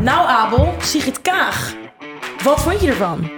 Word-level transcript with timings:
Nou, 0.00 0.26
Abel, 0.26 0.74
Sigrid 0.78 1.22
Kaag. 1.22 1.74
Wat 2.42 2.62
vond 2.62 2.80
je 2.80 2.88
ervan? 2.88 3.37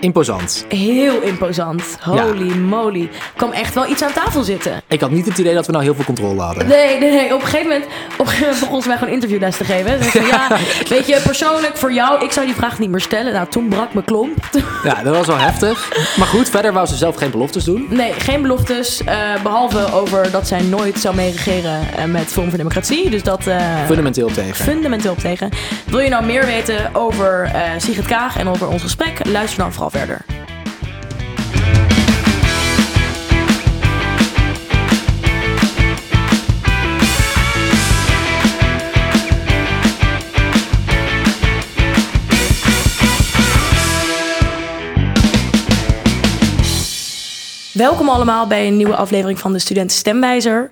Imposant. 0.00 0.64
Heel 0.68 1.20
imposant. 1.20 1.82
Holy 2.00 2.56
moly. 2.56 3.10
kwam 3.36 3.52
echt 3.52 3.74
wel 3.74 3.86
iets 3.90 4.02
aan 4.02 4.12
tafel 4.12 4.42
zitten. 4.42 4.82
Ik 4.88 5.00
had 5.00 5.10
niet 5.10 5.26
het 5.26 5.38
idee 5.38 5.54
dat 5.54 5.66
we 5.66 5.72
nou 5.72 5.84
heel 5.84 5.94
veel 5.94 6.04
controle 6.04 6.40
hadden. 6.40 6.66
Nee, 6.66 6.98
nee, 6.98 7.10
nee. 7.10 7.34
Op 7.34 7.40
een 7.40 7.46
gegeven 7.46 7.66
moment, 7.68 7.84
op 7.84 8.18
een 8.18 8.26
gegeven 8.26 8.44
moment 8.46 8.60
begon 8.60 8.82
ze 8.82 8.88
mij 8.88 8.96
gewoon 8.98 9.12
interviewles 9.12 9.56
te 9.56 9.64
geven. 9.64 9.98
Dus 9.98 10.06
van, 10.06 10.26
ja, 10.26 10.48
weet 10.88 11.06
je, 11.06 11.20
persoonlijk 11.24 11.76
voor 11.76 11.92
jou, 11.92 12.24
ik 12.24 12.30
zou 12.32 12.46
die 12.46 12.54
vraag 12.54 12.78
niet 12.78 12.90
meer 12.90 13.00
stellen. 13.00 13.32
Nou, 13.32 13.46
toen 13.48 13.68
brak 13.68 13.92
mijn 13.94 14.04
klomp. 14.06 14.44
Ja, 14.84 15.02
dat 15.02 15.16
was 15.16 15.26
wel 15.26 15.38
heftig. 15.38 15.92
Maar 16.16 16.26
goed, 16.26 16.48
verder 16.50 16.72
wou 16.72 16.86
ze 16.86 16.96
zelf 16.96 17.16
geen 17.16 17.30
beloftes 17.30 17.64
doen. 17.64 17.86
Nee, 17.90 18.12
geen 18.12 18.42
beloftes. 18.42 19.04
eh, 19.04 19.16
behalve 19.42 19.92
over 19.92 20.30
dat 20.30 20.46
zij 20.48 20.62
nooit 20.62 20.98
zou 21.00 21.14
meeregeren 21.14 21.80
eh, 21.96 22.04
met 22.04 22.26
Forum 22.32 22.48
voor 22.48 22.58
Democratie. 22.58 23.10
Dus 23.10 23.22
dat... 23.22 23.46
eh, 23.46 23.56
Fundamenteel 23.86 24.28
tegen. 24.32 24.64
fundamenteel 24.64 25.12
op 25.12 25.18
tegen. 25.18 25.48
Wil 25.86 26.00
je 26.00 26.08
nou 26.08 26.24
meer 26.24 26.46
weten 26.46 26.94
over 26.94 27.42
eh 27.54 27.60
Sigrid 27.76 28.06
Kaag 28.06 28.36
en 28.38 28.48
over 28.48 28.68
ons 28.68 28.82
gesprek? 28.82 29.20
Luister 29.26 29.58
dan 29.58 29.72
vooral 29.72 29.90
verder. 29.98 30.24
Welkom 47.72 48.08
allemaal 48.08 48.46
bij 48.46 48.66
een 48.66 48.76
nieuwe 48.76 48.96
aflevering 48.96 49.38
van 49.38 49.52
de 49.52 49.58
Studenten 49.58 49.96
Stemwijzer. 49.96 50.70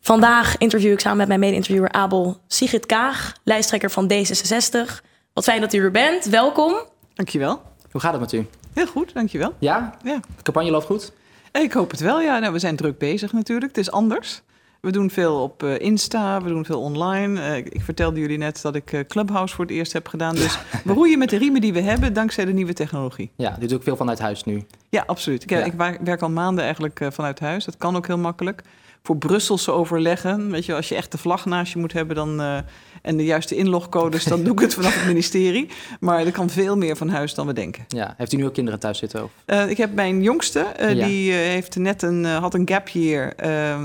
Vandaag 0.00 0.58
interview 0.58 0.92
ik 0.92 1.00
samen 1.00 1.18
met 1.18 1.28
mijn 1.28 1.40
mede-interviewer 1.40 1.92
Abel 1.92 2.40
Sigrid 2.48 2.86
Kaag, 2.86 3.32
lijsttrekker 3.44 3.90
van 3.90 4.12
D66. 4.12 5.02
Wat 5.32 5.44
fijn 5.44 5.60
dat 5.60 5.72
u 5.72 5.78
er 5.78 5.90
bent. 5.90 6.24
Welkom. 6.24 6.74
Dankjewel. 7.14 7.62
Hoe 7.90 8.00
gaat 8.00 8.12
het 8.12 8.20
met 8.20 8.32
u? 8.32 8.46
Heel 8.74 8.86
goed, 8.86 9.14
dankjewel. 9.14 9.54
Ja? 9.58 9.94
Ja. 10.02 10.20
De 10.36 10.42
campagne 10.42 10.70
loopt 10.70 10.84
goed? 10.84 11.12
Ik 11.52 11.72
hoop 11.72 11.90
het 11.90 12.00
wel, 12.00 12.20
ja. 12.20 12.38
Nou, 12.38 12.52
we 12.52 12.58
zijn 12.58 12.76
druk 12.76 12.98
bezig 12.98 13.32
natuurlijk. 13.32 13.76
Het 13.76 13.86
is 13.86 13.90
anders. 13.90 14.42
We 14.80 14.92
doen 14.92 15.10
veel 15.10 15.42
op 15.42 15.62
eh, 15.62 15.78
Insta, 15.78 16.42
we 16.42 16.48
doen 16.48 16.64
veel 16.64 16.80
online. 16.80 17.40
Eh, 17.40 17.56
ik, 17.56 17.80
vertelde 17.80 18.20
jullie 18.20 18.38
net 18.38 18.62
dat 18.62 18.74
ik 18.74 18.92
eh, 18.92 19.00
Clubhouse 19.08 19.54
voor 19.54 19.64
het 19.64 19.74
eerst 19.74 19.92
heb 19.92 20.08
gedaan. 20.08 20.34
Dus 20.34 20.58
we 20.84 20.92
roeien 20.92 21.18
met 21.18 21.30
de 21.30 21.36
riemen 21.36 21.60
die 21.60 21.72
we 21.72 21.80
hebben 21.80 22.12
dankzij 22.12 22.44
de 22.44 22.52
nieuwe 22.52 22.72
technologie. 22.72 23.30
Ja, 23.36 23.56
dit 23.58 23.68
doe 23.68 23.78
ik 23.78 23.84
veel 23.84 23.96
vanuit 23.96 24.18
huis 24.18 24.44
nu. 24.44 24.64
Ja, 24.88 25.04
absoluut. 25.06 25.42
Ik, 25.42 25.50
Ja. 25.50 25.64
ik 25.64 25.98
werk 26.04 26.22
al 26.22 26.30
maanden 26.30 26.64
eigenlijk 26.64 27.06
vanuit 27.10 27.40
huis. 27.40 27.64
Dat 27.64 27.76
kan 27.76 27.96
ook 27.96 28.06
heel 28.06 28.18
makkelijk. 28.18 28.62
Voor 29.02 29.16
Brusselse 29.16 29.70
overleggen, 29.70 30.50
weet 30.50 30.66
je, 30.66 30.74
als 30.74 30.88
je 30.88 30.94
echt 30.94 31.12
de 31.12 31.18
vlag 31.18 31.44
naast 31.44 31.72
je 31.72 31.78
moet 31.78 31.92
hebben 31.92 32.16
dan, 32.16 32.64
en 33.04 33.16
de 33.16 33.24
juiste 33.24 33.56
inlogcodes, 33.56 34.24
dan 34.24 34.42
doe 34.42 34.52
ik 34.52 34.58
het 34.58 34.74
vanaf 34.80 34.94
het 34.94 35.06
ministerie. 35.06 35.68
Maar 36.00 36.26
er 36.26 36.32
kan 36.32 36.50
veel 36.50 36.76
meer 36.76 36.96
van 36.96 37.08
huis 37.08 37.34
dan 37.34 37.46
we 37.46 37.52
denken. 37.52 37.84
Ja. 37.88 38.14
Heeft 38.16 38.32
u 38.32 38.36
nu 38.36 38.46
ook 38.46 38.54
kinderen 38.54 38.80
thuis 38.80 38.98
zitten? 38.98 39.24
Of? 39.24 39.30
Eh, 39.44 39.70
ik 39.70 39.76
heb 39.76 39.94
mijn 39.94 40.22
jongste, 40.22 40.60
eh, 40.60 40.94
Ja. 40.94 41.06
die 41.06 41.32
eh, 41.32 41.36
heeft 41.36 41.76
net 41.76 42.02
een, 42.02 42.24
had 42.24 42.54
een 42.54 42.68
gap 42.68 42.88
year. 42.88 43.34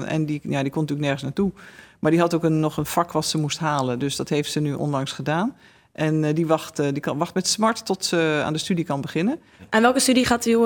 en 0.05 0.25
die, 0.25 0.41
ja, 0.43 0.61
die 0.61 0.71
kon 0.71 0.81
natuurlijk 0.81 0.99
nergens 0.99 1.23
naartoe. 1.23 1.51
Maar 1.99 2.11
die 2.11 2.19
had 2.19 2.33
ook 2.33 2.43
een, 2.43 2.59
nog 2.59 2.77
een 2.77 2.85
vak 2.85 3.11
wat 3.11 3.25
ze 3.25 3.37
moest 3.37 3.59
halen. 3.59 3.99
Dus 3.99 4.15
dat 4.15 4.29
heeft 4.29 4.51
ze 4.51 4.59
nu 4.59 4.73
onlangs 4.73 5.11
gedaan. 5.11 5.55
En 5.93 6.23
eh, 6.23 6.35
die, 6.35 6.47
wacht, 6.47 6.79
eh, 6.79 6.85
die 6.91 6.99
kan, 7.01 7.17
wacht 7.17 7.33
met 7.33 7.47
smart 7.47 7.85
tot 7.85 8.05
ze 8.05 8.41
aan 8.45 8.53
de 8.53 8.59
studie 8.59 8.85
kan 8.85 9.01
beginnen. 9.01 9.39
Aan 9.69 9.81
welke 9.81 9.99
studie 9.99 10.25
gaat 10.25 10.45
u, 10.45 10.51
eh 10.53 10.59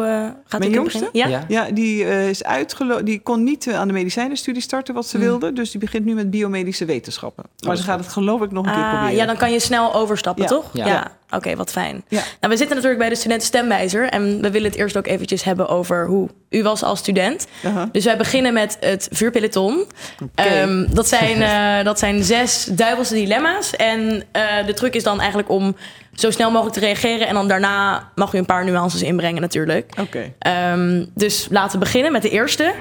gaat 0.45 0.59
Mijn 0.59 0.71
u 0.71 0.75
jongste? 0.75 1.09
beginnen? 1.11 1.29
Ja? 1.31 1.45
Ja, 1.47 1.71
die 1.71 2.05
eh, 2.05 2.29
is 2.29 2.43
uitgelo- 2.43 3.03
Die 3.03 3.19
kon 3.19 3.43
niet 3.43 3.71
aan 3.73 3.87
de 3.87 3.93
medicijnenstudie 3.93 4.61
starten 4.61 4.93
wat 4.93 5.07
ze 5.07 5.17
Hmm. 5.17 5.25
wilde. 5.25 5.53
Dus 5.53 5.71
die 5.71 5.79
begint 5.79 6.05
nu 6.05 6.13
met 6.13 6.29
biomedische 6.31 6.85
wetenschappen. 6.85 7.43
Maar 7.65 7.75
ze 7.75 7.81
is 7.81 7.87
gaat 7.87 7.99
het 7.99 8.07
geloof 8.07 8.41
ik 8.41 8.51
nog 8.51 8.65
een 8.65 8.71
keer 8.73 8.81
Ah, 8.83 8.89
proberen. 8.89 9.15
ja, 9.15 9.25
dan 9.25 9.37
kan 9.37 9.51
je 9.51 9.59
snel 9.59 9.93
overstappen, 9.93 10.43
Ja. 10.43 10.49
toch? 10.49 10.69
Ja. 10.73 11.11
Oké, 11.35 11.55
wat 11.55 11.71
fijn. 11.71 12.03
Ja. 12.07 12.21
Nou, 12.39 12.53
we 12.53 12.57
zitten 12.57 12.75
natuurlijk 12.75 12.99
bij 12.99 13.09
de 13.09 13.15
Studenten 13.15 13.47
Stemwijzer. 13.47 14.09
En 14.09 14.41
we 14.41 14.51
willen 14.51 14.69
het 14.69 14.79
eerst 14.79 14.97
ook 14.97 15.07
eventjes 15.07 15.43
hebben 15.43 15.67
over 15.67 16.07
hoe 16.07 16.29
u 16.49 16.63
was 16.63 16.83
als 16.83 16.99
student. 16.99 17.47
Aha. 17.63 17.89
Dus 17.91 18.05
wij 18.05 18.17
beginnen 18.17 18.53
met 18.53 18.77
het 18.79 19.07
vuurpeloton. 19.11 19.87
Ehm, 20.35 20.85
dat, 20.89 21.07
zijn, 21.07 21.41
eh, 21.77 21.85
dat 21.85 21.99
zijn 21.99 22.23
zes 22.23 22.65
duivelse 22.65 23.13
dilemma's. 23.13 23.75
En 23.75 24.23
eh, 24.31 24.65
de 24.65 24.73
truc 24.73 24.93
is 24.93 25.03
dan 25.03 25.19
eigenlijk 25.19 25.49
om 25.49 25.75
zo 26.13 26.31
snel 26.31 26.51
mogelijk 26.51 26.75
te 26.75 26.81
reageren. 26.81 27.27
En 27.27 27.33
dan 27.33 27.47
daarna 27.47 28.09
mag 28.15 28.33
u 28.33 28.37
een 28.37 28.45
paar 28.45 28.65
nuances 28.65 29.01
inbrengen 29.01 29.41
natuurlijk. 29.41 29.93
Oké. 29.99 30.33
Ehm, 30.39 31.05
dus 31.13 31.47
laten 31.49 31.79
we 31.79 31.85
beginnen 31.85 32.11
met 32.11 32.21
de 32.21 32.29
eerste. 32.29 32.73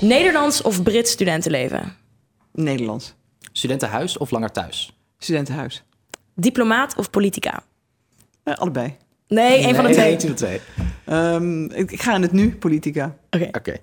Nederlands 0.00 0.62
of 0.62 0.82
Brits 0.82 1.10
studentenleven? 1.10 1.96
Nederlands. 2.52 3.14
Studentenhuis 3.52 4.18
of 4.18 4.30
langer 4.30 4.50
thuis? 4.50 4.99
Studentenhuis. 5.24 5.82
Diplomaat 6.34 6.96
of 6.96 7.10
politica? 7.10 7.62
Eh, 8.42 8.54
allebei. 8.54 8.96
Nee, 9.28 9.66
een 9.66 9.74
van 9.74 9.84
de 9.84 9.90
Nee, 9.90 9.92
twee. 9.92 10.06
één 10.10 10.20
van 10.20 10.28
de 10.28 10.34
twee. 10.34 10.60
Ehm, 11.04 11.64
ik, 11.64 11.90
ik 11.90 12.02
ga 12.02 12.14
in 12.14 12.22
het 12.22 12.32
nu, 12.32 12.56
politica. 12.56 13.16
Oké. 13.30 13.48
Oké. 13.52 13.76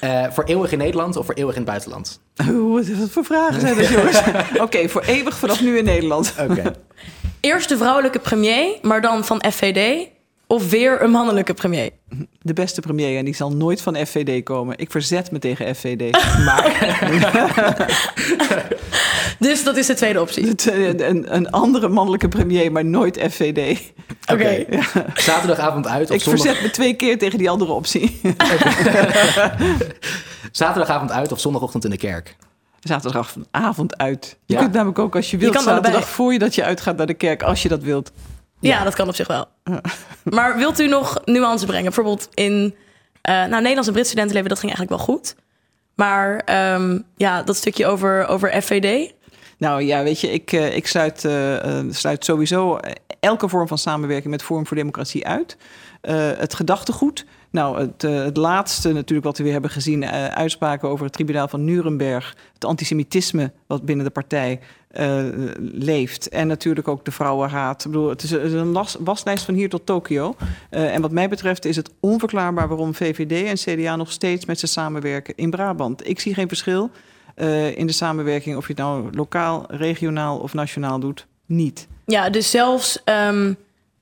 Eh, 0.00 0.30
voor 0.30 0.44
eeuwig 0.44 0.72
in 0.72 0.78
Nederland 0.78 1.16
of 1.16 1.26
voor 1.26 1.34
eeuwig 1.34 1.54
in 1.54 1.60
het 1.60 1.70
buitenland? 1.70 2.20
Oeh, 2.48 2.88
wat 2.98 3.10
voor 3.10 3.24
vragen 3.24 3.60
zijn 3.60 3.76
dat, 3.76 3.88
jongens? 3.88 4.22
Oké, 4.66 4.88
voor 4.88 5.02
eeuwig 5.02 5.38
vanaf 5.38 5.60
nu 5.62 5.78
in 5.78 5.84
Nederland. 5.84 6.34
Oké. 6.50 6.72
Eerste 7.40 7.76
vrouwelijke 7.76 8.18
premier, 8.18 8.78
maar 8.82 9.00
dan 9.00 9.24
van 9.24 9.44
FVD. 9.52 10.08
Of 10.46 10.70
weer 10.70 11.02
een 11.02 11.10
mannelijke 11.10 11.54
premier? 11.54 11.90
De 12.42 12.52
beste 12.52 12.80
premier 12.80 13.18
en 13.18 13.24
die 13.24 13.34
zal 13.34 13.52
nooit 13.52 13.80
van 13.82 13.96
FVD 14.06 14.42
komen. 14.42 14.78
Ik 14.78 14.90
verzet 14.90 15.30
me 15.30 15.38
tegen 15.38 15.74
FVD. 15.74 16.12
maar 16.44 17.86
Dus 19.38 19.64
dat 19.64 19.76
is 19.76 19.86
de 19.86 19.94
tweede 19.94 20.20
optie. 20.20 20.52
Een, 21.08 21.34
een 21.34 21.50
andere 21.50 21.88
mannelijke 21.88 22.28
premier, 22.28 22.72
maar 22.72 22.84
nooit 22.84 23.18
FVD. 23.30 23.80
Oké. 24.32 24.64
zaterdagavond 25.14 25.86
uit 25.88 26.10
of 26.10 26.16
Ik 26.16 26.22
zondag... 26.22 26.44
verzet 26.44 26.62
me 26.62 26.70
twee 26.70 26.94
keer 26.94 27.18
tegen 27.18 27.38
die 27.38 27.50
andere 27.50 27.72
optie. 27.72 28.20
zaterdagavond 30.52 31.12
uit 31.12 31.32
of 31.32 31.40
zondagochtend 31.40 31.84
in 31.84 31.90
de 31.90 31.96
kerk? 31.96 32.36
Zaterdagavond 32.80 33.96
uit. 33.98 34.36
Je 34.46 34.54
Ja. 34.54 34.60
kunt 34.60 34.72
namelijk 34.72 34.98
ook 34.98 35.16
als 35.16 35.30
je 35.30 35.36
wilt 35.36 35.54
kan 35.54 35.62
zaterdag 35.62 36.08
voor 36.08 36.32
je 36.32 36.38
dat 36.38 36.54
je 36.54 36.64
uitgaat 36.64 36.96
naar 36.96 37.06
de 37.06 37.14
kerk, 37.14 37.42
als 37.42 37.62
je 37.62 37.68
dat 37.68 37.82
wilt. 37.82 38.12
Ja, 38.68 38.84
dat 38.84 38.94
kan 38.94 39.08
op 39.08 39.14
zich 39.14 39.26
wel. 39.26 39.46
Maar 40.22 40.56
wilt 40.56 40.80
u 40.80 40.88
nog 40.88 41.20
nuance 41.24 41.66
brengen? 41.66 41.84
Bijvoorbeeld 41.84 42.28
in 42.34 42.74
eh 43.22 43.34
nou, 43.34 43.50
Nederlands 43.50 43.86
en 43.86 43.92
Brits 43.92 44.08
studentenleven, 44.08 44.48
dat 44.48 44.58
ging 44.58 44.72
eigenlijk 44.74 45.02
wel 45.02 45.14
goed. 45.14 45.34
Maar 45.94 46.38
ehm, 46.38 46.98
ja, 47.16 47.42
dat 47.42 47.56
stukje 47.56 47.86
over, 47.86 48.26
over 48.26 48.62
FVD. 48.62 49.12
Nou 49.58 49.82
ja, 49.82 50.02
weet 50.02 50.20
je, 50.20 50.32
ik, 50.32 50.52
eh, 50.52 50.76
ik 50.76 50.86
sluit, 50.86 51.24
eh, 51.24 51.80
sluit 51.90 52.24
sowieso 52.24 52.78
elke 53.20 53.48
vorm 53.48 53.68
van 53.68 53.78
samenwerking 53.78 54.30
met 54.30 54.42
Forum 54.42 54.66
voor 54.66 54.76
Democratie 54.76 55.26
uit. 55.26 55.56
Het 56.36 56.54
gedachtegoed. 56.54 57.24
Nou, 57.54 57.78
het, 57.78 58.02
het 58.02 58.36
laatste 58.36 58.92
natuurlijk 58.92 59.26
wat 59.26 59.36
we 59.36 59.42
weer 59.42 59.52
hebben 59.52 59.70
gezien, 59.70 60.02
eh, 60.02 60.26
uitspraken 60.26 60.88
over 60.88 61.04
het 61.04 61.14
tribunaal 61.14 61.48
van 61.48 61.64
Nuremberg, 61.64 62.36
het 62.54 62.64
antisemitisme 62.64 63.52
wat 63.66 63.84
binnen 63.84 64.04
de 64.04 64.10
partij 64.10 64.60
eh, 64.94 65.24
leeft 65.72 66.28
en 66.28 66.46
natuurlijk 66.46 66.88
ook 66.88 67.04
de 67.04 67.10
vrouwenhaat. 67.10 67.84
Ik 67.84 67.90
bedoel, 67.90 68.08
het 68.08 68.22
is, 68.22 68.30
een 68.30 68.66
las- 68.72 68.96
waslijst 69.00 69.44
van 69.44 69.54
hier 69.54 69.68
tot 69.68 69.86
Tokio. 69.86 70.34
Eh, 70.70 70.94
en 70.94 71.00
wat 71.02 71.10
mij 71.10 71.28
betreft 71.28 71.64
is 71.64 71.76
het 71.76 71.90
onverklaarbaar 72.00 72.68
waarom 72.68 72.94
VVD 72.94 73.46
en 73.66 73.76
CDA 73.76 73.96
nog 73.96 74.12
steeds 74.12 74.44
met 74.44 74.58
ze 74.58 74.66
samenwerken 74.66 75.34
in 75.36 75.50
Brabant. 75.50 76.08
Ik 76.08 76.20
zie 76.20 76.34
geen 76.34 76.48
verschil 76.48 76.90
eh, 77.34 77.76
in 77.78 77.86
de 77.86 77.92
samenwerking, 77.92 78.56
of 78.56 78.66
je 78.66 78.72
het 78.72 78.82
nou 78.82 79.08
lokaal, 79.12 79.64
regionaal 79.68 80.38
of 80.38 80.54
nationaal 80.54 80.98
doet, 80.98 81.26
niet. 81.46 81.86
Ja, 82.06 82.30
dus 82.30 82.50
zelfs 82.50 83.00
ehm, 83.04 83.52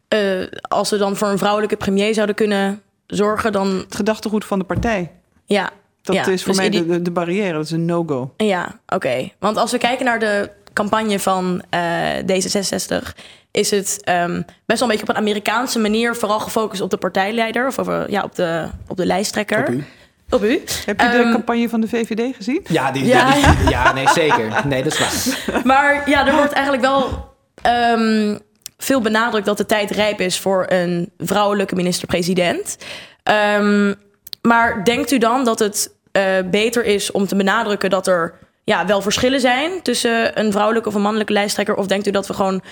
eh, 0.08 0.20
als 0.62 0.90
we 0.90 0.96
dan 0.96 1.16
voor 1.16 1.28
een 1.28 1.38
vrouwelijke 1.38 1.76
premier 1.76 2.14
zouden 2.14 2.34
kunnen 2.34 2.82
zorgen, 3.06 3.52
dan 3.52 3.68
Het 3.68 3.94
gedachtegoed 3.94 4.44
van 4.44 4.58
de 4.58 4.64
partij, 4.64 5.10
ja. 5.44 5.70
dat 6.02 6.14
ja, 6.16 6.26
is 6.26 6.42
voor 6.42 6.48
dus 6.52 6.56
mij 6.56 6.64
in 6.66 6.70
die- 6.72 6.86
de, 6.86 6.86
de, 6.92 7.02
de 7.02 7.10
barrière, 7.10 7.52
dat 7.52 7.64
is 7.64 7.70
een 7.70 7.84
no-go. 7.84 8.32
Ja, 8.36 8.80
oké. 8.86 9.30
Want 9.38 9.56
als 9.56 9.70
we 9.72 9.78
kijken 9.78 10.04
naar 10.04 10.18
de 10.18 10.50
campagne 10.72 11.18
van 11.20 11.62
eh, 11.70 11.80
D66, 12.18 13.12
is 13.50 13.70
het 13.70 13.98
ehm, 14.04 14.42
best 14.66 14.80
wel 14.80 14.82
een 14.82 14.88
beetje 14.88 15.02
op 15.02 15.08
een 15.08 15.16
Amerikaanse 15.22 15.78
manier 15.78 16.16
vooral 16.16 16.40
gefocust 16.40 16.80
op 16.80 16.90
de 16.90 16.96
partijleider 16.96 17.66
of 17.66 17.78
over, 17.78 18.10
ja, 18.10 18.22
op, 18.22 18.34
de, 18.34 18.66
op 18.88 18.96
de 18.96 19.06
lijsttrekker. 19.06 19.58
Op 19.60 19.68
u? 19.68 19.84
Op 20.30 20.42
u. 20.44 20.62
Heb 20.86 21.00
je 21.00 21.06
Ehm, 21.06 21.16
de 21.26 21.32
campagne 21.32 21.68
van 21.68 21.80
de 21.80 21.88
VVD 21.88 22.36
gezien? 22.36 22.60
Ja, 22.68 22.90
die, 22.92 23.04
Ja. 23.04 23.32
die- 23.34 23.68
ja, 23.70 23.92
nee, 23.92 24.08
zeker. 24.08 24.66
Nee, 24.66 24.82
dat 24.82 24.92
is 24.92 24.98
waar. 25.46 25.60
Maar 25.64 26.10
ja, 26.10 26.26
er 26.26 26.34
wordt 26.36 26.52
eigenlijk 26.52 26.84
wel 26.84 27.30
ehm, 27.62 28.38
veel 28.78 29.00
benadrukt 29.00 29.46
dat 29.46 29.56
de 29.56 29.66
tijd 29.66 29.90
rijp 29.90 30.20
is 30.20 30.38
voor 30.38 30.64
een 30.68 31.10
vrouwelijke 31.18 31.74
minister-president. 31.74 32.76
Ehm, 33.22 33.94
maar 34.42 34.84
denkt 34.84 35.10
u 35.10 35.18
dan 35.18 35.44
dat 35.44 35.58
het 35.58 35.90
eh, 36.12 36.22
beter 36.50 36.84
is 36.84 37.10
om 37.10 37.26
te 37.26 37.36
benadrukken 37.36 37.90
dat 37.90 38.06
er 38.06 38.34
ja, 38.64 38.86
wel 38.86 39.02
verschillen 39.02 39.40
zijn 39.40 39.82
tussen 39.82 40.40
een 40.40 40.52
vrouwelijke 40.52 40.88
of 40.88 40.94
een 40.94 41.02
mannelijke 41.02 41.32
lijsttrekker? 41.32 41.76
Of 41.76 41.86
denkt 41.86 42.06
u 42.06 42.10
dat 42.10 42.26
we 42.26 42.34
gewoon 42.34 42.62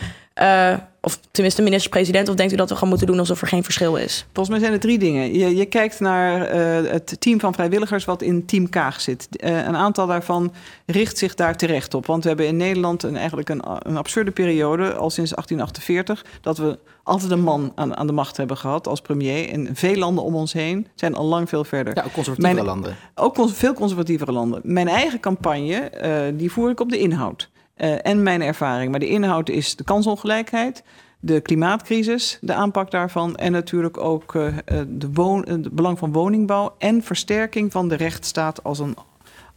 Uh, 0.43 0.75
of 1.01 1.21
tenminste 1.31 1.63
minister-president? 1.63 2.29
Of 2.29 2.35
denkt 2.35 2.53
u 2.53 2.57
dat 2.57 2.69
we 2.69 2.75
gewoon 2.75 2.89
moeten 2.89 3.07
doen 3.07 3.19
alsof 3.19 3.41
er 3.41 3.47
geen 3.47 3.65
verschil 3.65 3.97
is? 3.97 4.27
Volgens 4.33 4.49
mij 4.49 4.59
zijn 4.59 4.73
er 4.73 4.81
drie 4.81 4.99
dingen. 4.99 5.39
Je, 5.39 5.57
je 5.57 5.65
kijkt 5.65 6.01
naar 6.01 6.55
uh, 6.55 6.91
het 6.91 7.21
team 7.21 7.41
van 7.41 7.55
vrijwilligers 7.55 8.05
wat 8.05 8.23
in 8.23 8.47
Team 8.47 8.69
Kaag 8.69 9.01
zit. 9.01 9.29
Uh, 9.31 9.67
een 9.67 9.77
aantal 9.77 10.07
daarvan 10.07 10.53
richt 10.87 11.19
zich 11.19 11.35
daar 11.35 11.57
terecht 11.57 11.95
op. 11.95 12.07
Want 12.07 12.23
we 12.23 12.29
hebben 12.29 12.47
in 12.47 12.57
Nederland 12.57 13.03
een, 13.03 13.17
eigenlijk 13.17 13.49
een, 13.49 13.63
een 13.79 13.97
absurde 13.97 14.31
periode, 14.31 14.95
al 14.95 15.11
sinds 15.11 15.31
1848, 15.31 16.25
dat 16.41 16.59
we 16.59 16.79
altijd 17.03 17.31
een 17.31 17.43
man 17.43 17.73
aan, 17.75 17.97
aan 17.97 18.07
de 18.07 18.13
macht 18.13 18.37
hebben 18.37 18.57
gehad 18.57 18.87
als 18.87 19.01
premier. 19.01 19.49
En 19.49 19.69
veel 19.73 19.97
landen 19.97 20.25
om 20.25 20.35
ons 20.35 20.53
heen 20.53 20.87
zijn 20.95 21.15
al 21.15 21.25
lang 21.25 21.49
veel 21.49 21.65
verder. 21.65 21.97
Ja, 21.97 22.05
ook 22.05 22.39
Mijn, 22.39 22.65
landen. 22.65 22.97
Ook 23.15 23.35
cons 23.35 23.53
veel 23.53 23.73
conservatievere 23.73 24.33
landen. 24.33 24.61
Mijn 24.63 24.89
eigen 24.89 25.21
campagne, 25.21 25.91
die 26.37 26.53
voer 26.53 26.71
ik 26.71 26.81
op 26.81 26.89
de 26.89 26.99
inhoud. 26.99 27.51
Uh, 27.81 27.95
en 28.03 28.23
mijn 28.23 28.43
ervaring. 28.43 28.91
Maar 28.91 29.01
de 29.01 29.09
inhoud 29.09 29.49
is 29.49 29.77
de 29.77 29.85
kansongelijkheid, 29.85 30.83
de 31.21 31.41
klimaatcrisis, 31.41 32.39
de 32.41 32.55
aanpak 32.55 32.91
daarvan 32.91 33.37
en 33.37 33.53
natuurlijk 33.53 33.99
ook 33.99 34.35
uh, 34.35 34.55
de 34.89 35.11
woon, 35.13 35.45
het 35.49 35.71
belang 35.71 35.99
van 35.99 36.13
woningbouw 36.13 36.75
en 36.79 37.03
versterking 37.03 37.73
van 37.73 37.89
de 37.89 37.95
rechtsstaat 37.95 38.65
als 38.65 38.79
een 38.79 38.97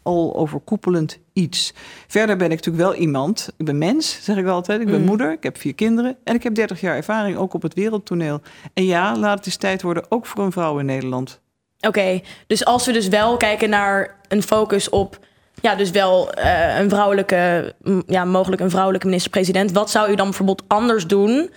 al 0.03 0.35
overkoepelend 0.35 1.19
iets. 1.33 1.73
Verder 2.07 2.37
ben 2.37 2.51
ik 2.51 2.55
natuurlijk 2.55 2.83
wel 2.83 2.95
iemand. 2.95 3.53
Ik 3.57 3.65
ben 3.65 3.77
mens, 3.77 4.23
zeg 4.23 4.37
ik 4.37 4.47
altijd. 4.47 4.81
Ik 4.81 4.87
ben 4.87 4.99
mm. 4.99 5.05
moeder, 5.05 5.31
ik 5.31 5.43
heb 5.43 5.57
vier 5.57 5.75
kinderen 5.75 6.17
en 6.23 6.35
ik 6.35 6.43
heb 6.43 6.55
30 6.55 6.81
jaar 6.81 6.95
ervaring 6.95 7.37
ook 7.37 7.53
op 7.53 7.61
het 7.61 7.73
wereldtoneel. 7.73 8.41
En 8.73 8.85
ja, 8.85 9.17
laat 9.17 9.37
het 9.37 9.45
eens 9.45 9.55
tijd 9.55 9.81
worden, 9.81 10.05
ook 10.09 10.25
voor 10.25 10.43
een 10.43 10.51
vrouw 10.51 10.79
in 10.79 10.85
Nederland. 10.85 11.41
Oké, 11.79 12.21
dus 12.47 12.65
als 12.65 12.85
we 12.85 12.91
dus 12.91 13.07
wel 13.07 13.37
kijken 13.37 13.69
naar 13.69 14.19
een 14.27 14.43
focus 14.43 14.89
op 14.89 15.19
ja, 15.63 15.75
dus 15.75 15.91
wel 15.91 16.29
uh, 16.37 16.79
een 16.79 16.89
vrouwelijke, 16.89 17.73
ja, 18.07 18.25
mogelijk 18.25 18.61
een 18.61 18.69
vrouwelijke 18.69 19.05
minister-president. 19.05 19.71
Wat 19.71 19.89
zou 19.89 20.11
u 20.11 20.15
dan 20.15 20.25
bijvoorbeeld 20.25 20.63
anders 20.67 21.07
doen 21.07 21.49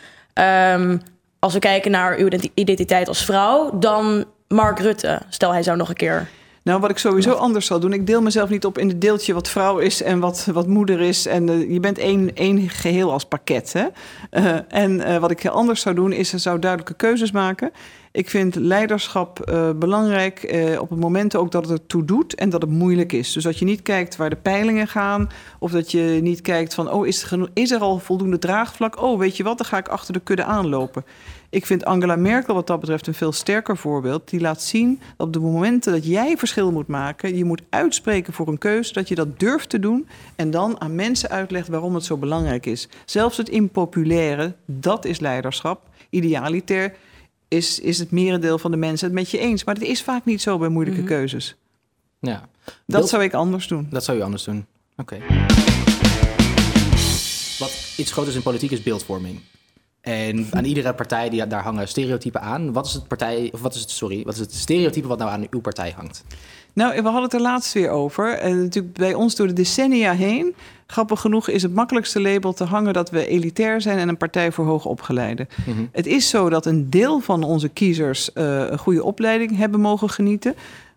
um, 0.75 1.01
als 1.39 1.53
we 1.53 1.59
kijken 1.59 1.91
naar 1.91 2.17
uw 2.17 2.29
identiteit 2.55 3.09
als 3.09 3.25
vrouw 3.25 3.79
dan 3.79 4.25
Mark 4.49 4.79
Rutte? 4.79 5.23
Stel, 5.29 5.53
hij 5.53 5.63
zou 5.63 5.77
nog 5.77 5.89
een 5.89 5.95
keer. 5.95 6.29
Nou, 6.63 6.81
wat 6.81 6.91
ik 6.91 6.99
sowieso 6.99 7.33
anders 7.33 7.67
zal 7.67 7.81
doen, 7.81 7.93
ik 7.93 8.07
deel 8.07 8.23
mezelf 8.23 8.49
niet 8.49 8.65
op 8.65 8.79
in 8.79 8.89
het 8.89 9.01
deeltje 9.01 9.35
wat 9.35 9.49
vrouw 9.49 9.79
is 9.79 10.03
en 10.03 10.19
wat, 10.21 10.49
wat 10.53 10.67
moeder 10.67 11.01
is. 11.01 11.27
En 11.27 11.49
uh, 11.49 11.73
je 11.73 11.81
bent 11.81 11.99
één, 11.99 12.35
één 12.35 12.69
geheel 12.69 13.13
als 13.13 13.25
pakket. 13.25 13.73
Hè? 13.73 13.87
Uh, 14.31 14.59
en 14.69 15.21
wat 15.21 15.31
ik 15.31 15.47
anders 15.47 15.81
zou 15.81 15.95
doen, 15.95 16.13
is 16.13 16.33
er 16.33 16.39
zou 16.39 16.59
duidelijke 16.59 16.95
keuzes 16.95 17.31
maken. 17.31 17.71
Ik 18.17 18.31
vind 18.31 18.55
leiderschap 18.55 19.51
uh, 19.51 19.71
belangrijk 19.71 20.53
uh, 20.53 20.81
op 20.81 20.91
het 20.91 20.99
moment 20.99 21.37
ook 21.37 21.51
dat 21.51 21.69
het 21.69 21.89
toe 21.89 22.05
doet 22.05 22.35
en 22.35 22.51
dat 22.51 22.63
het 22.63 22.71
moeilijk 22.71 23.13
is. 23.13 23.33
Dus 23.33 23.43
dat 23.43 23.59
je 23.59 23.65
niet 23.65 23.83
kijkt 23.83 24.17
waar 24.17 24.31
de 24.31 24.37
peilingen 24.37 24.89
gaan. 24.89 25.29
Of 25.59 25.71
dat 25.71 25.91
je 25.91 26.19
niet 26.23 26.41
kijkt 26.41 26.75
van, 26.75 26.91
oh, 26.91 27.07
is 27.07 27.31
er, 27.31 27.51
is 27.55 27.71
er 27.71 27.81
al 27.81 27.99
voldoende 27.99 28.39
draagvlak? 28.39 29.03
Oh, 29.03 29.19
weet 29.19 29.37
je 29.37 29.43
wat, 29.43 29.59
dan 29.59 29.67
ga 29.67 29.79
ik 29.79 29.89
achter 29.89 30.13
de 30.13 30.21
kudde 30.21 30.45
aanlopen. 30.45 31.05
Ik 31.51 31.67
vind 31.67 31.85
Angela 31.85 32.17
Merkel 32.17 32.55
wat 32.55 32.67
dat 32.67 32.81
betreft 32.81 33.07
een 33.07 33.15
veel 33.15 33.33
sterker 33.33 33.77
voorbeeld. 33.77 34.31
Die 34.31 34.41
laat 34.41 34.63
zien 34.63 35.01
dat 35.17 35.27
op 35.27 35.33
de 35.33 35.41
momenten 35.41 35.93
dat 35.93 36.07
jij 36.07 36.37
verschil 36.37 36.73
moet 36.73 36.89
maken... 36.89 37.37
je 37.37 37.45
moet 37.45 37.63
uitspreken 37.71 38.33
voor 38.33 38.49
een 38.49 38.59
keuze, 38.59 38.93
dat 38.93 39.09
je 39.09 39.15
dat 39.15 39.39
durft 39.39 39.69
te 39.69 39.79
doen... 39.79 40.09
en 40.37 40.51
dan 40.51 40.81
aan 40.81 40.95
mensen 40.95 41.31
uitlegt 41.31 41.69
waarom 41.69 41.95
het 41.95 42.05
zo 42.05 42.17
belangrijk 42.17 42.67
is. 42.67 42.89
Zelfs 43.05 43.37
het 43.37 43.49
impopulaire, 43.49 44.55
dat 44.67 45.05
is 45.05 45.21
leiderschap. 45.21 45.81
Idealiter 46.11 46.93
is, 47.49 47.81
is 47.81 47.99
het 47.99 48.11
merendeel 48.11 48.59
van 48.59 48.71
de 48.71 48.77
mensen 48.77 49.07
het 49.07 49.17
met 49.17 49.31
je 49.31 49.39
eens. 49.39 49.65
Maar 49.65 49.75
het 49.75 49.85
is 49.85 50.03
vaak 50.03 50.25
niet 50.25 50.43
zo 50.43 50.59
bij 50.59 50.69
moeilijke 50.69 51.01
mhm. 51.01 51.09
keuzes. 51.09 51.57
Ja. 52.21 52.49
Dat 52.87 53.09
zou 53.09 53.23
ik 53.23 53.35
anders 53.35 53.69
doen. 53.69 53.87
Dat 53.91 54.05
zou 54.05 54.17
je 54.17 54.25
anders 54.25 54.45
doen. 54.45 54.67
Oké. 54.97 55.19
Wat 57.59 57.95
iets 57.97 58.13
groter 58.13 58.31
is 58.31 58.37
in 58.37 58.43
politiek 58.43 58.71
is 58.71 58.83
beeldvorming. 58.83 59.41
En 60.01 60.47
aan 60.51 60.65
iedere 60.73 60.95
partij 60.95 61.29
die, 61.29 61.47
daar 61.47 61.63
hangen 61.63 61.89
stereotypen 61.89 62.41
aan. 62.41 62.73
Wat 62.73 62.87
is 62.87 62.93
het 62.93 63.09
partij, 63.09 63.51
of 63.53 63.61
wat 63.61 63.75
is 63.75 63.81
het, 63.81 63.91
sorry, 63.91 64.23
wat 64.25 64.35
is 64.35 64.41
het 64.41 64.55
stereotype 64.55 65.07
wat 65.09 65.19
nou 65.19 65.31
aan 65.31 65.47
uw 65.51 65.61
partij 65.61 65.93
hangt? 65.97 66.25
Nou, 66.77 66.95
we 66.95 67.03
hadden 67.03 67.23
het 67.23 67.33
er 67.33 67.41
laatst 67.41 67.73
weer 67.73 67.91
over. 67.91 68.39
En 68.39 68.63
natuurlijk 68.63 68.95
bij 68.95 69.15
ons 69.15 69.35
door 69.35 69.47
de 69.47 69.53
decennia 69.53 70.13
heen. 70.13 70.55
Grappig 70.87 71.21
genoeg 71.21 71.49
is 71.49 71.63
het 71.63 71.75
makkelijkste 71.75 72.21
label 72.21 72.53
te 72.53 72.65
hangen 72.65 72.93
dat 72.93 73.11
we 73.11 73.27
elitair 73.27 73.81
zijn 73.81 73.99
en 73.99 74.09
een 74.09 74.17
partij 74.17 74.53
voor 74.53 74.65
hoogopgeleiden. 74.65 75.49
Mm 75.67 75.89
Het 75.93 76.07
is 76.07 76.29
zo 76.29 76.49
dat 76.49 76.67
een 76.67 76.91
deel 76.91 77.21
van 77.21 77.43
onze 77.43 77.69
kiezers 77.69 78.31
uh, 78.35 78.71
een 78.71 78.79
goede 78.79 79.05
opleiding 79.05 79.57
hebben 79.57 79.81
mogen 79.81 80.11
genieten. 80.11 80.55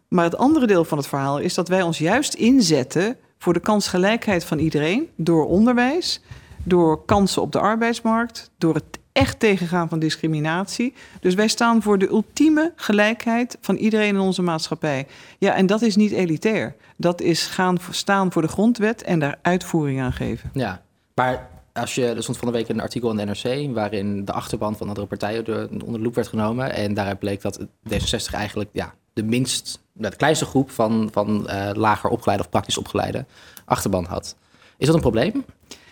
Maar 0.07 0.23
het 0.23 0.37
andere 0.37 0.67
deel 0.67 0.85
van 0.85 0.97
het 0.97 1.07
verhaal 1.07 1.39
is 1.39 1.53
dat 1.53 1.67
wij 1.67 1.81
ons 1.81 1.97
juist 1.97 2.33
inzetten 2.33 3.17
voor 3.37 3.53
de 3.53 3.59
kansgelijkheid 3.59 4.43
van 4.43 4.59
iedereen 4.59 5.07
door 5.15 5.45
onderwijs, 5.45 6.21
door 6.63 7.05
kansen 7.05 7.41
op 7.41 7.51
de 7.51 7.59
arbeidsmarkt, 7.59 8.51
door 8.57 8.73
het 8.73 8.99
echt 9.19 9.39
tegengaan 9.39 9.89
van 9.89 10.00
discriminatie. 10.00 10.94
Dus 11.19 11.33
wij 11.33 11.48
staan 11.48 11.81
voor 11.81 11.98
de 11.98 12.07
ultieme 12.07 12.74
gelijkheid 12.75 13.57
van 13.62 13.75
iedereen 13.75 14.07
in 14.07 14.19
onze 14.19 14.42
maatschappij. 14.42 15.07
Ja, 15.38 15.56
en 15.56 15.66
dat 15.66 15.81
is 15.81 15.95
niet 15.95 16.12
elitair. 16.12 16.75
Dat 16.98 17.21
is 17.21 17.45
gaan 17.45 17.77
staan 17.92 18.31
voor 18.31 18.42
de 18.42 18.48
grondwet 18.48 19.04
en 19.04 19.19
daar 19.19 19.39
uitvoering 19.42 20.01
aan 20.01 20.13
geven. 20.13 20.50
Ja, 20.54 20.81
maar 21.16 21.50
als 21.74 21.95
je, 21.95 22.06
er 22.06 22.21
stond 22.21 22.38
van 22.38 22.48
de 22.48 22.54
week 22.54 22.69
een 22.69 22.81
artikel 22.81 23.10
in 23.12 23.18
de 23.18 23.25
NRC... 23.25 23.74
waarin 23.74 24.25
de 24.25 24.31
achterban 24.31 24.77
van 24.77 24.88
andere 24.88 25.07
partijen 25.07 25.69
onder 25.69 25.94
de 25.94 26.00
loep 26.00 26.16
werd 26.16 26.27
genomen. 26.27 26.74
En 26.74 26.94
daaruit 26.94 27.19
bleek 27.19 27.42
dat 27.42 27.60
D66 27.89 28.33
eigenlijk 28.33 28.69
ja, 28.74 28.94
de 29.13 29.24
minst, 29.24 29.81
de 29.94 30.16
kleinste 30.16 30.45
groep... 30.45 30.71
van, 30.71 31.10
van 31.12 31.48
uh, 31.50 31.69
lager 31.74 32.10
opgeleide 32.10 32.44
of 32.44 32.50
praktisch 32.50 32.77
opgeleide 32.77 33.25
achterban 33.66 34.06
had. 34.06 34.36
Is 34.77 34.86
dat 34.86 34.95
een 34.95 35.01
probleem? 35.01 35.45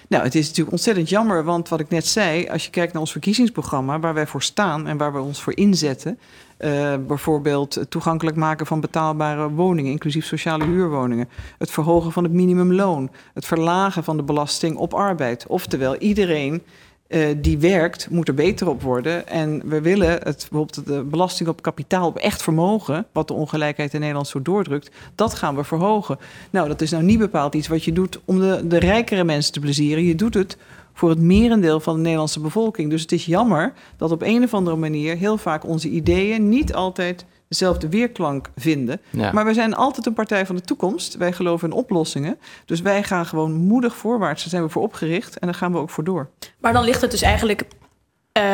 Nou, 0.08 0.24
het 0.24 0.36
is 0.36 0.46
natuurlijk 0.48 0.72
ontzettend 0.72 1.10
jammer, 1.10 1.44
want 1.44 1.70
wat 1.70 1.80
ik 1.80 1.90
net 1.90 2.08
zei, 2.08 2.48
als 2.48 2.66
je 2.66 2.70
kijkt 2.70 2.94
naar 2.94 3.02
ons 3.02 3.12
verkiezingsprogramma, 3.12 4.00
waar 4.00 4.14
wij 4.14 4.28
voor 4.28 4.44
staan 4.44 4.88
en 4.88 4.98
waar 4.98 5.14
we 5.14 5.20
ons 5.20 5.42
voor 5.42 5.58
inzetten, 5.58 6.20
uh, 6.60 6.96
bijvoorbeeld 7.08 7.76
het 7.76 7.92
toegankelijk 7.92 8.38
maken 8.38 8.66
van 8.66 8.80
betaalbare 8.80 9.50
woningen, 9.50 9.92
inclusief 9.92 10.26
sociale 10.26 10.66
huurwoningen, 10.66 11.30
het 11.58 11.72
verhogen 11.72 12.12
van 12.12 12.24
het 12.24 12.34
minimumloon, 12.34 13.10
het 13.34 13.46
verlagen 13.46 14.04
van 14.04 14.18
de 14.18 14.24
belasting 14.24 14.78
op 14.78 14.94
arbeid. 14.94 15.48
Oftewel, 15.48 15.98
iedereen 15.98 16.64
uh, 17.08 17.28
die 17.38 17.58
werkt, 17.58 18.10
moet 18.10 18.28
er 18.28 18.34
beter 18.34 18.70
op 18.70 18.82
worden. 18.82 19.28
En 19.28 19.62
we 19.66 19.82
willen 19.82 20.10
het, 20.10 20.48
bijvoorbeeld 20.50 20.86
de 20.86 21.04
belasting 21.04 21.50
op 21.50 21.62
kapitaal, 21.62 22.08
op 22.08 22.18
echt 22.18 22.42
vermogen, 22.42 23.06
wat 23.12 23.28
de 23.28 23.34
ongelijkheid 23.34 23.94
in 23.94 24.00
Nederland 24.00 24.28
zo 24.28 24.42
doordrukt, 24.42 24.92
dat 25.16 25.34
gaan 25.34 25.56
we 25.56 25.64
verhogen. 25.64 26.18
Nou, 26.50 26.68
dat 26.68 26.82
is 26.82 26.92
nou 26.92 27.04
niet 27.04 27.20
bepaald 27.20 27.56
iets 27.56 27.68
wat 27.68 27.84
je 27.84 27.94
doet 27.94 28.20
om 28.26 28.40
de, 28.40 28.68
de 28.68 28.80
rijkere 28.80 29.24
mensen 29.24 29.54
te 29.54 29.60
plezieren. 29.60 30.04
Je 30.04 30.16
doet 30.16 30.34
het 30.34 30.58
voor 30.94 31.10
het 31.10 31.20
merendeel 31.20 31.80
van 31.80 31.96
de 31.96 32.02
Nederlandse 32.02 32.40
bevolking. 32.40 32.90
Dus 32.90 33.02
het 33.02 33.12
is 33.12 33.26
jammer 33.26 33.74
dat 33.98 34.12
op 34.12 34.22
een 34.22 34.44
of 34.44 34.54
andere 34.54 34.76
manier 34.76 35.16
heel 35.16 35.38
vaak 35.38 35.66
onze 35.66 35.90
ideeën 35.90 36.50
niet 36.50 36.74
altijd 36.74 37.26
dezelfde 37.48 37.90
weerklank 37.90 38.50
vinden. 38.56 39.02
Maar 39.32 39.46
we 39.46 39.54
zijn 39.54 39.76
altijd 39.76 40.06
een 40.06 40.14
partij 40.14 40.46
van 40.46 40.56
de 40.56 40.62
toekomst. 40.62 41.18
Wij 41.18 41.32
geloven 41.32 41.70
in 41.70 41.76
oplossingen. 41.76 42.38
Dus 42.66 42.82
wij 42.82 43.04
gaan 43.04 43.26
gewoon 43.26 43.54
moedig 43.54 43.96
voorwaarts. 43.96 44.42
Daar 44.42 44.50
zijn 44.50 44.64
we 44.64 44.70
voor 44.70 44.82
opgericht 44.82 45.40
en 45.40 45.48
daar 45.48 45.56
gaan 45.56 45.72
we 45.72 45.78
ook 45.78 45.90
voor 45.90 46.04
door. 46.04 46.30
Maar 46.60 46.74
dan 46.74 46.84
ligt 46.84 47.02
het 47.02 47.12
dus 47.12 47.22
eigenlijk 47.22 47.64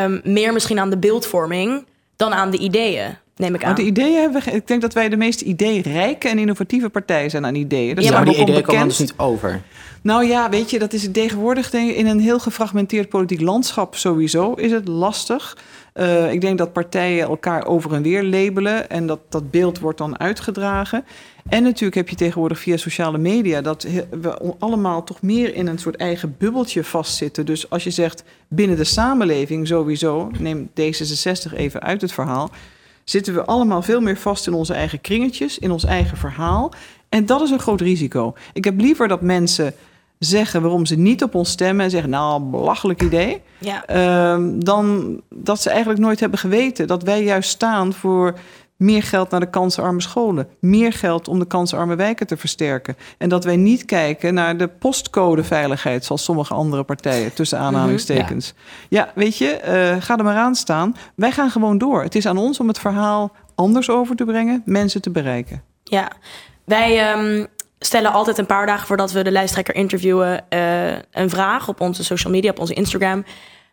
um, 0.04 0.22
meer 0.24 0.54
misschien 0.54 0.80
aan 0.80 0.90
de 0.90 0.98
beeldvorming 0.98 1.86
dan 2.16 2.34
aan 2.34 2.52
de 2.52 2.58
ideeën. 2.58 3.18
Neem 3.36 3.56
ik 3.56 3.62
aan. 3.62 3.66
Want 3.66 3.78
de 3.78 3.86
ideeën 3.86 4.22
hebben 4.22 4.44
we, 4.44 4.52
ik 4.52 4.68
denk 4.68 4.82
dat 4.82 4.94
wij 4.94 5.10
de 5.10 5.18
meest 5.18 5.42
ideerijke 5.42 6.30
en 6.30 6.40
innovatieve 6.40 6.90
partij 6.90 7.30
zijn 7.30 7.46
aan 7.46 7.56
ideeën. 7.56 7.96
Dat 7.96 8.04
ja, 8.04 8.12
maar 8.12 8.26
die 8.26 8.38
ideeën 8.38 8.64
komen 8.64 8.88
dus 8.88 9.00
niet 9.00 9.14
over. 9.18 9.62
Nou 10.02 10.26
ja, 10.26 10.50
weet 10.50 10.70
je, 10.70 10.80
dat 10.80 10.94
is 10.94 11.04
het 11.04 11.14
tegenwoordig 11.14 11.74
in 11.74 12.08
een 12.08 12.20
heel 12.20 12.40
gefragmenteerd 12.40 13.10
politiek 13.10 13.42
landschap 13.42 13.96
sowieso 13.96 14.54
is 14.54 14.72
het 14.72 14.88
lastig. 14.88 15.58
Uh, 15.94 16.32
ik 16.32 16.42
denk 16.42 16.58
dat 16.58 16.74
partijen 16.74 17.28
elkaar 17.28 17.66
over 17.66 17.94
en 17.94 18.02
weer 18.02 18.24
labelen 18.24 18.90
en 18.90 19.08
dat 19.08 19.20
dat 19.30 19.52
beeld 19.52 19.80
wordt 19.80 19.98
dan 19.98 20.20
uitgedragen. 20.20 21.06
En 21.50 21.64
natuurlijk 21.64 21.96
heb 21.96 22.10
je 22.10 22.16
tegenwoordig 22.16 22.60
via 22.60 22.78
sociale 22.78 23.18
media 23.18 23.62
dat 23.62 23.88
we 24.22 24.56
allemaal 24.60 25.04
toch 25.04 25.22
meer 25.22 25.56
in 25.56 25.68
een 25.68 25.78
soort 25.78 25.96
eigen 25.96 26.36
bubbeltje 26.38 26.84
vastzitten. 26.84 27.46
Dus 27.46 27.70
als 27.70 27.84
je 27.84 27.90
zegt 27.90 28.24
binnen 28.48 28.78
de 28.78 28.84
samenleving 28.84 29.68
sowieso, 29.68 30.32
neem 30.40 30.70
D66 30.70 31.54
even 31.56 31.82
uit 31.82 32.02
het 32.02 32.14
verhaal, 32.14 32.50
zitten 33.04 33.34
we 33.34 33.46
allemaal 33.46 33.82
veel 33.82 34.02
meer 34.02 34.18
vast 34.18 34.48
in 34.48 34.54
onze 34.54 34.74
eigen 34.74 35.02
kringetjes, 35.02 35.60
in 35.60 35.72
ons 35.72 35.86
eigen 35.86 36.18
verhaal. 36.18 36.72
En 37.10 37.26
dat 37.26 37.42
is 37.42 37.50
een 37.50 37.60
groot 37.60 37.82
risico. 37.82 38.36
Ik 38.54 38.64
heb 38.64 38.80
liever 38.80 39.08
dat 39.08 39.22
mensen 39.22 39.74
zeggen 40.24 40.62
waarom 40.62 40.86
ze 40.86 40.96
niet 40.96 41.24
op 41.24 41.36
ons 41.36 41.50
stemmen 41.50 41.86
en 41.86 41.92
zeggen, 41.92 42.10
nou, 42.10 42.42
belachelijk 42.42 43.02
idee. 43.02 43.42
Ja. 43.58 43.84
Uh, 43.90 44.46
dan 44.56 45.22
dat 45.30 45.62
ze 45.62 45.70
eigenlijk 45.70 46.00
nooit 46.00 46.20
hebben 46.20 46.40
geweten 46.40 46.88
dat 46.88 47.04
wij 47.04 47.24
juist 47.24 47.50
staan 47.50 47.94
voor 47.94 48.34
meer 48.78 49.04
geld 49.04 49.30
naar 49.30 49.40
de 49.40 49.50
kansarme 49.50 50.02
scholen, 50.02 50.48
meer 50.60 50.94
geld 50.94 51.28
om 51.28 51.40
de 51.40 51.46
kansarme 51.46 51.96
wijken 51.96 52.28
te 52.28 52.38
versterken. 52.38 52.98
En 53.18 53.30
dat 53.30 53.44
wij 53.44 53.56
niet 53.56 53.86
kijken 53.86 54.34
naar 54.34 54.58
de 54.58 54.68
postcodeveiligheid, 54.68 56.06
zoals 56.06 56.24
sommige 56.24 56.54
andere 56.54 56.84
partijen, 56.84 57.34
tussen 57.34 57.58
mhm. 57.58 57.68
aanhalingstekens. 57.68 58.54
ja. 58.90 59.12
weet 59.16 59.38
je, 59.38 59.60
uh, 59.96 60.02
ga 60.02 60.18
er 60.18 60.24
maar 60.24 60.36
aan 60.36 60.56
staan. 60.56 60.96
Wij 61.16 61.32
gaan 61.32 61.50
gewoon 61.50 61.78
door. 61.78 62.04
Het 62.04 62.16
is 62.16 62.26
aan 62.26 62.38
ons 62.38 62.60
om 62.60 62.68
het 62.68 62.80
verhaal 62.80 63.32
anders 63.56 63.90
over 63.90 64.16
te 64.16 64.26
brengen, 64.26 64.62
mensen 64.66 65.02
te 65.02 65.10
bereiken. 65.10 65.64
Ja, 65.84 66.12
wij 66.64 67.14
um, 67.14 67.48
stellen 67.86 68.12
altijd 68.12 68.38
een 68.38 68.46
paar 68.46 68.66
dagen 68.66 68.88
voordat 68.88 69.12
we 69.12 69.24
de 69.24 69.32
lijsttrekker 69.32 69.76
interviewen 69.76 70.46
uh, 70.50 70.92
een 71.12 71.30
vraag 71.30 71.68
op 71.68 71.82
onze 71.82 72.04
social 72.04 72.34
media, 72.34 72.50
op 72.50 72.60
onze 72.60 72.74
Instagram. 72.74 73.26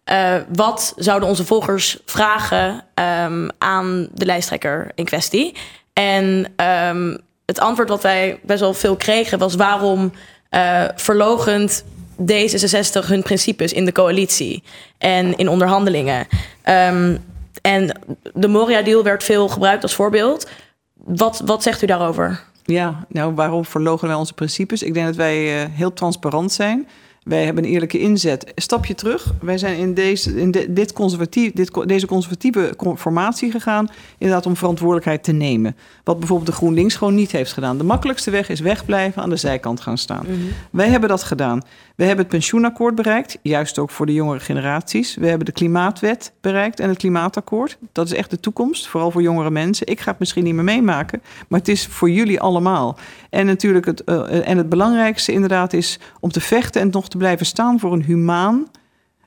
eh, 0.05 0.35
wat 0.53 0.93
zouden 0.97 1.29
onze 1.29 1.45
volgers 1.45 1.99
vragen 2.05 2.85
ehm, 2.95 3.49
aan 3.59 4.09
de 4.15 4.25
lijsttrekker 4.25 4.91
in 4.95 5.05
kwestie? 5.05 5.57
En 5.93 6.53
ehm, 6.57 7.17
het 7.47 7.61
antwoord 7.61 7.89
wat 7.89 8.03
wij 8.03 8.41
best 8.43 8.61
wel 8.61 8.75
veel 8.75 8.97
kregen 8.97 9.39
was 9.39 9.55
waarom 9.55 10.13
uh, 10.51 10.85
verlogend 10.95 11.85
D66 12.21 13.07
hun 13.07 13.23
principes 13.23 13.73
in 13.73 13.85
de 13.85 13.93
coalitie 13.93 14.63
en 14.99 15.37
in 15.37 15.49
onderhandelingen. 15.49 16.27
Um, 16.65 17.25
en 17.63 18.01
de 18.35 18.49
Moria-deal 18.49 19.03
werd 19.03 19.25
veel 19.25 19.49
gebruikt 19.49 19.83
als 19.83 19.95
voorbeeld. 19.95 20.49
Wat, 20.95 21.43
wat 21.45 21.63
zegt 21.63 21.83
u 21.83 21.87
daarover? 21.87 22.45
Ja, 22.65 23.07
nou, 23.09 23.35
waarom 23.35 23.65
verlogen 23.65 24.09
wij 24.09 24.17
onze 24.17 24.35
principes? 24.35 24.83
Ik 24.83 24.95
denk 24.95 25.07
dat 25.07 25.17
wij 25.17 25.63
uh, 25.63 25.69
heel 25.71 25.93
transparant 25.93 26.53
zijn. 26.53 26.89
Wij 27.31 27.45
hebben 27.45 27.65
een 27.65 27.71
eerlijke 27.71 27.99
inzet. 27.99 28.53
Stapje 28.55 28.95
terug. 28.95 29.33
Wij 29.41 29.59
zijn 29.59 29.79
in, 29.79 29.95
deze, 29.95 30.41
in 30.41 30.51
de, 30.51 30.73
dit 30.73 30.93
conservatief, 30.93 31.53
dit, 31.53 31.89
deze 31.89 32.07
conservatieve 32.07 32.75
formatie 32.97 33.51
gegaan. 33.51 33.89
Inderdaad, 34.19 34.47
om 34.47 34.57
verantwoordelijkheid 34.57 35.23
te 35.23 35.33
nemen. 35.33 35.77
Wat 36.05 36.19
bijvoorbeeld 36.19 36.49
de 36.51 36.57
GroenLinks 36.57 36.95
gewoon 36.95 37.15
niet 37.15 37.33
heeft 37.33 37.53
gedaan. 37.53 37.79
De 37.79 37.85
makkelijkste 37.85 38.31
weg 38.31 38.49
is 38.49 38.61
wegblijven, 38.61 39.23
aan 39.23 39.31
de 39.31 39.37
zijkant 39.37 39.81
gaan 39.81 39.99
staan. 39.99 40.25
Mm 40.29 40.35
-hmm. 40.35 40.49
Wij 40.71 40.89
hebben 40.89 41.09
dat 41.09 41.23
gedaan. 41.23 41.63
We 42.01 42.07
hebben 42.07 42.25
het 42.25 42.35
pensioenakkoord 42.35 42.95
bereikt, 42.95 43.39
juist 43.43 43.79
ook 43.79 43.91
voor 43.91 44.07
de 44.07 44.13
jongere 44.13 44.41
generaties. 44.41 45.15
We 45.15 45.27
hebben 45.27 45.47
de 45.47 45.53
klimaatwet 45.53 46.33
bereikt 46.41 46.81
en 46.81 46.89
het 46.89 46.99
klimaatakkoord. 46.99 47.79
Dat 47.93 48.07
is 48.07 48.13
echt 48.13 48.31
de 48.31 48.41
toekomst, 48.41 48.89
vooral 48.89 49.11
voor 49.11 49.23
jongere 49.23 49.51
mensen. 49.51 49.87
Ik 49.87 50.01
ga 50.01 50.11
het 50.11 50.19
misschien 50.19 50.45
niet 50.45 50.55
meer 50.55 50.65
meemaken, 50.65 51.23
maar 51.49 51.59
het 51.59 51.69
is 51.69 51.87
voor 51.87 52.11
jullie 52.11 52.41
allemaal. 52.41 52.99
En 53.31 53.47
natuurlijk 53.47 53.87
het, 53.87 54.03
uh, 54.07 54.49
en 54.49 54.57
het 54.57 54.69
belangrijkste 54.69 55.33
inderdaad 55.33 55.73
is 55.73 55.99
om 56.21 56.31
te 56.31 56.41
vechten 56.41 56.81
en 56.81 56.91
nog 56.91 57.09
te 57.09 57.19
blijven 57.21 57.47
staan 57.47 57.81
voor 57.81 57.93
een 57.93 58.03
humaan 58.03 58.67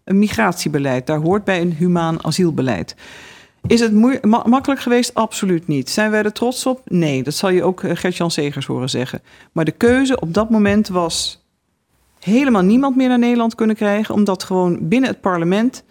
een 0.04 0.20
migratiebeleid. 0.20 1.08
Daar 1.08 1.20
hoort 1.20 1.44
bij 1.44 1.62
een 1.62 1.74
humaan 1.74 2.26
asielbeleid. 2.26 2.96
Is 3.68 3.80
het 3.80 3.94
ma 4.24 4.44
makkelijk 4.46 4.82
geweest? 4.82 5.14
Absoluut 5.14 5.68
niet. 5.68 5.90
Zijn 5.90 6.12
wij 6.12 6.24
er 6.24 6.32
trots 6.32 6.66
op? 6.66 6.82
Nee, 6.86 7.24
dat 7.24 7.34
zal 7.34 7.50
je 7.50 7.64
ook 7.64 7.82
Gert-Jan 7.86 8.32
Segers 8.32 8.66
horen 8.66 8.90
zeggen. 8.90 9.22
Maar 9.52 9.66
de 9.66 9.72
keuze 9.72 10.20
op 10.20 10.34
dat 10.34 10.50
moment 10.50 10.88
was 10.88 11.46
helemaal 12.20 12.62
niemand 12.62 12.96
meer 12.96 13.08
naar 13.08 13.20
Nederland 13.20 13.56
kunnen 13.56 13.76
krijgen, 13.76 14.16
omdat 14.16 14.44
gewoon 14.44 14.88
binnen 14.88 15.10
het 15.10 15.22
parlement 15.22 15.84
70% 15.84 15.86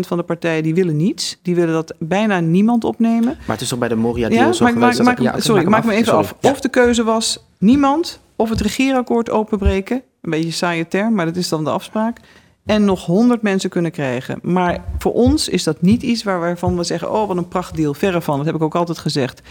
van 0.00 0.16
de 0.16 0.22
partijen 0.22 0.62
die 0.62 0.74
willen 0.74 0.96
niets. 0.96 1.38
Die 1.42 1.54
willen 1.54 1.74
dat 1.74 1.94
bijna 1.98 2.40
niemand 2.40 2.84
opnemen. 2.84 3.24
Maar 3.24 3.56
het 3.56 3.60
is 3.60 3.68
toch 3.68 3.78
bij 3.78 3.88
de 3.88 3.94
Moria-deal 3.94 4.46
ja, 4.46 4.52
zo 4.52 4.64
maak, 4.64 4.72
geweest? 4.72 5.02
Maak, 5.02 5.16
dat, 5.16 5.26
maak, 5.26 5.40
sorry, 5.42 5.62
maak 5.62 5.70
maak 5.70 5.84
me 5.84 5.92
even 5.92 6.04
sorry. 6.04 6.20
af. 6.20 6.50
Of 6.50 6.60
de 6.60 6.68
keuze 6.68 7.04
was 7.04 7.44
niemand, 7.58 8.20
of 8.36 8.48
het 8.48 8.60
regeerakkoord 8.60 9.30
openbreken. 9.30 10.02
Een 10.24 10.30
beetje 10.30 10.50
saaie 10.50 10.88
term, 10.88 11.14
maar 11.14 11.26
dat 11.26 11.36
is 11.36 11.48
dan 11.48 11.64
de 11.64 11.70
afspraak. 11.70 12.18
En 12.64 12.84
nog 12.84 13.06
100 13.06 13.42
mensen 13.42 13.70
kunnen 13.70 13.90
krijgen. 13.90 14.38
Maar 14.42 14.84
voor 14.98 15.12
ons 15.12 15.48
is 15.48 15.64
dat 15.64 15.82
niet 15.82 16.02
iets 16.02 16.22
waarvan 16.22 16.76
we 16.76 16.84
zeggen... 16.84 17.12
oh, 17.12 17.28
wat 17.28 17.36
een 17.36 17.48
prachtdeal, 17.48 17.94
verre 17.94 18.20
van. 18.20 18.36
Dat 18.36 18.46
heb 18.46 18.54
ik 18.54 18.62
ook 18.62 18.74
altijd 18.74 18.98
gezegd. 18.98 19.42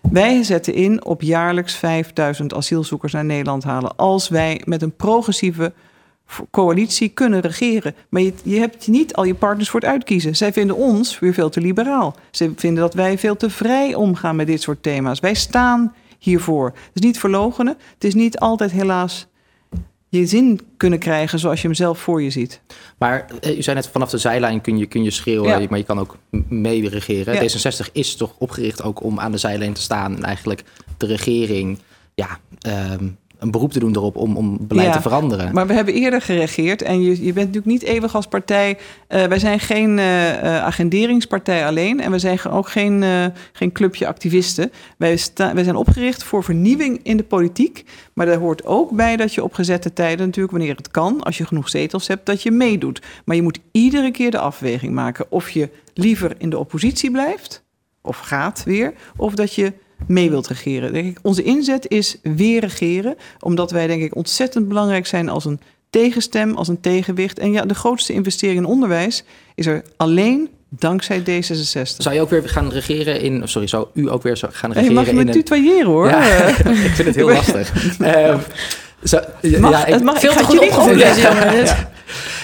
Wij 0.00 0.42
zetten 0.42 0.74
in 0.74 1.04
op 1.04 1.22
jaarlijks 1.22 1.74
5000 1.74 2.54
asielzoekers 2.54 3.12
naar 3.12 3.24
Nederland 3.24 3.64
halen. 3.64 3.96
Als 3.96 4.28
wij 4.28 4.62
met 4.64 4.82
een 4.82 4.96
progressieve 4.96 5.72
coalitie 6.50 7.08
kunnen 7.08 7.40
regeren. 7.40 7.94
Maar 8.08 8.22
je, 8.22 8.32
je 8.42 8.58
hebt 8.58 8.88
niet 8.88 9.14
al 9.14 9.24
je 9.24 9.34
partners 9.34 9.70
voor 9.70 9.80
het 9.80 9.88
uitkiezen. 9.88 10.36
Zij 10.36 10.52
vinden 10.52 10.76
ons 10.76 11.18
weer 11.18 11.34
veel 11.34 11.48
te 11.48 11.60
liberaal. 11.60 12.14
Ze 12.30 12.52
vinden 12.56 12.82
dat 12.82 12.94
wij 12.94 13.18
veel 13.18 13.36
te 13.36 13.50
vrij 13.50 13.94
omgaan 13.94 14.36
met 14.36 14.46
dit 14.46 14.62
soort 14.62 14.82
thema's. 14.82 15.20
Wij 15.20 15.34
staan 15.34 15.94
hiervoor. 16.18 16.66
Het 16.66 16.94
is 16.94 17.00
niet 17.00 17.18
verlogenen. 17.18 17.76
Het 17.94 18.04
is 18.04 18.14
niet 18.14 18.38
altijd 18.38 18.70
helaas 18.70 19.26
je 20.08 20.26
zin 20.26 20.60
kunnen 20.76 20.98
krijgen 20.98 21.38
zoals 21.38 21.60
je 21.60 21.66
hem 21.66 21.76
zelf 21.76 21.98
voor 21.98 22.22
je 22.22 22.30
ziet. 22.30 22.60
Maar 22.98 23.26
u 23.56 23.62
zei 23.62 23.76
net, 23.76 23.88
vanaf 23.88 24.10
de 24.10 24.18
zijlijn 24.18 24.60
kun 24.60 24.78
je, 24.78 24.86
kun 24.86 25.02
je 25.02 25.10
schreeuwen, 25.10 25.60
ja. 25.60 25.66
maar 25.68 25.78
je 25.78 25.84
kan 25.84 25.98
ook 25.98 26.16
mee 26.48 26.88
regeren. 26.88 27.34
Ja. 27.34 27.50
D66 27.50 27.92
is 27.92 28.16
toch 28.16 28.34
opgericht 28.38 28.82
ook 28.82 29.02
om 29.02 29.20
aan 29.20 29.32
de 29.32 29.38
zijlijn 29.38 29.72
te 29.72 29.80
staan 29.80 30.16
en 30.16 30.22
eigenlijk 30.22 30.64
de 30.96 31.06
regering 31.06 31.78
ja, 32.14 32.38
um, 32.92 33.18
een 33.38 33.50
beroep 33.50 33.72
te 33.72 33.78
doen 33.78 33.96
erop 33.96 34.16
om, 34.16 34.36
om 34.36 34.58
beleid 34.60 34.86
ja, 34.86 34.92
te 34.92 35.00
veranderen. 35.00 35.54
Maar 35.54 35.66
we 35.66 35.72
hebben 35.72 35.94
eerder 35.94 36.20
geregeerd 36.20 36.82
en 36.82 37.02
je, 37.02 37.10
je 37.10 37.32
bent 37.32 37.46
natuurlijk 37.46 37.66
niet 37.66 37.82
eeuwig 37.82 38.14
als 38.14 38.26
partij. 38.26 38.78
Uh, 39.08 39.24
wij 39.24 39.38
zijn 39.38 39.60
geen 39.60 39.98
uh, 39.98 40.62
agenderingspartij 40.62 41.66
alleen 41.66 42.00
en 42.00 42.10
we 42.10 42.18
zijn 42.18 42.44
ook 42.44 42.68
geen, 42.68 43.02
uh, 43.02 43.26
geen 43.52 43.72
clubje 43.72 44.06
activisten. 44.06 44.72
Wij, 44.98 45.16
sta, 45.16 45.54
wij 45.54 45.64
zijn 45.64 45.76
opgericht 45.76 46.22
voor 46.22 46.44
vernieuwing 46.44 47.00
in 47.02 47.16
de 47.16 47.24
politiek. 47.24 47.84
Maar 48.12 48.26
daar 48.26 48.38
hoort 48.38 48.64
ook 48.64 48.90
bij 48.90 49.16
dat 49.16 49.34
je 49.34 49.42
op 49.42 49.54
gezette 49.54 49.92
tijden, 49.92 50.26
natuurlijk 50.26 50.56
wanneer 50.56 50.76
het 50.76 50.90
kan, 50.90 51.22
als 51.22 51.38
je 51.38 51.46
genoeg 51.46 51.68
zetels 51.68 52.06
hebt, 52.06 52.26
dat 52.26 52.42
je 52.42 52.50
meedoet. 52.50 53.02
Maar 53.24 53.36
je 53.36 53.42
moet 53.42 53.58
iedere 53.72 54.10
keer 54.10 54.30
de 54.30 54.38
afweging 54.38 54.94
maken 54.94 55.26
of 55.28 55.50
je 55.50 55.68
liever 55.94 56.34
in 56.38 56.50
de 56.50 56.58
oppositie 56.58 57.10
blijft, 57.10 57.64
of 58.02 58.18
gaat 58.18 58.62
weer, 58.64 58.94
of 59.16 59.34
dat 59.34 59.54
je 59.54 59.72
mee 60.06 60.30
wilt 60.30 60.46
regeren. 60.48 60.92
Denk 60.92 61.06
ik, 61.06 61.18
onze 61.22 61.42
inzet 61.42 61.88
is 61.90 62.16
weer 62.22 62.60
regeren, 62.60 63.14
omdat 63.40 63.70
wij 63.70 63.86
denk 63.86 64.02
ik 64.02 64.16
ontzettend 64.16 64.68
belangrijk 64.68 65.06
zijn 65.06 65.28
als 65.28 65.44
een 65.44 65.60
tegenstem, 65.90 66.54
als 66.54 66.68
een 66.68 66.80
tegenwicht. 66.80 67.38
En 67.38 67.52
ja, 67.52 67.64
de 67.64 67.74
grootste 67.74 68.12
investering 68.12 68.58
in 68.58 68.64
onderwijs 68.64 69.24
is 69.54 69.66
er 69.66 69.82
alleen 69.96 70.48
dankzij 70.68 71.20
D66. 71.20 71.96
Zou 71.98 72.14
je 72.14 72.20
ook 72.20 72.30
weer 72.30 72.48
gaan 72.48 72.70
regeren 72.70 73.20
in... 73.20 73.48
Sorry, 73.48 73.66
zou 73.68 73.86
u 73.94 74.10
ook 74.10 74.22
weer 74.22 74.36
gaan 74.36 74.70
Hey, 74.72 74.82
regeren 74.82 74.94
mag 74.94 75.06
je 75.06 75.12
me 75.14 75.20
in... 75.20 75.26
een- 75.26 75.32
tutoyeren 75.32 75.86
hoor? 75.86 76.08
Ja, 76.08 76.22
ik 76.48 76.54
vind 76.94 77.06
het 77.06 77.14
heel 77.14 77.28
lastig. 77.30 77.72
Ehm, 78.00 78.38
mag, 79.60 79.70
ja, 79.70 79.86
ik- 79.86 79.92
het 79.94 80.02
mag, 80.04 80.18
Veel 80.20 80.30
ik 80.30 80.36
te 80.36 80.44
ga 80.44 80.50
het 80.50 80.58
goed 80.58 80.68
opgevoed, 80.68 80.76
opvoeden. 80.92 81.14
deze 81.14 81.20
jongen. 81.20 81.64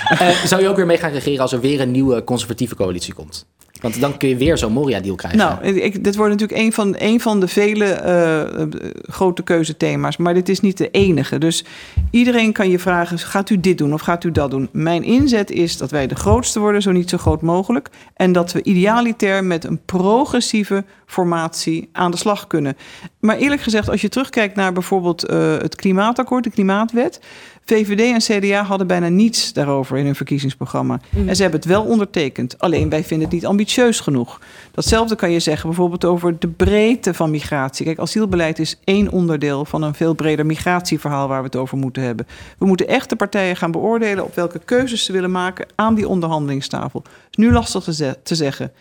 eh, 0.08 0.28
zou 0.44 0.62
je 0.62 0.68
ook 0.68 0.76
weer 0.76 0.86
mee 0.86 0.98
gaan 0.98 1.12
regeren 1.12 1.40
als 1.40 1.52
er 1.52 1.60
weer 1.60 1.80
een 1.80 1.90
nieuwe 1.90 2.24
conservatieve 2.24 2.74
coalitie 2.74 3.14
komt? 3.14 3.46
Want 3.82 4.00
dan 4.00 4.16
kun 4.16 4.28
je 4.28 4.36
weer 4.36 4.58
zo'n 4.58 4.72
Moria-deal 4.72 5.14
krijgen. 5.14 5.40
Nou, 5.40 5.64
ik, 5.64 6.04
dit 6.04 6.16
wordt 6.16 6.32
natuurlijk 6.32 6.60
een 6.60 6.72
van, 6.72 6.94
een 6.98 7.20
van 7.20 7.40
de 7.40 7.48
vele 7.48 7.84
eh, 7.84 8.62
grote 9.02 9.42
keuzethema's. 9.42 10.16
Maar 10.16 10.34
dit 10.34 10.48
is 10.48 10.60
niet 10.60 10.78
de 10.78 10.90
enige. 10.90 11.38
Dus 11.38 11.64
iedereen 12.10 12.52
kan 12.52 12.70
je 12.70 12.78
vragen, 12.78 13.18
gaat 13.18 13.50
u 13.50 13.60
dit 13.60 13.78
doen 13.78 13.92
of 13.92 14.00
gaat 14.00 14.24
u 14.24 14.30
dat 14.30 14.50
doen? 14.50 14.68
Mijn 14.72 15.02
inzet 15.02 15.50
is 15.50 15.76
dat 15.76 15.90
wij 15.90 16.06
de 16.06 16.14
grootste 16.14 16.60
worden, 16.60 16.82
zo 16.82 16.92
niet 16.92 17.10
zo 17.10 17.18
groot 17.18 17.42
mogelijk. 17.42 17.88
En 18.14 18.32
dat 18.32 18.52
we 18.52 18.62
idealiter 18.62 19.44
met 19.44 19.64
een 19.64 19.80
progressieve 19.84 20.84
formatie 21.06 21.88
aan 21.92 22.10
de 22.10 22.16
slag 22.16 22.46
kunnen. 22.46 22.76
Maar 23.20 23.36
eerlijk 23.36 23.62
gezegd, 23.62 23.90
als 23.90 24.00
je 24.00 24.08
terugkijkt 24.08 24.56
naar 24.56 24.72
bijvoorbeeld 24.72 25.24
eh, 25.24 25.56
het 25.58 25.74
klimaatakkoord, 25.74 26.44
de 26.44 26.50
klimaatwet... 26.50 27.20
VVD 27.64 28.00
en 28.28 28.40
CDA 28.40 28.62
hadden 28.62 28.86
bijna 28.86 29.08
niets 29.08 29.52
daarover 29.52 29.98
in 29.98 30.04
hun 30.04 30.14
verkiezingsprogramma. 30.14 31.00
En 31.26 31.36
ze 31.36 31.42
hebben 31.42 31.60
het 31.60 31.68
wel 31.68 31.82
ondertekend. 31.84 32.58
Alleen 32.58 32.88
wij 32.88 33.04
vinden 33.04 33.26
het 33.26 33.34
niet 33.36 33.46
ambitieus 33.46 34.00
genoeg. 34.00 34.40
Datzelfde 34.72 35.16
kan 35.16 35.30
je 35.30 35.40
zeggen 35.40 35.68
bijvoorbeeld 35.68 36.04
over 36.04 36.38
de 36.38 36.48
breedte 36.48 37.14
van 37.14 37.30
migratie. 37.30 37.84
Kijk, 37.84 37.98
asielbeleid 37.98 38.58
is 38.58 38.78
één 38.84 39.10
onderdeel 39.10 39.64
van 39.64 39.82
een 39.82 39.94
veel 39.94 40.14
breder 40.14 40.46
migratieverhaal 40.46 41.28
waar 41.28 41.38
we 41.40 41.44
het 41.46 41.56
over 41.56 41.78
moeten 41.78 42.02
hebben. 42.02 42.26
We 42.58 42.66
moeten 42.66 42.88
echt 42.88 43.08
de 43.08 43.16
partijen 43.16 43.56
gaan 43.56 43.70
beoordelen 43.70 44.24
op 44.24 44.34
welke 44.34 44.58
keuzes 44.64 45.04
ze 45.04 45.12
willen 45.12 45.30
maken 45.30 45.66
aan 45.74 45.94
die 45.94 46.08
onderhandelingstafel. 46.08 47.02
Het 47.04 47.12
is 47.30 47.36
nu 47.44 47.52
lastig 47.52 47.84
te, 47.84 47.94
ze- 47.94 48.16
te 48.22 48.34
zeggen. 48.34 48.72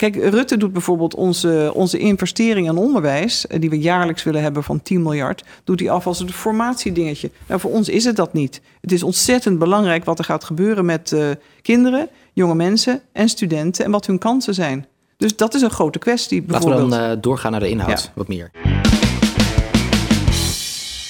Kijk, 0.00 0.14
Rutte 0.16 0.56
doet 0.56 0.72
bijvoorbeeld 0.72 1.14
onze, 1.14 1.70
onze 1.74 1.98
investering 1.98 2.68
in 2.68 2.76
onderwijs, 2.76 3.46
eh, 3.46 3.60
die 3.60 3.70
we 3.70 3.78
jaarlijks 3.78 4.22
willen 4.22 4.42
hebben 4.42 4.62
van 4.62 4.82
10 4.82 5.02
miljard, 5.02 5.44
doet 5.64 5.80
hij 5.80 5.90
af 5.90 6.06
als 6.06 6.20
een 6.20 6.32
formatiedingetje. 6.32 7.30
Nou, 7.46 7.60
voor 7.60 7.70
ons 7.70 7.88
is 7.88 8.04
het 8.04 8.16
dat 8.16 8.32
niet. 8.32 8.60
Het 8.80 8.92
is 8.92 9.02
ontzettend 9.02 9.58
belangrijk 9.58 10.04
wat 10.04 10.18
er 10.18 10.24
gaat 10.24 10.44
gebeuren 10.44 10.84
met 10.84 11.12
eh, 11.12 11.28
kinderen, 11.62 12.08
jonge 12.32 12.54
mensen 12.54 13.00
en 13.12 13.28
studenten 13.28 13.84
en 13.84 13.90
wat 13.90 14.06
hun 14.06 14.18
kansen 14.18 14.54
zijn. 14.54 14.86
Dus 15.16 15.36
dat 15.36 15.54
is 15.54 15.62
een 15.62 15.70
grote 15.70 15.98
kwestie 15.98 16.44
Laten 16.46 16.54
we 16.54 16.74
bijvoorbeeld. 16.74 17.00
dan 17.00 17.10
eh, 17.16 17.22
doorgaan 17.22 17.50
naar 17.50 17.60
de 17.60 17.68
inhoud, 17.68 18.02
Ja. 18.02 18.10
wat 18.14 18.28
meer. 18.28 18.50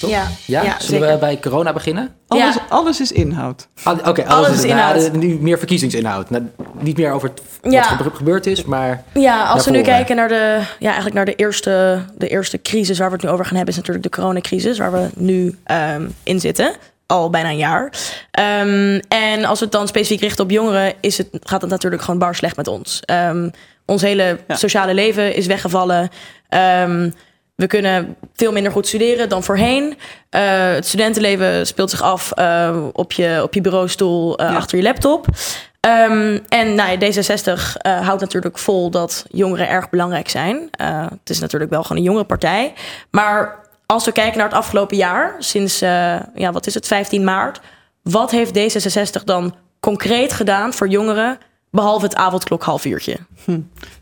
Toch? 0.01 0.09
Ja, 0.09 0.27
Ja? 0.45 0.61
ja, 0.63 0.75
Zullen 0.79 0.99
zeker. 0.99 1.07
we 1.13 1.17
bij 1.19 1.39
corona 1.39 1.73
beginnen? 1.73 2.15
alles, 2.27 2.55
ja. 2.55 2.61
alles 2.69 2.99
is 3.01 3.11
inhoud. 3.11 3.67
Ah, 3.83 3.97
Oké, 4.07 4.23
Alles 4.25 4.47
alles 4.47 4.57
is 4.57 4.63
inhoud. 4.63 4.95
nou, 4.95 5.17
nu 5.17 5.37
meer 5.41 5.57
verkiezingsinhoud. 5.57 6.29
Nou, 6.29 6.43
niet 6.79 6.97
meer 6.97 7.11
over 7.11 7.29
het, 7.29 7.41
wat 7.61 7.85
gebe- 7.85 8.15
gebeurd 8.15 8.45
is, 8.45 8.63
maar 8.63 9.03
Ja, 9.13 9.43
als 9.45 9.65
we 9.65 9.71
nu 9.71 9.81
kijken 9.81 10.15
naar 10.15 10.27
de, 10.27 10.59
ja, 10.79 10.85
eigenlijk 10.85 11.15
naar 11.15 11.25
de 11.25 11.35
eerste, 11.35 12.01
de 12.17 12.27
eerste 12.27 12.61
crisis 12.61 12.97
waar 12.97 13.07
we 13.09 13.15
het 13.15 13.23
nu 13.23 13.29
over 13.29 13.45
gaan 13.45 13.55
hebben, 13.55 13.73
is 13.73 13.79
natuurlijk 13.79 14.05
de 14.13 14.19
coronacrisis, 14.21 14.77
waar 14.77 14.91
we 14.91 15.09
nu 15.15 15.57
ehm, 15.63 16.07
in 16.23 16.39
zitten. 16.39 16.73
Al 17.05 17.29
bijna 17.29 17.49
een 17.49 17.57
jaar. 17.57 17.93
Ehm, 18.31 18.99
en 19.07 19.45
als 19.45 19.59
we 19.59 19.65
het 19.65 19.73
dan 19.73 19.87
specifiek 19.87 20.21
richten 20.21 20.43
op 20.43 20.51
jongeren, 20.51 20.93
is 20.99 21.17
het, 21.17 21.27
gaat 21.43 21.61
het 21.61 21.69
natuurlijk 21.69 22.01
gewoon 22.01 22.19
bar 22.19 22.35
slecht 22.35 22.55
met 22.55 22.67
ons. 22.67 22.99
Ehm, 23.05 23.49
ons 23.85 24.01
hele 24.01 24.37
Ja. 24.47 24.55
sociale 24.55 24.93
leven 24.93 25.35
is 25.35 25.45
weggevallen. 25.45 26.09
Ehm, 26.49 27.09
we 27.61 27.67
kunnen 27.67 28.15
veel 28.33 28.51
minder 28.51 28.71
goed 28.71 28.87
studeren 28.87 29.29
dan 29.29 29.43
voorheen. 29.43 29.97
Eh, 30.29 30.73
het 30.73 30.87
studentenleven 30.87 31.67
speelt 31.67 31.89
zich 31.89 32.01
af 32.01 32.31
eh, 32.31 32.77
op, 32.93 33.11
je, 33.11 33.39
op 33.43 33.53
je 33.53 33.61
bureaustoel 33.61 34.37
eh, 34.37 34.49
Ja. 34.49 34.55
achter 34.55 34.77
je 34.77 34.83
laptop. 34.83 35.25
Ehm, 35.79 36.39
en 36.49 36.75
nou, 36.75 36.89
ja, 36.91 36.97
D66 36.97 37.77
eh, 37.77 38.05
houdt 38.07 38.21
natuurlijk 38.21 38.57
vol 38.57 38.89
dat 38.89 39.25
jongeren 39.29 39.69
erg 39.69 39.89
belangrijk 39.89 40.29
zijn. 40.29 40.69
Het 41.19 41.29
is 41.29 41.39
natuurlijk 41.39 41.71
wel 41.71 41.81
gewoon 41.81 41.97
een 41.97 42.03
jongere 42.03 42.25
partij. 42.25 42.73
Maar 43.11 43.59
als 43.85 44.05
we 44.05 44.11
kijken 44.11 44.37
naar 44.37 44.47
het 44.47 44.57
afgelopen 44.57 44.97
jaar, 44.97 45.35
sinds 45.39 45.79
ja, 45.79 46.51
wat 46.51 46.67
is 46.67 46.73
het, 46.73 46.87
15 46.87 47.23
maart. 47.23 47.59
Wat 48.03 48.31
heeft 48.31 48.57
D66 48.57 49.23
dan 49.23 49.55
concreet 49.79 50.33
gedaan 50.33 50.73
voor 50.73 50.87
jongeren, 50.87 51.37
behalve 51.71 52.05
het 52.05 52.15
avondklok 52.15 52.63
half 52.63 52.85
uurtje? 52.85 53.17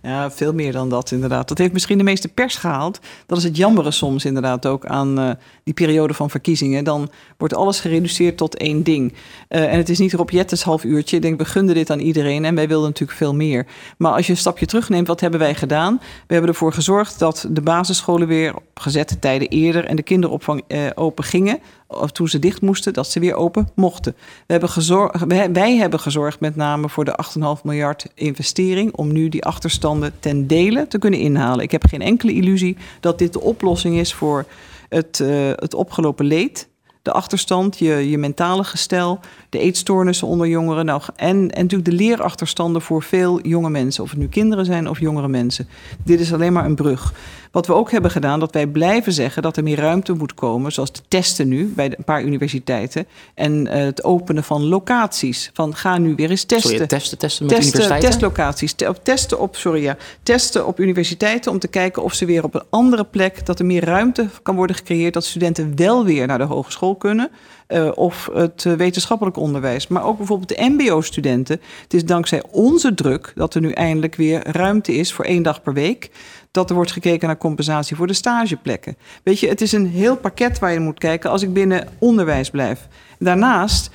Ja, 0.01 0.31
veel 0.31 0.53
meer 0.53 0.71
dan 0.71 0.89
dat 0.89 1.11
inderdaad. 1.11 1.47
Dat 1.47 1.57
heeft 1.57 1.73
misschien 1.73 1.97
de 1.97 2.03
meeste 2.03 2.27
pers 2.27 2.55
gehaald. 2.55 2.99
Dat 3.25 3.37
is 3.37 3.43
het 3.43 3.57
jammere 3.57 3.91
soms 3.91 4.25
inderdaad 4.25 4.65
ook 4.65 4.85
aan 4.85 5.19
uh, 5.19 5.29
die 5.63 5.73
periode 5.73 6.13
van 6.13 6.29
verkiezingen. 6.29 6.83
Dan 6.83 7.09
wordt 7.37 7.55
alles 7.55 7.79
gereduceerd 7.79 8.37
tot 8.37 8.57
één 8.57 8.83
ding. 8.83 9.13
Uh, 9.49 9.73
en 9.73 9.77
het 9.77 9.89
is 9.89 9.99
niet 9.99 10.13
Rob 10.13 10.29
Jettes 10.29 10.63
half 10.63 10.83
uurtje. 10.83 11.15
Ik 11.15 11.21
denk, 11.21 11.37
we 11.39 11.45
gunden 11.45 11.75
dit 11.75 11.89
aan 11.89 11.99
iedereen 11.99 12.45
en 12.45 12.55
wij 12.55 12.67
wilden 12.67 12.87
natuurlijk 12.87 13.17
veel 13.17 13.35
meer. 13.35 13.65
Maar 13.97 14.11
als 14.11 14.25
je 14.25 14.31
een 14.31 14.37
stapje 14.37 14.65
terugneemt, 14.65 15.07
wat 15.07 15.19
hebben 15.19 15.39
wij 15.39 15.55
gedaan? 15.55 15.97
We 16.27 16.33
hebben 16.33 16.49
ervoor 16.49 16.73
gezorgd 16.73 17.19
dat 17.19 17.47
de 17.49 17.61
basisscholen 17.61 18.27
weer 18.27 18.55
op 18.55 18.63
gezette 18.73 19.19
tijden 19.19 19.47
eerder... 19.47 19.85
en 19.85 19.95
de 19.95 20.03
kinderopvang 20.03 20.63
uh, 20.67 20.87
open 20.95 21.23
gingen 21.23 21.59
of 21.89 22.11
toen 22.11 22.27
ze 22.27 22.39
dicht 22.39 22.61
moesten, 22.61 22.93
dat 22.93 23.07
ze 23.07 23.19
weer 23.19 23.35
open 23.35 23.69
mochten. 23.75 24.13
We 24.17 24.51
hebben 24.51 24.69
gezorgd, 24.69 25.23
wij, 25.51 25.75
hebben 25.75 25.99
gezorgd 25.99 26.39
met 26.39 26.55
name 26.55 26.89
voor 26.89 27.05
de 27.05 27.19
8,5 27.57 27.58
miljard 27.63 28.05
investering 28.13 28.95
om 28.95 29.11
nu 29.11 29.29
die 29.29 29.43
achterstanden 29.43 30.13
ten 30.19 30.47
dele 30.47 30.87
te 30.87 30.99
kunnen 30.99 31.19
inhalen. 31.19 31.63
Ik 31.63 31.71
heb 31.71 31.85
geen 31.87 32.01
enkele 32.01 32.33
illusie 32.33 32.77
dat 32.99 33.17
dit 33.17 33.33
de 33.33 33.41
oplossing 33.41 33.97
is 33.97 34.13
voor 34.13 34.45
het, 34.89 35.19
uh, 35.19 35.49
het 35.55 35.73
opgelopen 35.73 36.25
leed 36.25 36.69
de 37.01 37.11
achterstand, 37.11 37.77
je, 37.77 38.09
je 38.09 38.17
mentale 38.17 38.63
gestel, 38.63 39.19
de 39.49 39.59
eetstoornissen 39.59 40.27
onder 40.27 40.47
jongeren. 40.47 40.85
Nou, 40.85 41.01
en, 41.15 41.27
en 41.27 41.61
natuurlijk 41.61 41.89
de 41.89 41.95
leerachterstanden 41.95 42.81
voor 42.81 43.03
veel 43.03 43.41
jonge 43.47 43.69
mensen, 43.69 44.03
of 44.03 44.09
het 44.09 44.19
nu 44.19 44.27
kinderen 44.27 44.65
zijn 44.65 44.89
of 44.89 44.99
jongere 44.99 45.27
mensen. 45.27 45.67
Dit 46.03 46.19
is 46.19 46.33
alleen 46.33 46.53
maar 46.53 46.65
een 46.65 46.75
brug. 46.75 47.13
Wat 47.51 47.67
we 47.67 47.73
ook 47.73 47.91
hebben 47.91 48.11
gedaan, 48.11 48.39
dat 48.39 48.53
wij 48.53 48.67
blijven 48.67 49.13
zeggen 49.13 49.41
dat 49.41 49.57
er 49.57 49.63
meer 49.63 49.77
ruimte 49.77 50.13
moet 50.13 50.33
komen, 50.33 50.71
zoals 50.71 50.91
de 50.91 51.01
testen 51.07 51.47
nu 51.47 51.73
bij 51.75 51.85
een 51.85 52.03
paar 52.03 52.23
universiteiten. 52.23 53.07
En 53.33 53.65
uh, 53.65 53.73
het 53.73 54.03
openen 54.03 54.43
van 54.43 54.63
locaties. 54.63 55.49
Van 55.53 55.75
ga 55.75 55.97
nu 55.97 56.15
weer 56.15 56.29
eens 56.29 56.43
testen. 56.43 56.69
Sorry, 56.69 56.87
testen, 56.87 57.17
testen 57.17 57.45
met 57.45 57.55
testen, 57.55 57.73
universiteiten? 57.73 58.09
Testlocaties. 58.09 58.73
Te, 58.73 58.93
testen 59.03 59.39
op, 59.39 59.55
sorry, 59.55 59.81
ja, 59.81 59.97
testen 60.23 60.67
op 60.67 60.79
universiteiten 60.79 61.51
om 61.51 61.59
te 61.59 61.67
kijken 61.67 62.03
of 62.03 62.13
ze 62.13 62.25
weer 62.25 62.43
op 62.43 62.53
een 62.53 62.63
andere 62.69 63.03
plek, 63.03 63.45
dat 63.45 63.59
er 63.59 63.65
meer 63.65 63.83
ruimte 63.83 64.29
kan 64.43 64.55
worden 64.55 64.75
gecreëerd, 64.75 65.13
dat 65.13 65.25
studenten 65.25 65.75
wel 65.75 66.05
weer 66.05 66.27
naar 66.27 66.37
de 66.37 66.43
hogeschool 66.43 66.95
kunnen. 66.95 67.29
Uh, 67.73 67.91
of 67.95 68.29
het 68.33 68.63
uh, 68.67 68.73
wetenschappelijk 68.73 69.37
onderwijs. 69.37 69.87
Maar 69.87 70.03
ook 70.03 70.17
bijvoorbeeld 70.17 70.49
de 70.49 70.69
MBO-studenten. 70.77 71.61
Het 71.83 71.93
is 71.93 72.05
dankzij 72.05 72.43
onze 72.51 72.93
druk 72.93 73.31
dat 73.35 73.55
er 73.55 73.61
nu 73.61 73.71
eindelijk 73.71 74.15
weer 74.15 74.47
ruimte 74.51 74.93
is 74.93 75.13
voor 75.13 75.25
één 75.25 75.43
dag 75.43 75.61
per 75.61 75.73
week. 75.73 76.09
Dat 76.51 76.69
er 76.69 76.75
wordt 76.75 76.91
gekeken 76.91 77.27
naar 77.27 77.37
compensatie 77.37 77.95
voor 77.95 78.07
de 78.07 78.13
stageplekken. 78.13 78.97
Weet 79.23 79.39
je, 79.39 79.47
het 79.47 79.61
is 79.61 79.71
een 79.71 79.87
heel 79.87 80.17
pakket 80.17 80.59
waar 80.59 80.73
je 80.73 80.79
moet 80.79 80.99
kijken 80.99 81.29
als 81.29 81.41
ik 81.41 81.53
binnen 81.53 81.87
onderwijs 81.99 82.49
blijf. 82.49 82.87
Daarnaast 83.19 83.89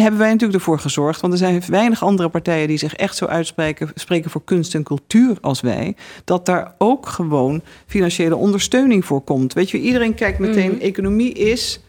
hebben 0.00 0.20
wij 0.20 0.30
natuurlijk 0.30 0.58
ervoor 0.58 0.78
gezorgd, 0.78 1.20
want 1.20 1.32
er 1.32 1.38
zijn 1.38 1.62
weinig 1.66 2.02
andere 2.02 2.28
partijen 2.28 2.68
die 2.68 2.76
zich 2.76 2.94
echt 2.94 3.16
zo 3.16 3.26
uitspreken 3.26 3.90
spreken 3.94 4.30
voor 4.30 4.44
kunst 4.44 4.74
en 4.74 4.82
cultuur 4.82 5.38
als 5.40 5.60
wij, 5.60 5.96
dat 6.24 6.46
daar 6.46 6.74
ook 6.78 7.08
gewoon 7.08 7.62
financiële 7.86 8.36
ondersteuning 8.36 9.04
voor 9.04 9.20
komt. 9.20 9.52
Weet 9.52 9.70
je, 9.70 9.78
iedereen 9.78 10.14
kijkt 10.14 10.38
meteen, 10.38 10.72
mm. 10.72 10.80
economie 10.80 11.32
is 11.32 11.80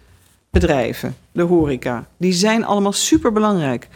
bedrijven, 0.50 1.16
de 1.32 1.42
horeca. 1.42 2.08
Die 2.18 2.34
zijn 2.34 2.66
allemaal 2.66 2.94
superbelangrijk. 2.94 3.88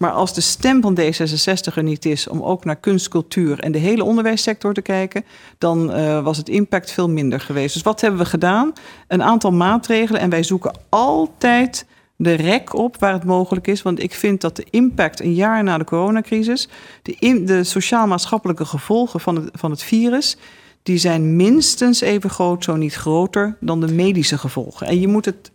Maar 0.00 0.12
als 0.12 0.34
de 0.34 0.40
stem 0.40 0.80
van 0.80 0.98
D66 1.00 1.74
er 1.74 1.82
niet 1.82 2.04
is 2.04 2.28
om 2.28 2.42
ook 2.42 2.64
naar 2.64 2.76
kunst, 2.76 3.08
cultuur 3.08 3.58
en 3.58 3.72
de 3.72 3.78
hele 3.78 4.04
onderwijssector 4.04 4.74
te 4.74 4.82
kijken, 4.82 5.24
dan 5.58 5.96
uh, 5.96 6.22
was 6.22 6.36
het 6.36 6.48
impact 6.48 6.90
veel 6.90 7.08
minder 7.08 7.40
geweest. 7.40 7.74
Dus 7.74 7.82
wat 7.82 8.00
hebben 8.00 8.20
we 8.20 8.26
gedaan? 8.26 8.72
Een 9.08 9.22
aantal 9.22 9.50
maatregelen 9.52 10.20
en 10.20 10.30
wij 10.30 10.42
zoeken 10.42 10.74
altijd 10.88 11.86
de 12.16 12.34
rek 12.34 12.74
op 12.74 12.96
waar 12.98 13.12
het 13.12 13.24
mogelijk 13.24 13.66
is. 13.66 13.82
Want 13.82 14.02
ik 14.02 14.14
vind 14.14 14.40
dat 14.40 14.56
de 14.56 14.66
impact 14.70 15.20
een 15.20 15.34
jaar 15.34 15.62
na 15.62 15.78
de 15.78 15.84
coronacrisis, 15.84 16.68
de, 17.02 17.42
de 17.44 17.64
sociaal-maatschappelijke 17.64 18.64
gevolgen 18.64 19.20
van 19.20 19.36
het, 19.36 19.48
van 19.52 19.70
het 19.70 19.82
virus, 19.82 20.36
die 20.82 20.98
zijn 20.98 21.36
minstens 21.36 22.00
even 22.00 22.30
groot, 22.30 22.64
zo 22.64 22.76
niet 22.76 22.94
groter, 22.94 23.56
dan 23.60 23.80
de 23.80 23.92
medische 23.92 24.38
gevolgen. 24.38 24.86
En 24.86 25.00
je 25.00 25.08
moet 25.08 25.24
het 25.24 25.50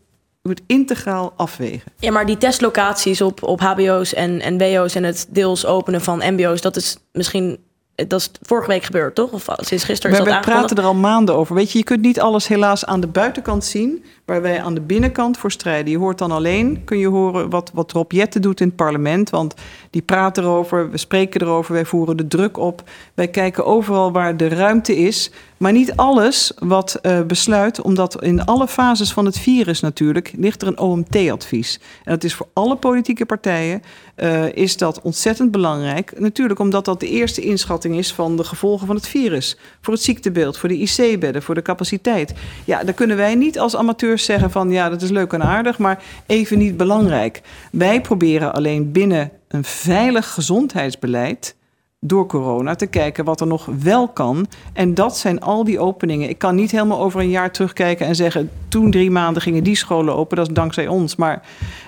je 0.45 0.51
moet 0.51 0.61
integraal 0.67 1.33
afwegen. 1.35 1.91
Ja, 1.99 2.11
maar 2.11 2.25
die 2.25 2.37
testlocaties 2.37 3.21
op, 3.21 3.43
op 3.43 3.59
HBO's 3.59 4.13
en, 4.13 4.41
en 4.41 4.57
WO's 4.57 4.95
en 4.95 5.03
het 5.03 5.27
deels 5.29 5.65
openen 5.65 6.01
van 6.01 6.21
MBO's, 6.33 6.61
dat 6.61 6.75
is 6.75 6.97
misschien. 7.11 7.57
Dat 7.95 8.19
is 8.19 8.31
vorige 8.41 8.67
week 8.67 8.83
gebeurd, 8.83 9.15
toch? 9.15 9.31
Of 9.31 9.45
sinds 9.57 9.83
gisteren 9.83 10.17
is 10.17 10.23
we, 10.23 10.29
dat 10.29 10.45
We 10.45 10.51
praten 10.51 10.77
er 10.77 10.83
al 10.83 10.95
maanden 10.95 11.35
over. 11.35 11.55
Weet 11.55 11.71
je, 11.71 11.77
je 11.77 11.83
kunt 11.83 12.01
niet 12.01 12.19
alles 12.19 12.47
helaas 12.47 12.85
aan 12.85 12.99
de 12.99 13.07
buitenkant 13.07 13.65
zien 13.65 14.03
waar 14.25 14.41
wij 14.41 14.61
aan 14.61 14.73
de 14.73 14.81
binnenkant 14.81 15.37
voor 15.37 15.51
strijden. 15.51 15.91
Je 15.91 15.97
hoort 15.97 16.17
dan 16.17 16.31
alleen, 16.31 16.83
kun 16.83 16.97
je 16.97 17.07
horen 17.07 17.49
wat, 17.49 17.71
wat 17.73 17.91
Rob 17.91 18.11
Jetten 18.11 18.41
doet 18.41 18.61
in 18.61 18.67
het 18.67 18.75
parlement. 18.75 19.29
Want 19.29 19.53
die 19.89 20.01
praat 20.01 20.37
erover, 20.37 20.91
we 20.91 20.97
spreken 20.97 21.41
erover, 21.41 21.73
wij 21.73 21.85
voeren 21.85 22.17
de 22.17 22.27
druk 22.27 22.57
op. 22.57 22.83
Wij 23.13 23.27
kijken 23.27 23.65
overal 23.65 24.11
waar 24.11 24.37
de 24.37 24.47
ruimte 24.47 24.95
is. 24.95 25.31
Maar 25.57 25.71
niet 25.71 25.95
alles 25.95 26.51
wat 26.59 26.99
uh, 27.01 27.21
besluit, 27.21 27.81
omdat 27.81 28.23
in 28.23 28.45
alle 28.45 28.67
fases 28.67 29.13
van 29.13 29.25
het 29.25 29.39
virus 29.39 29.79
natuurlijk 29.79 30.33
ligt 30.37 30.61
er 30.61 30.67
een 30.67 30.79
OMT-advies. 30.79 31.79
En 32.03 32.11
dat 32.13 32.23
is 32.23 32.33
voor 32.33 32.47
alle 32.53 32.75
politieke 32.75 33.25
partijen 33.25 33.81
uh, 34.15 34.55
is 34.55 34.77
dat 34.77 35.01
ontzettend 35.01 35.51
belangrijk. 35.51 36.19
Natuurlijk 36.19 36.59
omdat 36.59 36.85
dat 36.85 36.99
de 36.99 37.09
eerste 37.09 37.41
inschatting 37.41 37.97
is 37.97 38.13
van 38.13 38.37
de 38.37 38.43
gevolgen 38.43 38.87
van 38.87 38.95
het 38.95 39.07
virus. 39.07 39.57
Voor 39.81 39.93
het 39.93 40.03
ziektebeeld, 40.03 40.57
voor 40.57 40.69
de 40.69 40.77
IC-bedden, 40.77 41.41
voor 41.41 41.55
de 41.55 41.61
capaciteit. 41.61 42.33
Ja, 42.65 42.83
daar 42.83 42.93
kunnen 42.93 43.17
wij 43.17 43.35
niet 43.35 43.59
als 43.59 43.75
amateurs 43.75 44.25
zeggen 44.25 44.51
van 44.51 44.69
ja, 44.69 44.89
dat 44.89 45.01
is 45.01 45.09
leuk 45.09 45.33
en 45.33 45.43
aardig, 45.43 45.77
maar 45.77 46.03
even 46.25 46.57
niet 46.57 46.77
belangrijk. 46.77 47.41
Wij 47.71 48.01
proberen 48.01 48.53
alleen 48.53 48.91
binnen 48.91 49.31
een 49.47 49.63
veilig 49.63 50.33
gezondheidsbeleid 50.33 51.55
door 51.99 52.25
corona 52.25 52.75
te 52.75 52.87
kijken 52.87 53.25
wat 53.25 53.41
er 53.41 53.47
nog 53.47 53.65
wel 53.81 54.07
kan. 54.07 54.47
En 54.73 54.93
dat 54.93 55.17
zijn 55.17 55.41
al 55.41 55.63
die 55.63 55.79
openingen. 55.79 56.29
Ik 56.29 56.37
kan 56.37 56.55
niet 56.55 56.71
helemaal 56.71 56.99
over 56.99 57.19
een 57.19 57.29
jaar 57.29 57.51
terugkijken 57.51 58.07
en 58.07 58.15
zeggen... 58.15 58.51
toen 58.67 58.91
drie 58.91 59.11
maanden 59.11 59.41
gingen 59.41 59.63
die 59.63 59.75
scholen 59.75 60.15
open, 60.15 60.37
dat 60.37 60.47
is 60.47 60.53
dankzij 60.53 60.87
ons. 60.87 61.15
Maar 61.15 61.41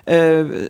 uh, 0.05 0.67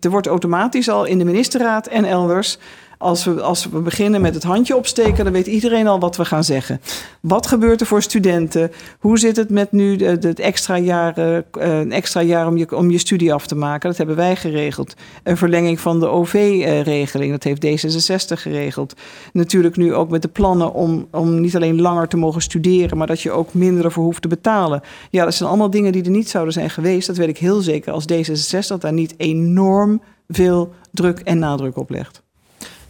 er 0.00 0.10
wordt 0.10 0.26
automatisch 0.26 0.88
al 0.88 1.04
in 1.04 1.18
de 1.18 1.24
ministerraad 1.24 1.86
en 1.86 2.04
elders 2.04 2.58
als 3.02 3.24
we, 3.24 3.40
als 3.40 3.68
we 3.68 3.80
beginnen 3.80 4.20
met 4.20 4.34
het 4.34 4.42
handje 4.42 4.76
opsteken, 4.76 5.24
dan 5.24 5.32
weet 5.32 5.46
iedereen 5.46 5.86
al 5.86 5.98
wat 5.98 6.16
we 6.16 6.24
gaan 6.24 6.44
zeggen. 6.44 6.80
Wat 7.20 7.46
gebeurt 7.46 7.80
er 7.80 7.86
voor 7.86 8.02
studenten? 8.02 8.70
Hoe 8.98 9.18
zit 9.18 9.36
het 9.36 9.50
met 9.50 9.72
nu 9.72 10.04
het 10.04 10.40
extra 10.40 10.78
jaar, 10.78 11.18
uh, 11.18 11.38
een 11.52 11.92
extra 11.92 12.20
jaar 12.20 12.46
om 12.46 12.56
je, 12.56 12.76
om 12.76 12.90
je 12.90 12.98
studie 12.98 13.34
af 13.34 13.46
te 13.46 13.54
maken? 13.54 13.88
Dat 13.88 13.98
hebben 13.98 14.16
wij 14.16 14.36
geregeld. 14.36 14.94
Een 15.22 15.36
verlenging 15.36 15.80
van 15.80 16.00
de 16.00 16.06
OV-regeling, 16.06 17.30
dat 17.30 17.42
heeft 17.42 17.66
D66 17.66 18.40
geregeld. 18.40 18.94
Natuurlijk 19.32 19.76
nu 19.76 19.94
ook 19.94 20.10
met 20.10 20.22
de 20.22 20.28
plannen 20.28 20.72
om, 20.72 21.06
om 21.10 21.40
niet 21.40 21.56
alleen 21.56 21.80
langer 21.80 22.08
te 22.08 22.16
mogen 22.16 22.42
studeren, 22.42 22.98
maar 22.98 23.06
dat 23.06 23.20
je 23.20 23.30
ook 23.30 23.54
minder 23.54 23.84
ervoor 23.84 24.04
hoeft 24.04 24.22
te 24.22 24.28
betalen. 24.28 24.82
Ja, 25.10 25.24
dat 25.24 25.34
zijn 25.34 25.48
allemaal 25.48 25.70
dingen 25.70 25.92
die 25.92 26.04
er 26.04 26.10
niet 26.10 26.28
zouden 26.28 26.52
zijn 26.52 26.70
geweest. 26.70 27.06
Dat 27.06 27.16
weet 27.16 27.28
ik 27.28 27.38
heel 27.38 27.60
zeker 27.60 27.92
als 27.92 28.04
D66 28.12 28.78
daar 28.78 28.92
niet 28.92 29.14
enorm 29.16 30.02
veel 30.28 30.72
druk 30.90 31.20
en 31.20 31.38
nadruk 31.38 31.76
op 31.76 31.90
legt. 31.90 32.22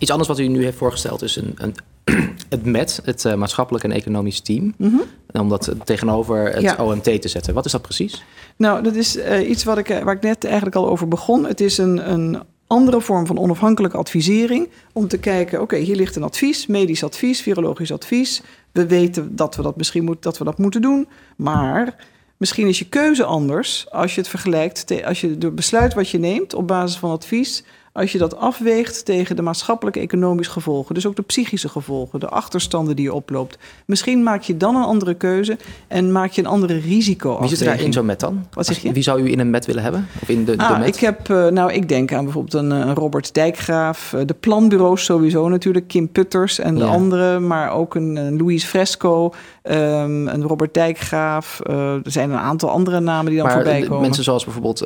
Iets 0.03 0.11
anders 0.11 0.29
wat 0.29 0.39
u 0.39 0.47
nu 0.47 0.65
heeft 0.65 0.77
voorgesteld 0.77 1.23
is 1.23 1.37
een, 1.37 1.55
een 1.57 1.75
het 2.49 2.65
MET, 2.65 3.01
het 3.05 3.25
uh, 3.25 3.35
maatschappelijk 3.35 3.85
en 3.85 3.93
economisch 3.93 4.41
team. 4.41 4.75
Mm 4.77 4.91
-hmm. 4.91 5.41
Om 5.43 5.49
dat 5.49 5.75
tegenover 5.85 6.53
het 6.53 6.63
ja. 6.63 6.77
OMT 6.79 7.23
te 7.23 7.29
zetten. 7.29 7.55
Wat 7.55 7.65
is 7.65 7.73
dat 7.73 7.83
precies? 7.83 8.25
Nou, 8.57 8.83
dat 8.83 8.95
is 8.95 9.17
uh, 9.17 9.49
iets 9.49 9.65
wat 9.65 9.79
ik, 9.79 9.87
waar 10.05 10.15
ik 10.15 10.23
net 10.23 10.45
eigenlijk 10.45 10.77
al 10.77 10.89
over 10.89 11.09
begon. 11.09 11.47
Het 11.47 11.61
is 11.61 11.79
een, 11.79 12.13
een 12.13 12.39
andere 12.67 13.01
vorm 13.01 13.27
van 13.27 13.39
onafhankelijke 13.39 13.97
advisering. 13.97 14.69
Om 14.93 15.09
te 15.09 15.19
kijken, 15.19 15.61
oké, 15.61 15.75
okay, 15.75 15.87
hier 15.87 15.97
ligt 15.97 16.17
een 16.17 16.23
advies, 16.23 16.67
medisch 16.67 17.05
advies, 17.05 17.41
virologisch 17.41 17.93
advies. 17.93 18.43
We 18.73 18.87
weten 18.87 19.37
dat 19.37 19.57
we 19.57 19.63
dat 19.63 19.77
misschien 19.77 20.05
moet, 20.05 20.23
dat 20.23 20.39
we 20.39 20.45
dat 20.45 20.59
moeten 20.59 20.83
doen. 20.83 21.09
Maar 21.37 22.07
misschien 22.37 22.67
is 22.67 22.79
je 22.79 22.89
keuze 22.89 23.25
anders 23.25 23.91
als 23.91 24.15
je 24.15 24.21
het 24.21 24.31
vergelijkt. 24.31 25.05
Als 25.05 25.21
je 25.21 25.29
het 25.29 25.55
besluit 25.55 25.95
wat 25.95 26.09
je 26.09 26.19
neemt 26.19 26.55
op 26.55 26.67
basis 26.67 26.99
van 26.99 27.11
advies 27.11 27.65
als 27.93 28.13
je 28.13 28.19
dat 28.19 28.37
afweegt 28.37 29.05
tegen 29.05 29.37
de 29.37 29.43
maatschappelijke 29.43 30.01
economische 30.01 30.53
gevolgen, 30.53 30.95
dus 30.95 31.07
ook 31.07 31.17
de 31.17 31.23
psychische 31.23 31.69
gevolgen, 31.69 32.21
de 32.21 32.29
achterstanden 32.29 32.97
die 32.97 33.05
je 33.05 33.15
oploopt, 33.15 33.59
misschien 33.87 34.23
maak 34.23 34.43
je 34.43 34.57
dan 34.57 34.77
een 34.77 34.83
andere 34.83 35.15
keuze 35.15 35.57
en 35.89 36.13
maak 36.13 36.31
je 36.31 36.41
een 36.41 36.47
andere 36.47 36.79
risico. 36.79 37.41
Wie 37.41 37.49
zit 37.49 37.61
er 37.61 37.81
in 37.81 37.93
zo'n 37.93 38.07
met 38.07 38.21
dan? 38.21 38.47
Wat 38.51 38.67
zeg 38.67 38.79
je? 38.79 38.93
Wie 38.93 39.03
zou 39.03 39.23
u 39.23 39.31
in 39.31 39.39
een 39.39 39.51
met 39.51 39.67
willen 39.67 39.83
hebben? 39.83 40.07
Of 40.23 40.29
in 40.29 40.45
de, 40.45 40.59
ah, 40.59 40.81
de? 40.81 40.87
Ik 40.87 40.97
heb, 40.97 41.29
uh, 41.29 41.47
nou, 41.47 41.73
ik 41.73 41.89
denk 41.89 42.13
aan 42.13 42.25
bijvoorbeeld 42.25 42.55
een, 42.55 42.71
een 42.71 42.95
Robert 42.95 43.35
Dijkgraaf, 43.35 44.13
uh, 44.13 44.21
de 44.27 44.35
planbureaus 44.35 45.05
sowieso 45.05 45.49
natuurlijk, 45.49 45.89
Kim 45.89 46.09
Putters 46.09 46.59
en 46.59 46.75
de 46.75 46.85
ja. 46.85 46.91
andere, 46.91 47.39
maar 47.39 47.71
ook 47.71 47.95
een, 47.95 48.17
een 48.17 48.37
Louise 48.37 48.67
Fresco, 48.67 49.35
um, 49.63 50.29
een 50.29 50.43
Robert 50.43 50.75
Dijkgraaf. 50.75 51.61
Uh, 51.71 51.93
er 51.93 52.11
zijn 52.11 52.31
een 52.31 52.39
aantal 52.39 52.71
andere 52.71 53.01
namen 53.01 53.27
die 53.27 53.37
dan 53.37 53.47
maar 53.47 53.55
voorbij 53.55 53.81
komen. 53.81 54.01
Mensen 54.01 54.25
zoals 54.25 54.45
bijvoorbeeld 54.45 54.81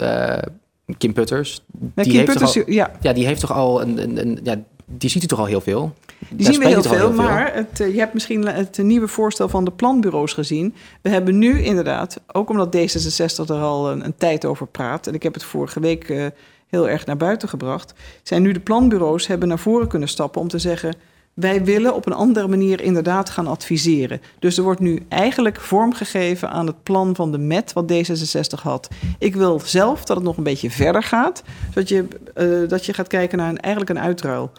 Kim 0.98 1.12
Putters. 1.12 1.62
Die, 1.66 2.04
Kim 2.04 2.14
heeft 2.14 2.26
Putters, 2.26 2.56
al, 2.56 2.62
ja. 2.66 2.90
ja, 3.00 3.12
die 3.12 3.26
heeft 3.26 3.40
toch 3.40 3.52
al 3.52 3.82
een, 3.82 4.02
een, 4.02 4.20
een 4.20 4.40
ja, 4.42 4.62
die 4.84 5.10
ziet 5.10 5.22
u 5.22 5.26
toch 5.26 5.38
al 5.38 5.44
heel 5.44 5.60
veel? 5.60 5.92
Die 6.28 6.44
Daar 6.44 6.52
zien 6.52 6.62
we 6.62 6.68
heel 6.68 6.78
u 6.78 6.82
toch 6.82 6.96
veel, 6.96 7.12
maar 7.12 7.54
het, 7.54 7.80
eh, 7.80 7.92
je 7.92 7.98
hebt 7.98 8.14
misschien 8.14 8.46
het 8.46 8.78
nieuwe 8.78 9.08
voorstel 9.08 9.48
van 9.48 9.64
de 9.64 9.70
planbureaus 9.70 10.32
gezien. 10.32 10.74
We 11.02 11.08
hebben 11.08 11.38
nu 11.38 11.62
inderdaad, 11.62 12.20
ook 12.32 12.50
omdat 12.50 12.76
D66 12.76 13.48
er 13.48 13.60
al 13.60 13.90
een, 13.90 14.04
een 14.04 14.16
tijd 14.16 14.44
over 14.44 14.66
praat... 14.66 15.06
en 15.06 15.14
ik 15.14 15.22
heb 15.22 15.34
het 15.34 15.44
vorige 15.44 15.80
week 15.80 16.08
uh, 16.08 16.26
heel 16.66 16.88
erg 16.88 17.06
naar 17.06 17.16
buiten 17.16 17.48
gebracht... 17.48 17.94
zijn 18.22 18.42
nu 18.42 18.52
de 18.52 18.60
planbureaus 18.60 19.26
hebben 19.26 19.48
naar 19.48 19.58
voren 19.58 19.88
kunnen 19.88 20.08
stappen 20.08 20.40
om 20.40 20.48
te 20.48 20.58
zeggen... 20.58 20.94
wij 21.36 21.64
willen 21.64 21.94
op 21.94 22.06
een 22.06 22.12
andere 22.12 22.48
manier 22.48 22.80
inderdaad 22.80 23.30
gaan 23.30 23.46
adviseren. 23.46 24.20
Dus 24.38 24.56
er 24.56 24.62
wordt 24.62 24.80
nu 24.80 25.02
eigenlijk 25.08 25.60
vormgegeven 25.60 26.50
aan 26.50 26.66
het 26.66 26.82
plan 26.82 27.14
van 27.14 27.32
de 27.32 27.38
MET 27.38 27.72
wat 27.72 27.92
D66 27.92 28.62
had. 28.62 28.88
Ik 29.18 29.34
wil 29.34 29.60
zelf 29.64 30.04
dat 30.04 30.16
het 30.16 30.24
nog 30.24 30.36
een 30.36 30.42
beetje 30.42 30.70
verder 30.70 31.02
gaat... 31.02 31.42
zodat 31.68 31.88
je, 31.88 32.08
uh, 32.36 32.68
dat 32.68 32.86
je 32.86 32.92
gaat 32.92 33.06
kijken 33.06 33.38
naar 33.38 33.48
een, 33.48 33.60
eigenlijk 33.60 33.98
een 33.98 34.04
uitruil... 34.04 34.52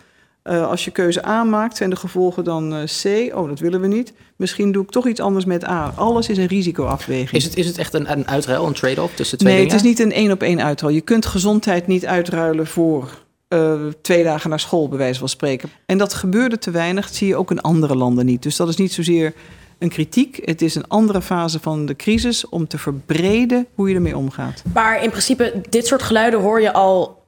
Uh, 0.43 0.67
als 0.67 0.85
je 0.85 0.91
keuze 0.91 1.25
A 1.25 1.43
maakt, 1.43 1.77
zijn 1.77 1.89
de 1.89 1.95
gevolgen 1.95 2.43
dan 2.43 2.73
uh, 2.73 2.83
C. 2.83 3.35
Oh, 3.35 3.47
dat 3.47 3.59
willen 3.59 3.81
we 3.81 3.87
niet. 3.87 4.13
Misschien 4.35 4.71
doe 4.71 4.83
ik 4.83 4.89
toch 4.89 5.07
iets 5.07 5.19
anders 5.19 5.45
met 5.45 5.67
A. 5.67 5.93
Alles 5.95 6.29
is 6.29 6.37
een 6.37 6.45
risicoafweging. 6.45 7.31
Is 7.31 7.43
het, 7.43 7.55
is 7.55 7.67
het 7.67 7.77
echt 7.77 7.93
een, 7.93 8.11
een 8.11 8.27
uitruil, 8.27 8.67
een 8.67 8.73
trade-off 8.73 9.15
tussen 9.15 9.37
twee 9.37 9.53
nee, 9.53 9.61
dingen? 9.63 9.83
Nee, 9.83 9.85
het 9.85 9.97
is 9.97 10.05
niet 10.05 10.13
een 10.13 10.23
één 10.23 10.31
op 10.31 10.41
één 10.41 10.63
uitruil. 10.63 10.93
Je 10.93 11.01
kunt 11.01 11.25
gezondheid 11.25 11.87
niet 11.87 12.05
uitruilen 12.05 12.67
voor 12.67 13.25
uh, 13.49 13.81
twee 14.01 14.23
dagen 14.23 14.49
naar 14.49 14.59
school, 14.59 14.89
bij 14.89 14.97
wijze 14.97 15.19
van 15.19 15.29
spreken. 15.29 15.69
En 15.85 15.97
dat 15.97 16.13
gebeurde 16.13 16.57
te 16.57 16.71
weinig. 16.71 17.09
Zie 17.09 17.27
je 17.27 17.35
ook 17.35 17.51
in 17.51 17.61
andere 17.61 17.95
landen 17.95 18.25
niet. 18.25 18.43
Dus 18.43 18.55
dat 18.55 18.67
is 18.67 18.75
niet 18.75 18.93
zozeer 18.93 19.33
een 19.79 19.89
kritiek. 19.89 20.39
Het 20.43 20.61
is 20.61 20.75
een 20.75 20.87
andere 20.87 21.21
fase 21.21 21.59
van 21.59 21.85
de 21.85 21.95
crisis 21.95 22.49
om 22.49 22.67
te 22.67 22.77
verbreden 22.77 23.67
hoe 23.75 23.89
je 23.89 23.95
ermee 23.95 24.17
omgaat. 24.17 24.63
Maar 24.73 25.03
in 25.03 25.09
principe, 25.09 25.61
dit 25.69 25.87
soort 25.87 26.01
geluiden 26.01 26.39
hoor 26.39 26.61
je 26.61 26.73
al, 26.73 27.23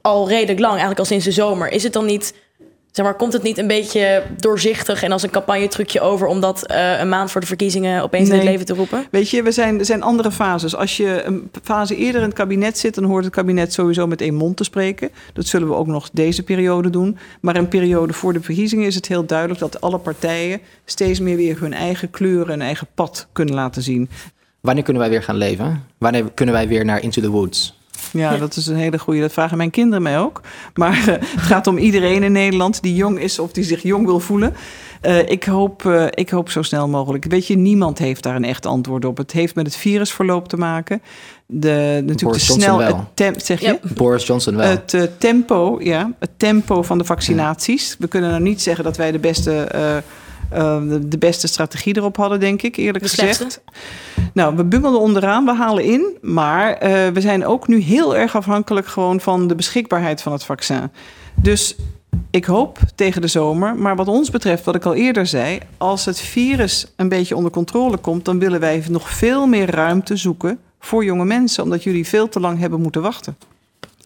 al 0.00 0.28
redelijk 0.28 0.58
lang, 0.58 0.70
eigenlijk 0.70 1.00
al 1.00 1.06
sinds 1.06 1.24
de 1.24 1.32
zomer. 1.32 1.72
Is 1.72 1.82
het 1.82 1.92
dan 1.92 2.06
niet 2.06 2.34
Zeg 2.98 3.06
maar, 3.06 3.16
komt 3.16 3.32
het 3.32 3.42
niet 3.42 3.58
een 3.58 3.66
beetje 3.66 4.22
doorzichtig 4.36 5.02
en 5.02 5.12
als 5.12 5.22
een 5.22 5.30
campagnetrucje 5.30 6.00
over 6.00 6.26
om 6.26 6.40
dat 6.40 6.70
uh, 6.70 6.98
een 6.98 7.08
maand 7.08 7.30
voor 7.30 7.40
de 7.40 7.46
verkiezingen 7.46 8.02
opeens 8.02 8.28
nee. 8.28 8.38
in 8.38 8.44
het 8.44 8.52
leven 8.52 8.66
te 8.66 8.74
roepen? 8.74 9.06
Weet 9.10 9.30
je, 9.30 9.42
we 9.42 9.52
zijn, 9.52 9.78
er 9.78 9.84
zijn 9.84 10.02
andere 10.02 10.30
fases. 10.30 10.76
Als 10.76 10.96
je 10.96 11.22
een 11.24 11.50
fase 11.62 11.96
eerder 11.96 12.20
in 12.20 12.26
het 12.26 12.36
kabinet 12.36 12.78
zit, 12.78 12.94
dan 12.94 13.04
hoort 13.04 13.24
het 13.24 13.34
kabinet 13.34 13.72
sowieso 13.72 14.06
met 14.06 14.20
één 14.20 14.34
mond 14.34 14.56
te 14.56 14.64
spreken. 14.64 15.10
Dat 15.32 15.46
zullen 15.46 15.68
we 15.68 15.74
ook 15.74 15.86
nog 15.86 16.10
deze 16.12 16.42
periode 16.42 16.90
doen. 16.90 17.18
Maar 17.40 17.56
een 17.56 17.68
periode 17.68 18.12
voor 18.12 18.32
de 18.32 18.42
verkiezingen 18.42 18.86
is 18.86 18.94
het 18.94 19.08
heel 19.08 19.26
duidelijk 19.26 19.60
dat 19.60 19.80
alle 19.80 19.98
partijen 19.98 20.60
steeds 20.84 21.20
meer 21.20 21.36
weer 21.36 21.60
hun 21.60 21.74
eigen 21.74 22.10
kleuren 22.10 22.52
en 22.52 22.60
eigen 22.60 22.86
pad 22.94 23.28
kunnen 23.32 23.54
laten 23.54 23.82
zien. 23.82 24.08
Wanneer 24.60 24.84
kunnen 24.84 25.02
wij 25.02 25.10
weer 25.10 25.22
gaan 25.22 25.36
leven? 25.36 25.84
Wanneer 25.98 26.30
kunnen 26.34 26.54
wij 26.54 26.68
weer 26.68 26.84
naar 26.84 27.02
Into 27.02 27.20
the 27.20 27.30
Woods? 27.30 27.77
Ja, 28.12 28.36
dat 28.46 28.56
is 28.56 28.66
een 28.66 28.76
hele 28.76 28.98
goede. 28.98 29.20
Dat 29.20 29.32
vragen 29.32 29.56
mijn 29.56 29.70
kinderen 29.70 30.02
mij 30.02 30.18
ook. 30.18 30.40
Maar 30.74 30.98
uh, 30.98 31.04
het 31.04 31.22
gaat 31.36 31.66
om 31.66 31.78
iedereen 31.78 32.22
in 32.22 32.32
Nederland 32.32 32.82
die 32.82 32.94
jong 32.94 33.20
is 33.20 33.38
of 33.38 33.52
die 33.52 33.64
zich 33.64 33.82
jong 33.82 34.06
wil 34.06 34.20
voelen. 34.20 34.54
Uh, 35.02 35.28
ik, 35.30 35.44
hoop, 35.44 35.82
uh, 35.82 36.04
ik 36.10 36.30
hoop 36.30 36.50
zo 36.50 36.62
snel 36.62 36.88
mogelijk. 36.88 37.24
Weet 37.24 37.46
je, 37.46 37.56
niemand 37.56 37.98
heeft 37.98 38.22
daar 38.22 38.36
een 38.36 38.44
echt 38.44 38.66
antwoord 38.66 39.04
op. 39.04 39.16
Het 39.16 39.32
heeft 39.32 39.54
met 39.54 39.66
het 39.66 39.76
virusverloop 39.76 40.48
te 40.48 40.56
maken. 40.56 41.02
De, 41.46 41.68
natuurlijk 42.04 42.22
Boris 42.22 42.46
te 42.46 42.52
snel. 42.52 42.78
Johnson 42.78 42.96
wel. 42.96 43.10
Tem, 43.14 43.40
zeg 43.40 43.60
je? 43.60 43.66
Yep. 43.66 43.82
Boris 43.94 44.26
Johnson 44.26 44.56
wel. 44.56 44.68
Het 44.68 44.92
uh, 44.92 45.02
tempo, 45.18 45.78
ja, 45.82 46.12
het 46.18 46.30
tempo 46.36 46.82
van 46.82 46.98
de 46.98 47.04
vaccinaties. 47.04 47.96
We 47.98 48.08
kunnen 48.08 48.30
nou 48.30 48.42
niet 48.42 48.62
zeggen 48.62 48.84
dat 48.84 48.96
wij 48.96 49.12
de 49.12 49.18
beste. 49.18 50.02
Uh, 50.52 50.88
de, 50.88 51.08
de, 51.08 51.18
beste 51.18 51.46
strategie 51.46 51.96
erop 51.96 52.16
hadden, 52.16 52.40
denk 52.40 52.62
ik, 52.62 52.76
eerlijk 52.76 53.04
de 53.04 53.10
gezegd. 53.10 53.34
Slechtste. 53.36 53.60
Nou, 54.32 54.56
we 54.56 54.64
bungelden 54.64 55.00
onderaan, 55.00 55.44
we 55.44 55.54
halen 55.54 55.84
in. 55.84 56.16
Maar 56.20 56.72
uh, 56.72 57.06
we 57.08 57.20
zijn 57.20 57.46
ook 57.46 57.68
nu 57.68 57.78
heel 57.78 58.16
erg 58.16 58.36
afhankelijk 58.36 58.86
gewoon 58.86 59.20
van 59.20 59.48
de 59.48 59.54
beschikbaarheid 59.54 60.22
van 60.22 60.32
het 60.32 60.44
vaccin. 60.44 60.90
Dus 61.34 61.76
ik 62.30 62.44
hoop 62.44 62.78
tegen 62.94 63.20
de 63.20 63.26
zomer. 63.26 63.76
Maar 63.76 63.96
wat 63.96 64.08
ons 64.08 64.30
betreft, 64.30 64.64
wat 64.64 64.74
ik 64.74 64.84
al 64.84 64.94
eerder 64.94 65.26
zei, 65.26 65.58
als 65.76 66.04
het 66.04 66.20
virus 66.20 66.92
een 66.96 67.08
beetje 67.08 67.36
onder 67.36 67.50
controle 67.50 67.96
komt, 67.96 68.24
dan 68.24 68.38
willen 68.38 68.60
wij 68.60 68.84
nog 68.88 69.10
veel 69.10 69.46
meer 69.46 69.70
ruimte 69.70 70.16
zoeken 70.16 70.58
voor 70.80 71.04
jonge 71.04 71.24
mensen, 71.24 71.62
omdat 71.62 71.82
jullie 71.82 72.06
veel 72.06 72.28
te 72.28 72.40
lang 72.40 72.58
hebben 72.58 72.80
moeten 72.80 73.02
wachten. 73.02 73.36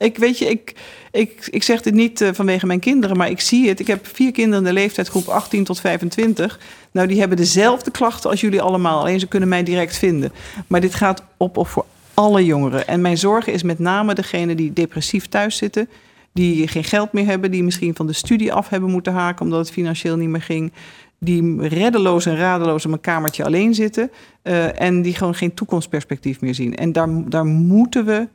Ik 0.03 0.19
weet 0.19 0.38
je, 0.38 0.45
ik, 0.45 0.75
ik, 1.11 1.49
ik 1.51 1.62
zeg 1.62 1.83
dit 1.83 1.95
niet 1.95 2.21
uh, 2.21 2.29
vanwege 2.33 2.67
mijn 2.67 2.81
kinderen, 2.81 3.17
maar 3.17 3.31
ik 3.31 3.41
zie 3.41 3.69
het. 3.69 3.81
Ik 3.81 3.87
heb 3.87 4.07
vier 4.07 4.33
kinderen 4.33 4.59
in 4.59 4.75
de 4.75 4.81
leeftijdsgroep 4.81 5.29
18 5.29 5.65
tot 5.65 5.81
25. 5.81 6.61
Nou, 6.91 7.09
die 7.09 7.19
hebben 7.19 7.37
dezelfde 7.37 7.91
klachten 7.91 8.31
als 8.31 8.41
jullie 8.41 8.62
allemaal. 8.62 9.01
Alleen 9.01 9.21
ze 9.21 9.27
kunnen 9.27 9.49
mij 9.49 9.62
direct 9.62 9.97
vinden. 9.97 10.33
Maar 10.67 10.81
dit 10.81 10.95
gaat 10.95 11.23
op 11.37 11.57
of 11.57 11.71
voor 11.71 11.85
alle 12.15 12.45
jongeren. 12.45 12.87
En 12.87 13.01
mijn 13.01 13.19
zorg 13.19 13.47
is 13.47 13.62
met 13.62 13.79
name 13.79 14.15
degene 14.15 14.55
die 14.55 14.73
depressief 14.73 15.29
thuis 15.29 15.57
zitten. 15.57 15.88
Die 16.33 16.69
geen 16.69 16.85
geld 16.85 17.12
meer 17.12 17.27
hebben. 17.27 17.51
Die 17.51 17.62
misschien 17.62 17.95
van 17.95 18.07
de 18.07 18.12
studie 18.12 18.53
af 18.53 18.69
hebben 18.69 18.91
moeten 18.91 19.12
haken 19.12 19.45
omdat 19.45 19.59
het 19.59 19.71
financieel 19.71 20.17
niet 20.17 20.29
meer 20.29 20.43
ging. 20.43 20.73
Die 21.19 21.69
reddeloos 21.69 22.27
en 22.27 22.37
radeloos 22.37 22.85
in 22.85 22.93
een 22.93 23.01
kamertje 23.01 23.45
alleen 23.45 23.75
zitten. 23.75 24.11
Uh, 24.43 24.81
en 24.81 25.03
die 25.03 25.15
gewoon 25.15 25.35
geen 25.35 25.55
toekomstperspectief 25.55 26.41
meer 26.41 26.55
zien. 26.55 26.77
En 26.77 26.93
daar, 26.93 27.09
daar 27.29 27.47
moeten 27.47 28.05
we 28.05 28.29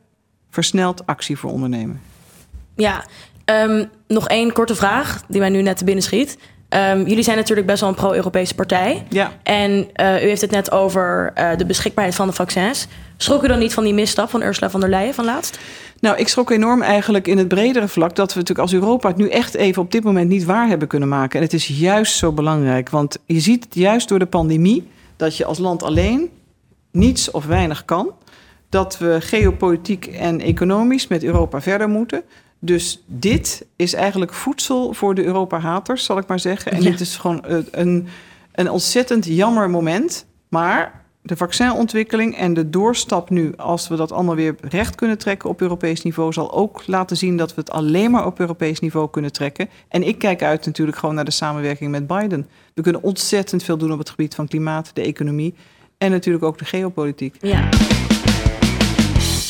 versneld 0.62 1.06
actie 1.06 1.38
voor 1.38 1.50
ondernemen. 1.50 2.00
Ja, 2.76 3.04
um, 3.44 3.88
nog 4.06 4.28
één 4.28 4.52
korte 4.52 4.74
vraag 4.74 5.22
die 5.28 5.40
mij 5.40 5.48
nu 5.48 5.62
net 5.62 5.76
te 5.76 5.84
binnen 5.84 6.04
schiet. 6.04 6.38
Um, 6.68 7.06
jullie 7.06 7.22
zijn 7.22 7.36
natuurlijk 7.36 7.66
best 7.66 7.80
wel 7.80 7.88
een 7.88 7.94
pro-Europese 7.94 8.54
partij. 8.54 9.06
Ja. 9.08 9.32
En 9.42 9.70
uh, 9.70 10.24
u 10.24 10.26
heeft 10.28 10.40
het 10.40 10.50
net 10.50 10.70
over 10.70 11.32
uh, 11.36 11.50
de 11.56 11.66
beschikbaarheid 11.66 12.16
van 12.16 12.26
de 12.26 12.32
vaccins. 12.32 12.86
Schrok 13.16 13.44
u 13.44 13.48
dan 13.48 13.58
niet 13.58 13.74
van 13.74 13.84
die 13.84 13.94
misstap 13.94 14.30
van 14.30 14.42
Ursula 14.42 14.70
von 14.70 14.80
der 14.80 14.88
Leyen 14.88 15.14
van 15.14 15.24
laatst? 15.24 15.58
Nou, 16.00 16.16
ik 16.16 16.28
schrok 16.28 16.50
enorm 16.50 16.82
eigenlijk 16.82 17.26
in 17.26 17.38
het 17.38 17.48
bredere 17.48 17.88
vlak 17.88 18.14
dat 18.16 18.32
we 18.32 18.38
natuurlijk 18.38 18.68
als 18.68 18.80
Europa 18.80 19.08
het 19.08 19.16
nu 19.16 19.28
echt 19.28 19.54
even 19.54 19.82
op 19.82 19.90
dit 19.90 20.04
moment 20.04 20.28
niet 20.28 20.44
waar 20.44 20.68
hebben 20.68 20.88
kunnen 20.88 21.08
maken. 21.08 21.38
En 21.38 21.44
het 21.44 21.54
is 21.54 21.66
juist 21.66 22.16
zo 22.16 22.32
belangrijk, 22.32 22.90
want 22.90 23.18
je 23.26 23.40
ziet 23.40 23.66
juist 23.70 24.08
door 24.08 24.18
de 24.18 24.26
pandemie 24.26 24.88
dat 25.16 25.36
je 25.36 25.44
als 25.44 25.58
land 25.58 25.82
alleen 25.82 26.30
niets 26.90 27.30
of 27.30 27.46
weinig 27.46 27.84
kan 27.84 28.12
dat 28.68 28.98
we 28.98 29.16
geopolitiek 29.20 30.06
en 30.06 30.40
economisch 30.40 31.06
met 31.06 31.24
Europa 31.24 31.60
verder 31.60 31.88
moeten. 31.88 32.22
Dus 32.58 33.02
dit 33.06 33.66
is 33.76 33.94
eigenlijk 33.94 34.32
voedsel 34.32 34.92
voor 34.94 35.14
de 35.14 35.24
Europa-haters, 35.24 36.04
zal 36.04 36.18
ik 36.18 36.26
maar 36.26 36.40
zeggen. 36.40 36.72
En 36.72 36.82
ja. 36.82 36.90
dit 36.90 37.00
is 37.00 37.16
gewoon 37.16 37.44
een, 37.70 38.08
een 38.52 38.70
ontzettend 38.70 39.24
jammer 39.24 39.70
moment. 39.70 40.26
Maar 40.48 41.04
de 41.22 41.36
vaccinontwikkeling 41.36 42.36
en 42.36 42.54
de 42.54 42.70
doorstap 42.70 43.30
nu, 43.30 43.56
als 43.56 43.88
we 43.88 43.96
dat 43.96 44.12
allemaal 44.12 44.34
weer 44.34 44.54
recht 44.60 44.94
kunnen 44.94 45.18
trekken 45.18 45.48
op 45.48 45.60
Europees 45.60 46.02
niveau, 46.02 46.32
zal 46.32 46.52
ook 46.52 46.82
laten 46.86 47.16
zien 47.16 47.36
dat 47.36 47.54
we 47.54 47.60
het 47.60 47.70
alleen 47.70 48.10
maar 48.10 48.26
op 48.26 48.40
Europees 48.40 48.80
niveau 48.80 49.10
kunnen 49.10 49.32
trekken. 49.32 49.68
En 49.88 50.06
ik 50.06 50.18
kijk 50.18 50.42
uit 50.42 50.66
natuurlijk 50.66 50.98
gewoon 50.98 51.14
naar 51.14 51.24
de 51.24 51.30
samenwerking 51.30 51.90
met 51.90 52.06
Biden. 52.06 52.46
We 52.74 52.82
kunnen 52.82 53.02
ontzettend 53.02 53.62
veel 53.62 53.78
doen 53.78 53.92
op 53.92 53.98
het 53.98 54.10
gebied 54.10 54.34
van 54.34 54.48
klimaat, 54.48 54.90
de 54.94 55.02
economie 55.02 55.54
en 55.98 56.10
natuurlijk 56.10 56.44
ook 56.44 56.58
de 56.58 56.64
geopolitiek. 56.64 57.36
Ja. 57.40 57.68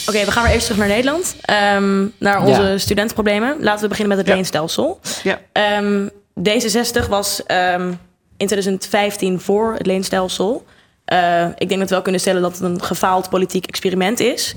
Oké, 0.08 0.16
okay, 0.16 0.28
we 0.28 0.32
gaan 0.32 0.42
weer 0.42 0.52
even 0.52 0.64
terug 0.64 0.78
naar 0.78 0.88
Nederland. 0.88 1.36
Um, 1.76 2.12
naar 2.18 2.40
onze 2.44 2.62
ja. 2.62 2.78
studentenproblemen. 2.78 3.56
Laten 3.60 3.82
we 3.82 3.88
beginnen 3.88 4.16
met 4.16 4.18
het 4.18 4.26
Ja. 4.26 4.34
leenstelsel. 4.34 5.00
Ja. 5.22 5.40
Um, 5.78 6.10
D66 6.40 7.08
was 7.08 7.42
um, 7.50 7.88
in 8.36 8.46
2015 8.46 9.40
voor 9.40 9.72
het 9.72 9.86
leenstelsel. 9.86 10.66
Uh, 11.12 11.44
ik 11.56 11.68
denk 11.68 11.80
dat 11.80 11.88
we 11.88 11.94
wel 11.94 12.02
kunnen 12.02 12.20
stellen 12.20 12.42
dat 12.42 12.52
het 12.52 12.60
een 12.60 12.82
gefaald 12.82 13.28
politiek 13.30 13.66
experiment 13.66 14.20
is. 14.20 14.54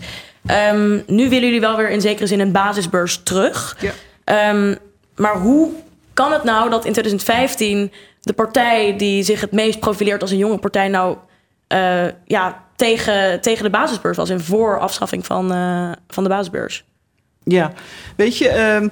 Nu 1.08 1.30
willen 1.30 1.46
jullie 1.46 1.60
wel 1.60 1.78
weer 1.78 1.90
in 1.90 2.02
zekere 2.02 2.28
zin 2.28 2.40
een 2.40 2.52
basisbeurs 2.52 3.22
terug. 3.24 3.78
Ja. 3.80 4.54
Maar 5.16 5.36
hoe 5.36 5.72
kan 6.14 6.32
het 6.32 6.44
nou 6.44 6.70
dat 6.70 6.86
in 6.86 6.92
2015 6.92 7.92
de 8.22 8.34
partij 8.34 8.98
die 8.98 9.24
zich 9.24 9.42
het 9.42 9.52
meest 9.52 9.80
profileert 9.80 10.22
als 10.22 10.32
een 10.32 10.38
jonge 10.38 10.58
partij 10.58 10.88
nou 10.88 11.18
uh, 11.74 12.06
ja, 12.26 12.64
tegen, 12.82 13.42
tegen 13.42 13.64
de 13.64 13.70
basisbeurs 13.70 14.18
was 14.18 14.30
en 14.30 14.42
voor 14.42 14.80
afschaffing 14.80 15.26
van, 15.26 15.54
uh, 15.54 15.92
van 16.08 16.24
de 16.24 16.30
basisbeurs? 16.30 16.84
Ja, 17.44 17.72
weet 18.16 18.38
je, 18.38 18.80
uh, 18.82 18.90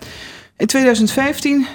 in 0.57 0.67
2015 0.67 1.59
uh, 1.59 1.65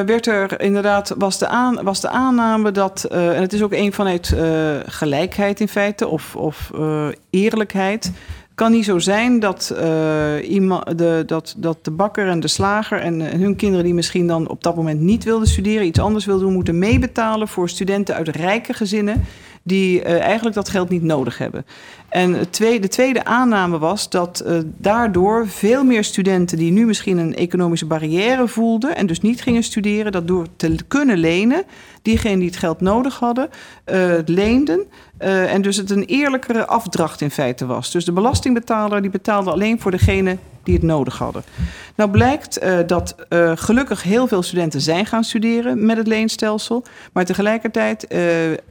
werd 0.00 0.26
er 0.26 0.60
inderdaad, 0.60 1.14
was 1.18 1.38
de, 1.38 1.48
aan, 1.48 1.82
was 1.82 2.00
de 2.00 2.08
aanname 2.08 2.70
dat, 2.70 3.06
uh, 3.12 3.36
en 3.36 3.40
het 3.40 3.52
is 3.52 3.62
ook 3.62 3.72
een 3.72 3.92
vanuit 3.92 4.34
gelijkheid 4.86 5.60
in 5.60 5.68
feite, 5.68 6.08
of, 6.08 6.36
of 6.36 6.70
eerlijkheid. 7.30 8.12
kan 8.54 8.70
niet 8.70 8.84
zo 8.84 8.98
zijn 8.98 9.40
dat, 9.40 9.74
iemand, 10.42 10.98
de, 10.98 11.22
dat, 11.26 11.54
dat 11.56 11.84
de 11.84 11.90
bakker 11.90 12.28
en 12.28 12.40
de 12.40 12.48
slager 12.48 13.00
en 13.00 13.20
hun 13.20 13.56
kinderen 13.56 13.84
die 13.84 13.94
misschien 13.94 14.26
dan 14.26 14.48
op 14.48 14.62
dat 14.62 14.76
moment 14.76 15.00
niet 15.00 15.24
wilden 15.24 15.48
studeren, 15.48 15.86
iets 15.86 16.00
anders 16.00 16.24
wilden 16.24 16.44
doen, 16.44 16.54
moeten 16.54 16.78
meebetalen 16.78 17.48
voor 17.48 17.68
studenten 17.68 18.14
uit 18.14 18.28
rijke 18.28 18.72
gezinnen 18.72 19.24
die 19.62 20.04
uh, 20.04 20.20
eigenlijk 20.20 20.54
dat 20.54 20.68
geld 20.68 20.88
niet 20.88 21.02
nodig 21.02 21.38
hebben. 21.38 21.66
En 22.08 22.50
tweede, 22.50 22.78
de 22.78 22.88
tweede 22.88 23.24
aanname 23.24 23.78
was 23.78 24.10
dat 24.10 24.42
uh, 24.46 24.58
daardoor 24.76 25.48
veel 25.48 25.84
meer 25.84 26.04
studenten 26.04 26.58
die 26.58 26.72
nu 26.72 26.86
misschien 26.86 27.18
een 27.18 27.34
economische 27.34 27.86
barrière 27.86 28.48
voelden 28.48 28.96
en 28.96 29.06
dus 29.06 29.20
niet 29.20 29.42
gingen 29.42 29.62
studeren, 29.62 30.12
dat 30.12 30.28
door 30.28 30.46
te 30.56 30.76
kunnen 30.88 31.18
lenen, 31.18 31.64
diegenen 32.02 32.38
die 32.38 32.48
het 32.48 32.56
geld 32.56 32.80
nodig 32.80 33.18
hadden, 33.18 33.48
uh, 33.92 34.12
leenden. 34.24 34.80
en 35.18 35.62
dus 35.62 35.76
het 35.76 35.90
een 35.90 36.04
eerlijkere 36.04 36.66
afdracht 36.66 37.20
in 37.20 37.30
feite 37.30 37.66
was. 37.66 37.90
Dus 37.90 38.04
de 38.04 38.12
belastingbetaler 38.12 39.00
die 39.00 39.10
betaalde 39.10 39.50
alleen 39.50 39.80
voor 39.80 39.90
degene 39.90 40.38
die 40.62 40.74
het 40.74 40.82
nodig 40.82 41.18
hadden. 41.18 41.42
Nou 41.94 42.10
blijkt 42.10 42.62
uh, 42.62 42.78
dat 42.86 43.14
uh, 43.28 43.52
gelukkig 43.54 44.02
heel 44.02 44.26
veel 44.26 44.42
studenten 44.42 44.80
zijn 44.80 45.06
gaan 45.06 45.24
studeren 45.24 45.86
met 45.86 45.96
het 45.96 46.06
leenstelsel. 46.06 46.84
Maar 47.12 47.24
tegelijkertijd 47.24 48.06
uh, 48.08 48.20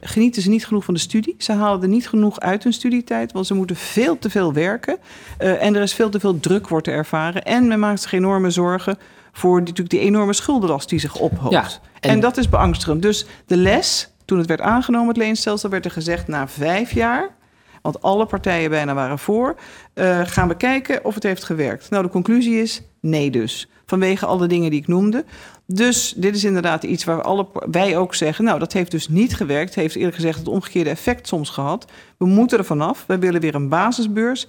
genieten 0.00 0.42
ze 0.42 0.48
niet 0.48 0.66
genoeg 0.66 0.84
van 0.84 0.94
de 0.94 1.00
studie. 1.00 1.34
Ze 1.38 1.52
halen 1.52 1.82
er 1.82 1.88
niet 1.88 2.08
genoeg 2.08 2.40
uit 2.40 2.62
hun 2.62 2.72
studietijd, 2.72 3.32
want 3.32 3.46
ze 3.46 3.54
moeten 3.54 3.76
veel 3.76 4.18
te 4.18 4.30
veel 4.30 4.52
werken. 4.52 4.96
en 5.38 5.76
er 5.76 5.82
is 5.82 5.94
veel 5.94 6.10
te 6.10 6.20
veel 6.20 6.40
druk 6.40 6.68
wordt 6.68 6.88
ervaren. 6.88 7.42
En 7.42 7.68
men 7.68 7.78
maakt 7.78 8.00
zich 8.00 8.12
enorme 8.12 8.50
zorgen 8.50 8.98
voor 9.32 9.56
die, 9.56 9.68
natuurlijk 9.68 9.90
die 9.90 10.00
enorme 10.00 10.32
schuldenlast 10.32 10.88
die 10.88 10.98
zich 10.98 11.16
ophoopt. 11.16 11.52
Ja, 11.52 11.64
en... 12.00 12.10
en 12.10 12.20
dat 12.20 12.36
is 12.36 12.48
beangstigend. 12.48 13.02
Dus 13.02 13.26
de 13.46 13.56
les, 13.56 14.08
toen 14.24 14.38
het 14.38 14.46
werd 14.46 14.60
aangenomen, 14.60 15.08
het 15.08 15.16
leenstelsel, 15.16 15.70
werd 15.70 15.84
er 15.84 15.90
gezegd 15.90 16.28
na 16.28 16.48
vijf 16.48 16.92
jaar 16.92 17.38
want 17.82 18.02
alle 18.02 18.26
partijen 18.26 18.70
bijna 18.70 18.94
waren 18.94 19.18
voor. 19.18 19.56
Uh, 19.94 20.20
gaan 20.24 20.48
we 20.48 20.56
kijken 20.56 21.04
of 21.04 21.14
het 21.14 21.22
heeft 21.22 21.44
gewerkt. 21.44 21.90
Nou, 21.90 22.02
de 22.02 22.10
conclusie 22.10 22.62
is 22.62 22.82
nee 23.00 23.30
dus. 23.30 23.68
Vanwege 23.86 24.26
alle 24.26 24.46
dingen 24.46 24.70
die 24.70 24.80
ik 24.80 24.86
noemde. 24.86 25.24
Dus 25.66 26.14
dit 26.16 26.36
is 26.36 26.44
inderdaad 26.44 26.82
iets 26.82 27.04
waar 27.04 27.22
alle, 27.22 27.46
wij 27.70 27.96
ook 27.96 28.14
zeggen... 28.14 28.44
nou, 28.44 28.58
dat 28.58 28.72
heeft 28.72 28.90
dus 28.90 29.08
niet 29.08 29.36
gewerkt. 29.36 29.74
Het 29.74 29.82
heeft 29.82 29.96
eerlijk 29.96 30.14
gezegd 30.14 30.38
het 30.38 30.48
omgekeerde 30.48 30.90
effect 30.90 31.26
soms 31.26 31.50
gehad. 31.50 31.86
We 32.16 32.26
moeten 32.26 32.58
er 32.58 32.64
vanaf. 32.64 33.04
We 33.06 33.18
willen 33.18 33.40
weer 33.40 33.54
een 33.54 33.68
basisbeurs... 33.68 34.46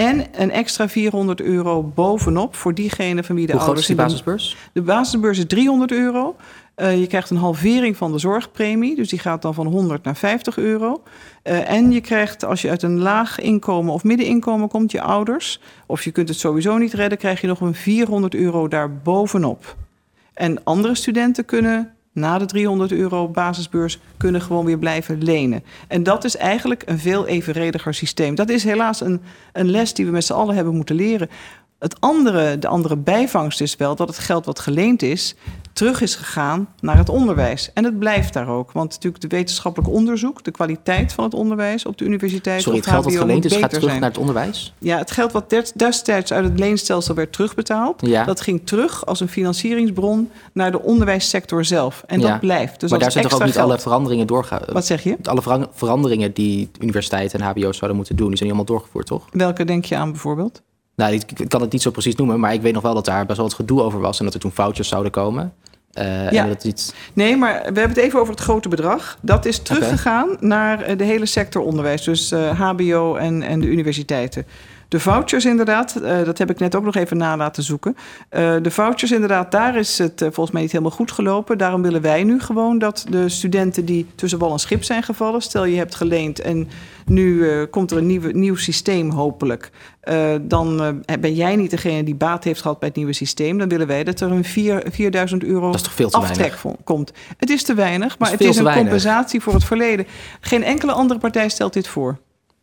En 0.00 0.26
een 0.32 0.50
extra 0.50 0.88
400 0.88 1.40
euro 1.40 1.82
bovenop 1.82 2.56
voor 2.56 2.74
diegene 2.74 3.24
van 3.24 3.34
wie 3.34 3.46
de 3.46 3.52
Hoe 3.52 3.60
ouders... 3.60 3.86
Hoe 3.86 3.96
groot 3.96 4.10
is 4.10 4.22
die 4.22 4.24
basisbeurs? 4.36 4.56
De 4.72 4.82
basisbeurs 4.82 5.38
is 5.38 5.46
300 5.46 5.92
euro. 5.92 6.36
Uh, 6.80 7.00
je 7.00 7.06
krijgt 7.06 7.30
een 7.30 7.36
halvering 7.36 7.96
van 7.96 8.12
de 8.12 8.18
zorgpremie, 8.18 8.96
dus 8.96 9.08
die 9.08 9.18
gaat 9.18 9.42
dan 9.42 9.54
van 9.54 9.66
100 9.66 10.04
naar 10.04 10.16
50 10.16 10.58
euro. 10.58 11.02
Uh, 11.44 11.70
en 11.70 11.92
je 11.92 12.00
krijgt, 12.00 12.44
als 12.44 12.62
je 12.62 12.70
uit 12.70 12.82
een 12.82 12.98
laag 12.98 13.40
inkomen 13.40 13.92
of 13.92 14.04
middeninkomen 14.04 14.68
komt, 14.68 14.90
je 14.92 15.00
ouders, 15.00 15.60
of 15.86 16.04
je 16.04 16.10
kunt 16.10 16.28
het 16.28 16.38
sowieso 16.38 16.78
niet 16.78 16.92
redden, 16.92 17.18
krijg 17.18 17.40
je 17.40 17.46
nog 17.46 17.60
een 17.60 17.74
400 17.74 18.34
euro 18.34 18.68
daar 18.68 18.96
bovenop. 18.96 19.76
En 20.34 20.64
andere 20.64 20.94
studenten 20.94 21.44
kunnen 21.44 21.94
na 22.12 22.38
de 22.38 22.44
300 22.44 22.92
euro 22.92 23.28
basisbeurs 23.28 23.98
kunnen 24.16 24.42
gewoon 24.42 24.64
weer 24.64 24.78
blijven 24.78 25.22
lenen. 25.22 25.64
En 25.88 26.02
dat 26.02 26.24
is 26.24 26.36
eigenlijk 26.36 26.82
een 26.86 26.98
veel 26.98 27.26
evenrediger 27.26 27.94
systeem. 27.94 28.34
Dat 28.34 28.48
is 28.48 28.64
helaas 28.64 29.00
een, 29.00 29.20
een 29.52 29.70
les 29.70 29.94
die 29.94 30.06
we 30.06 30.10
met 30.10 30.24
z'n 30.24 30.32
allen 30.32 30.54
hebben 30.54 30.74
moeten 30.74 30.96
leren. 30.96 31.30
Het 31.78 32.00
andere, 32.00 32.58
de 32.58 32.68
andere 32.68 32.96
bijvangst 32.96 33.60
is 33.60 33.76
wel 33.76 33.96
dat 33.96 34.08
het 34.08 34.18
geld 34.18 34.44
wat 34.44 34.58
geleend 34.58 35.02
is, 35.02 35.34
terug 35.72 36.00
is 36.00 36.14
gegaan 36.14 36.68
naar 36.80 36.96
het 36.96 37.08
onderwijs. 37.08 37.72
En 37.72 37.84
het 37.84 37.98
blijft 37.98 38.32
daar 38.32 38.48
ook. 38.48 38.72
Want 38.72 38.90
natuurlijk 38.90 39.22
de 39.22 39.28
wetenschappelijk 39.28 39.90
onderzoek, 39.90 40.44
de 40.44 40.50
kwaliteit 40.50 41.12
van 41.12 41.24
het 41.24 41.34
onderwijs 41.34 41.86
op 41.86 41.98
de 41.98 42.04
universiteit. 42.04 42.62
Sorry, 42.62 42.78
het 42.78 42.86
geld 42.86 43.04
wat 43.04 43.16
geleend 43.16 43.44
is, 43.44 43.56
gaat 43.56 43.70
terug 43.70 43.84
zijn. 43.84 44.00
naar 44.00 44.08
het 44.08 44.18
onderwijs? 44.18 44.74
Ja, 44.78 44.98
het 44.98 45.10
geld 45.10 45.32
wat 45.32 45.54
destijds 45.74 46.32
uit 46.32 46.44
het 46.44 46.58
leenstelsel 46.58 47.14
werd 47.14 47.32
terugbetaald, 47.32 48.06
ja. 48.06 48.24
dat 48.24 48.40
ging 48.40 48.60
terug 48.64 49.06
als 49.06 49.20
een 49.20 49.28
financieringsbron 49.28 50.30
naar 50.52 50.70
de 50.70 50.82
onderwijssector 50.82 51.64
zelf. 51.64 52.02
En 52.06 52.20
dat 52.20 52.40
blijft. 52.40 52.80
Dus 52.80 52.90
maar 52.90 52.98
daar 52.98 53.12
zijn 53.12 53.28
toch 53.28 53.40
ook 53.40 53.44
niet 53.44 53.58
alle 53.58 53.78
veranderingen 53.78 54.26
doorgaan? 54.26 54.62
Wat 54.72 54.86
zeg 54.86 55.02
je? 55.02 55.16
Alle 55.22 55.68
veranderingen 55.72 56.32
die 56.32 56.70
universiteiten 56.80 57.40
en 57.40 57.46
HBO's 57.46 57.76
zouden 57.76 57.96
moeten 57.96 58.16
doen, 58.16 58.28
die 58.28 58.36
zijn 58.36 58.48
niet 58.50 58.58
allemaal 58.58 58.76
doorgevoerd, 58.76 59.06
toch? 59.06 59.26
Welke 59.32 59.64
denk 59.64 59.84
je 59.84 59.96
aan 59.96 60.10
bijvoorbeeld? 60.10 60.62
Nou, 60.94 61.12
ik 61.12 61.48
kan 61.48 61.60
het 61.60 61.72
niet 61.72 61.82
zo 61.82 61.90
precies 61.90 62.16
noemen, 62.16 62.40
maar 62.40 62.52
ik 62.52 62.62
weet 62.62 62.72
nog 62.72 62.82
wel 62.82 62.94
dat 62.94 63.04
daar 63.04 63.26
best 63.26 63.36
wel 63.36 63.46
het 63.46 63.56
gedoe 63.56 63.82
over 63.82 64.00
was 64.00 64.18
en 64.18 64.24
dat 64.24 64.34
er 64.34 64.40
toen 64.40 64.52
foutjes 64.52 64.88
zouden 64.88 65.12
komen. 65.12 65.52
Uh, 65.98 66.30
ja. 66.30 66.46
Dat 66.46 66.64
iets... 66.64 66.92
Nee, 67.12 67.36
maar 67.36 67.52
we 67.58 67.64
hebben 67.64 67.88
het 67.88 67.96
even 67.96 68.20
over 68.20 68.32
het 68.32 68.42
grote 68.42 68.68
bedrag. 68.68 69.18
Dat 69.20 69.44
is 69.44 69.58
teruggegaan 69.58 70.30
okay. 70.30 70.48
naar 70.48 70.82
eh, 70.82 70.98
de 70.98 71.04
hele 71.04 71.26
sector 71.26 71.62
onderwijs, 71.62 72.04
dus 72.04 72.32
uh, 72.32 72.60
HBO 72.60 73.14
en, 73.16 73.42
en 73.42 73.60
de 73.60 73.66
universiteiten. 73.66 74.46
De 74.90 75.00
vouchers 75.00 75.44
inderdaad, 75.44 75.96
uh, 76.02 76.24
dat 76.24 76.38
heb 76.38 76.50
ik 76.50 76.58
net 76.58 76.74
ook 76.74 76.84
nog 76.84 76.94
even 76.94 77.16
na 77.16 77.36
laten 77.36 77.62
zoeken. 77.62 77.96
Uh, 78.30 78.56
de 78.62 78.70
vouchers 78.70 79.12
inderdaad, 79.12 79.50
daar 79.50 79.76
is 79.76 79.98
het 79.98 80.20
uh, 80.20 80.28
volgens 80.32 80.50
mij 80.50 80.62
niet 80.62 80.72
helemaal 80.72 80.92
goed 80.92 81.12
gelopen. 81.12 81.58
Daarom 81.58 81.82
willen 81.82 82.00
wij 82.00 82.24
nu 82.24 82.40
gewoon 82.40 82.78
dat 82.78 83.06
de 83.08 83.28
studenten 83.28 83.84
die 83.84 84.06
tussen 84.14 84.38
wal 84.38 84.52
en 84.52 84.58
schip 84.58 84.84
zijn 84.84 85.02
gevallen... 85.02 85.40
stel 85.40 85.64
je 85.64 85.76
hebt 85.76 85.94
geleend 85.94 86.40
en 86.40 86.68
nu 87.06 87.46
komt 87.66 87.90
er 87.90 87.96
een 87.96 88.06
nieuw, 88.06 88.30
nieuw 88.30 88.56
systeem 88.56 89.10
hopelijk... 89.10 89.70
dan 90.40 91.02
ben 91.20 91.34
jij 91.34 91.56
niet 91.56 91.70
degene 91.70 92.04
die 92.04 92.14
baat 92.14 92.44
heeft 92.44 92.60
gehad 92.60 92.78
bij 92.78 92.88
het 92.88 92.96
nieuwe 92.96 93.12
systeem. 93.12 93.58
Dan 93.58 93.68
willen 93.68 93.86
wij 93.86 94.04
dat 94.04 94.20
er 94.20 94.30
een 94.30 94.44
4, 94.44 94.82
4000 94.90 95.44
euro 95.44 95.74
aftrek 96.10 96.54
komt. 96.84 97.12
Het 97.36 97.50
is 97.50 97.62
te 97.62 97.74
weinig, 97.74 98.18
maar 98.18 98.32
is 98.32 98.38
het 98.38 98.48
is 98.48 98.56
een 98.56 98.72
compensatie 98.72 99.40
voor 99.40 99.54
het 99.54 99.64
verleden. 99.64 100.06
Geen 100.40 100.62
enkele 100.62 100.92
andere 100.92 101.20
partij 101.20 101.48
stelt 101.48 101.72
dit 101.72 101.88
voor. 101.88 102.18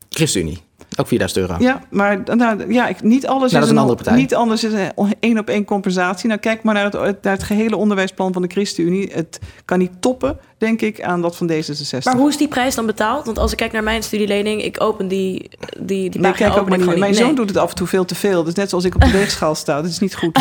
ChristenUnie. 0.10 0.67
Ook 1.00 1.08
4000 1.08 1.40
euro. 1.40 1.64
Ja, 1.64 1.82
maar 1.90 2.24
nou, 2.36 2.74
ja, 2.74 2.90
niet 3.02 3.28
alles 3.28 3.52
nou, 3.52 3.64
is, 3.64 3.70
een, 3.70 3.78
andere 3.78 3.96
partij. 3.96 4.16
Niet 4.16 4.36
alles 4.36 4.64
is 4.64 4.74
een 4.74 5.16
één 5.20 5.38
op 5.38 5.50
één 5.50 5.66
compensatie. 5.66 6.28
Nou, 6.28 6.40
kijk 6.40 6.64
maar 6.64 6.74
naar 6.74 6.84
het, 6.84 7.24
naar 7.24 7.34
het 7.34 7.44
gehele 7.44 7.76
onderwijsplan 7.76 8.34
van 8.34 8.42
de 8.42 8.48
ChristenUnie. 8.48 9.10
Het 9.14 9.40
kan 9.66 9.80
niet 9.80 9.92
toppen, 10.00 10.40
denk 10.58 10.82
ik, 10.82 11.02
aan 11.02 11.22
dat 11.22 11.36
van 11.36 11.52
D66. 11.52 12.04
Maar 12.04 12.16
hoe 12.16 12.30
is 12.30 12.38
die 12.38 12.48
prijs 12.48 12.76
dan 12.76 12.86
betaald? 12.86 13.26
Want 13.26 13.38
als 13.38 13.52
ik 13.52 13.58
kijk 13.58 13.72
naar 13.72 13.84
mijn 13.84 14.04
studielening, 14.04 14.64
ik 14.64 14.82
open 14.82 15.08
die, 15.08 15.50
die, 15.80 16.10
die 16.10 16.22
nee, 16.22 16.32
kijk 16.32 16.58
ook 16.58 16.70
maar 16.70 16.78
niet. 16.78 16.88
Mijn 16.88 17.00
nee. 17.00 17.14
zoon 17.14 17.36
doet 17.36 17.50
het 17.50 17.58
af 17.58 17.70
en 17.70 17.76
toe 17.76 17.88
veel 17.88 18.06
te 18.06 18.16
veel. 18.16 18.44
Dus 18.44 18.54
net 18.54 18.70
zoals 18.70 18.86
ik 18.86 18.96
op 18.96 19.02
de 19.02 19.12
weegschaal 19.20 19.56
sta. 19.56 19.82
Dat 19.82 19.92
is 19.92 20.00
niet 20.00 20.16
goed. 20.16 20.40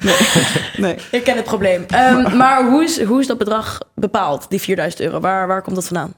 nee. 0.00 0.14
nee. 0.76 0.96
Ik 1.10 1.24
ken 1.24 1.36
het 1.36 1.44
probleem. 1.44 1.86
Um, 1.94 2.36
maar 2.36 2.70
hoe 2.70 2.84
is, 2.84 3.02
hoe 3.02 3.20
is 3.20 3.26
dat 3.26 3.38
bedrag 3.38 3.80
bepaald, 3.94 4.46
die 4.48 4.60
4000 4.60 5.02
euro? 5.02 5.20
Waar, 5.20 5.46
waar 5.46 5.62
komt 5.62 5.74
dat 5.74 5.86
vandaan? 5.86 6.14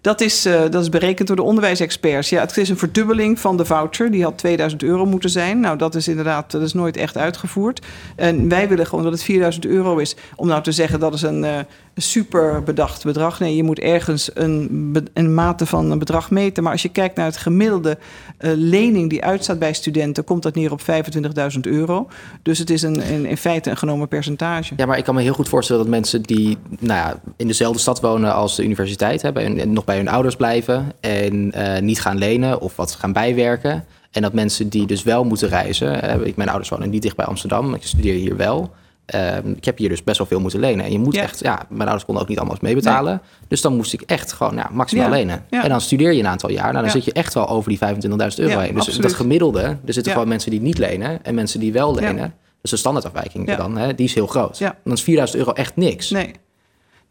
Dat 0.00 0.20
is, 0.20 0.46
uh, 0.46 0.60
dat 0.70 0.82
is 0.82 0.88
berekend 0.88 1.28
door 1.28 1.36
de 1.36 1.42
onderwijsexperts. 1.42 2.28
Ja, 2.28 2.40
het 2.40 2.56
is 2.56 2.68
een 2.68 2.78
verdubbeling 2.78 3.38
van 3.40 3.56
de 3.56 3.64
voucher. 3.64 4.10
Die 4.10 4.22
had 4.22 4.38
2000 4.38 4.82
euro 4.82 5.04
moeten 5.04 5.30
zijn. 5.30 5.60
Nou, 5.60 5.78
dat 5.78 5.94
is 5.94 6.08
inderdaad 6.08 6.50
dat 6.50 6.62
is 6.62 6.72
nooit 6.72 6.96
echt 6.96 7.16
uitgevoerd. 7.16 7.86
En 8.16 8.48
wij 8.48 8.68
willen 8.68 8.86
gewoon 8.86 9.04
dat 9.04 9.12
het 9.12 9.22
4000 9.22 9.66
euro 9.66 9.98
is. 9.98 10.16
Om 10.36 10.46
nou 10.46 10.62
te 10.62 10.72
zeggen 10.72 11.00
dat 11.00 11.14
is 11.14 11.22
een, 11.22 11.44
uh, 11.44 11.58
super 11.96 12.62
bedacht 12.62 13.04
bedrag. 13.04 13.40
Nee, 13.40 13.56
je 13.56 13.62
moet 13.62 13.78
ergens 13.78 14.30
een, 14.34 14.96
een 15.14 15.34
mate 15.34 15.66
van 15.66 15.90
een 15.90 15.98
bedrag 15.98 16.30
meten. 16.30 16.62
Maar 16.62 16.72
als 16.72 16.82
je 16.82 16.88
kijkt 16.88 17.16
naar 17.16 17.26
het 17.26 17.36
gemiddelde 17.36 17.98
uh, 18.40 18.50
lening 18.54 19.10
die 19.10 19.24
uitstaat 19.24 19.58
bij 19.58 19.72
studenten, 19.72 20.24
komt 20.24 20.42
dat 20.42 20.54
neer 20.54 20.72
op 20.72 20.80
25.000 20.80 21.60
euro. 21.60 22.08
Dus 22.42 22.58
het 22.58 22.70
is 22.70 22.82
een, 22.82 23.02
in, 23.02 23.26
in 23.26 23.36
feite 23.36 23.70
een 23.70 23.76
genomen 23.76 24.08
percentage. 24.08 24.74
Ja, 24.76 24.86
maar 24.86 24.98
ik 24.98 25.04
kan 25.04 25.14
me 25.14 25.22
heel 25.22 25.32
goed 25.32 25.48
voorstellen 25.48 25.82
dat 25.82 25.90
mensen 25.90 26.22
die 26.22 26.58
nou 26.78 26.98
ja, 26.98 27.20
in 27.36 27.46
dezelfde 27.46 27.80
stad 27.80 28.00
wonen 28.00 28.34
als 28.34 28.56
de 28.56 28.64
universiteit, 28.64 29.32
bij 29.32 29.44
hun, 29.44 29.71
nog 29.72 29.84
bij 29.84 29.96
hun 29.96 30.08
ouders 30.08 30.36
blijven 30.36 30.92
en 31.00 31.52
uh, 31.56 31.78
niet 31.78 32.00
gaan 32.00 32.18
lenen 32.18 32.60
of 32.60 32.76
wat 32.76 32.92
gaan 32.92 33.12
bijwerken. 33.12 33.84
En 34.10 34.22
dat 34.22 34.32
mensen 34.32 34.68
die 34.68 34.86
dus 34.86 35.02
wel 35.02 35.24
moeten 35.24 35.48
reizen. 35.48 36.20
Uh, 36.20 36.26
ik, 36.26 36.36
mijn 36.36 36.48
ouders 36.48 36.70
wonen 36.70 36.90
niet 36.90 37.02
dicht 37.02 37.16
bij 37.16 37.26
Amsterdam, 37.26 37.74
ik 37.74 37.82
studeer 37.86 38.14
hier 38.14 38.36
wel. 38.36 38.74
Uh, 39.14 39.36
ik 39.56 39.64
heb 39.64 39.78
hier 39.78 39.88
dus 39.88 40.04
best 40.04 40.18
wel 40.18 40.26
veel 40.26 40.40
moeten 40.40 40.60
lenen. 40.60 40.84
En 40.84 40.92
je 40.92 40.98
moet 40.98 41.14
ja. 41.14 41.22
echt, 41.22 41.40
ja, 41.40 41.66
mijn 41.68 41.80
ouders 41.80 42.04
konden 42.04 42.22
ook 42.22 42.28
niet 42.28 42.38
allemaal 42.38 42.56
meebetalen. 42.60 43.12
Nee. 43.12 43.48
Dus 43.48 43.60
dan 43.60 43.76
moest 43.76 43.92
ik 43.92 44.00
echt 44.00 44.32
gewoon 44.32 44.54
ja, 44.54 44.70
maximaal 44.72 45.04
ja. 45.04 45.10
lenen. 45.10 45.44
En 45.50 45.68
dan 45.68 45.80
studeer 45.80 46.12
je 46.12 46.18
een 46.18 46.26
aantal 46.26 46.50
jaar. 46.50 46.72
Nou, 46.72 46.84
dan 46.84 46.92
zit 46.92 47.04
je 47.04 47.12
echt 47.12 47.34
wel 47.34 47.48
over 47.48 47.68
die 47.68 47.78
25.000 47.78 47.86
euro 48.36 48.58
heen. 48.58 48.74
Dus 48.74 48.86
absoluut. 48.86 49.02
dat 49.02 49.12
gemiddelde, 49.14 49.62
er 49.62 49.92
zitten 49.92 50.12
gewoon 50.12 50.28
mensen 50.28 50.50
die 50.50 50.60
niet 50.60 50.78
lenen 50.78 51.24
en 51.24 51.34
mensen 51.34 51.60
die 51.60 51.72
wel 51.72 51.94
lenen. 51.94 52.34
Dus 52.60 52.70
de 52.70 52.76
standaardafwijking 52.76 53.56
dan, 53.56 53.76
hè, 53.76 53.94
die 53.94 54.06
is 54.06 54.14
heel 54.14 54.26
groot. 54.26 54.58
Dan 54.58 54.92
is 54.92 55.04
4.000 55.04 55.38
euro 55.38 55.52
echt 55.52 55.76
niks. 55.76 56.10
Nee. 56.10 56.32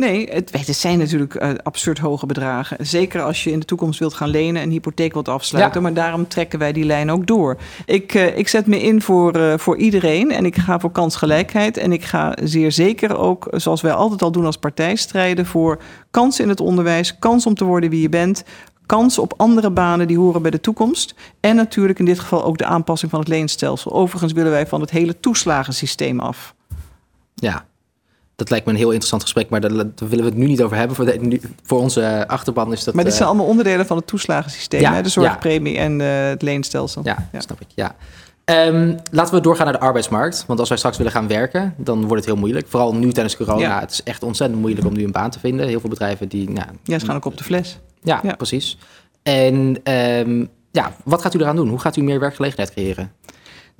Nee, 0.01 0.29
het, 0.31 0.51
het 0.67 0.75
zijn 0.75 0.97
natuurlijk 0.97 1.33
uh, 1.33 1.49
absurd 1.63 1.97
hoge 1.97 2.25
bedragen. 2.25 2.85
Zeker 2.85 3.21
als 3.21 3.43
je 3.43 3.51
in 3.51 3.59
de 3.59 3.65
toekomst 3.65 3.99
wilt 3.99 4.13
gaan 4.13 4.29
lenen 4.29 4.61
en 4.61 4.69
hypotheek 4.69 5.13
wilt 5.13 5.27
afsluiten. 5.27 5.73
Ja. 5.73 5.81
Maar 5.81 5.93
daarom 5.93 6.27
trekken 6.27 6.59
wij 6.59 6.71
die 6.71 6.83
lijn 6.83 7.11
ook 7.11 7.27
door. 7.27 7.57
Ik, 7.85 8.13
uh, 8.13 8.37
ik 8.37 8.47
zet 8.47 8.67
me 8.67 8.81
in 8.81 9.01
voor, 9.01 9.37
uh, 9.37 9.57
voor 9.57 9.77
iedereen 9.77 10.31
en 10.31 10.45
ik 10.45 10.55
ga 10.55 10.79
voor 10.79 10.91
kansgelijkheid. 10.91 11.77
En 11.77 11.91
ik 11.91 12.03
ga 12.03 12.37
zeer 12.43 12.71
zeker 12.71 13.17
ook, 13.17 13.47
zoals 13.51 13.81
wij 13.81 13.93
altijd 13.93 14.21
al 14.21 14.31
doen 14.31 14.45
als 14.45 14.57
partij, 14.57 14.95
strijden 14.95 15.45
voor 15.45 15.81
kansen 16.11 16.43
in 16.43 16.49
het 16.49 16.59
onderwijs. 16.59 17.19
Kans 17.19 17.45
om 17.45 17.55
te 17.55 17.63
worden 17.63 17.89
wie 17.89 18.01
je 18.01 18.09
bent 18.09 18.43
kans 18.85 19.19
op 19.19 19.33
andere 19.37 19.71
banen 19.71 20.07
die 20.07 20.17
horen 20.17 20.41
bij 20.41 20.51
de 20.51 20.61
toekomst. 20.61 21.15
En 21.39 21.55
natuurlijk 21.55 21.99
in 21.99 22.05
dit 22.05 22.19
geval 22.19 22.43
ook 22.43 22.57
de 22.57 22.65
aanpassing 22.65 23.11
van 23.11 23.19
het 23.19 23.29
leenstelsel. 23.29 23.93
Overigens 23.93 24.33
willen 24.33 24.51
wij 24.51 24.67
van 24.67 24.81
het 24.81 24.89
hele 24.89 25.19
toeslagensysteem 25.19 26.19
af. 26.19 26.55
Ja, 27.35 27.65
dat 28.41 28.49
lijkt 28.49 28.65
me 28.65 28.71
een 28.71 28.77
heel 28.77 28.89
interessant 28.89 29.21
gesprek, 29.21 29.49
maar 29.49 29.61
daar, 29.61 29.71
willen 29.71 29.93
we 30.09 30.23
het 30.23 30.35
nu 30.35 30.45
niet 30.45 30.61
over 30.61 30.77
hebben. 30.77 30.95
Voor, 30.95 31.05
de, 31.05 31.17
nu, 31.19 31.41
voor 31.63 31.79
onze 31.79 32.27
achterban 32.27 32.71
is 32.71 32.83
dat... 32.83 32.93
Maar 32.93 33.03
dit 33.03 33.13
zijn 33.13 33.23
uh, 33.23 33.29
allemaal 33.29 33.49
onderdelen 33.49 33.85
van 33.85 33.97
het 33.97 34.07
toeslagensysteem, 34.07 34.81
ja, 34.81 34.93
hè? 34.93 35.01
de 35.01 35.09
zorgpremie 35.09 35.73
ja. 35.73 35.79
en 35.79 35.99
uh, 35.99 36.07
het 36.29 36.41
leenstelsel. 36.41 37.01
Ja, 37.03 37.29
ja, 37.31 37.39
snap 37.39 37.61
ik, 37.61 37.67
ja. 37.75 37.95
Um, 38.45 38.95
laten 39.11 39.33
we 39.33 39.41
doorgaan 39.41 39.65
naar 39.65 39.73
de 39.73 39.79
arbeidsmarkt. 39.79 40.43
Want 40.47 40.59
als 40.59 40.69
wij 40.69 40.77
straks 40.77 40.97
willen 40.97 41.11
gaan 41.11 41.27
werken, 41.27 41.73
dan 41.77 41.99
wordt 41.99 42.15
het 42.15 42.25
heel 42.25 42.35
moeilijk. 42.35 42.67
Vooral 42.67 42.95
nu 42.95 43.11
tijdens 43.11 43.37
corona. 43.37 43.59
Ja. 43.59 43.79
Het 43.79 43.91
is 43.91 44.03
echt 44.03 44.23
ontzettend 44.23 44.59
moeilijk 44.61 44.87
om 44.87 44.93
nu 44.93 45.03
een 45.03 45.11
baan 45.11 45.29
te 45.29 45.39
vinden. 45.39 45.67
Heel 45.67 45.79
veel 45.79 45.89
bedrijven 45.89 46.27
die... 46.27 46.49
Nou, 46.49 46.67
ja, 46.83 46.99
ze 46.99 47.05
gaan 47.05 47.15
ook 47.15 47.25
op 47.25 47.37
de 47.37 47.43
fles. 47.43 47.79
Ja, 48.03 48.19
ja. 48.23 48.35
precies. 48.35 48.77
En 49.23 49.79
um, 49.93 50.49
ja, 50.71 50.95
wat 51.03 51.21
gaat 51.21 51.33
u 51.33 51.39
eraan 51.39 51.55
doen? 51.55 51.69
Hoe 51.69 51.79
gaat 51.79 51.95
u 51.95 52.03
meer 52.03 52.19
werkgelegenheid 52.19 52.71
creëren? 52.71 53.11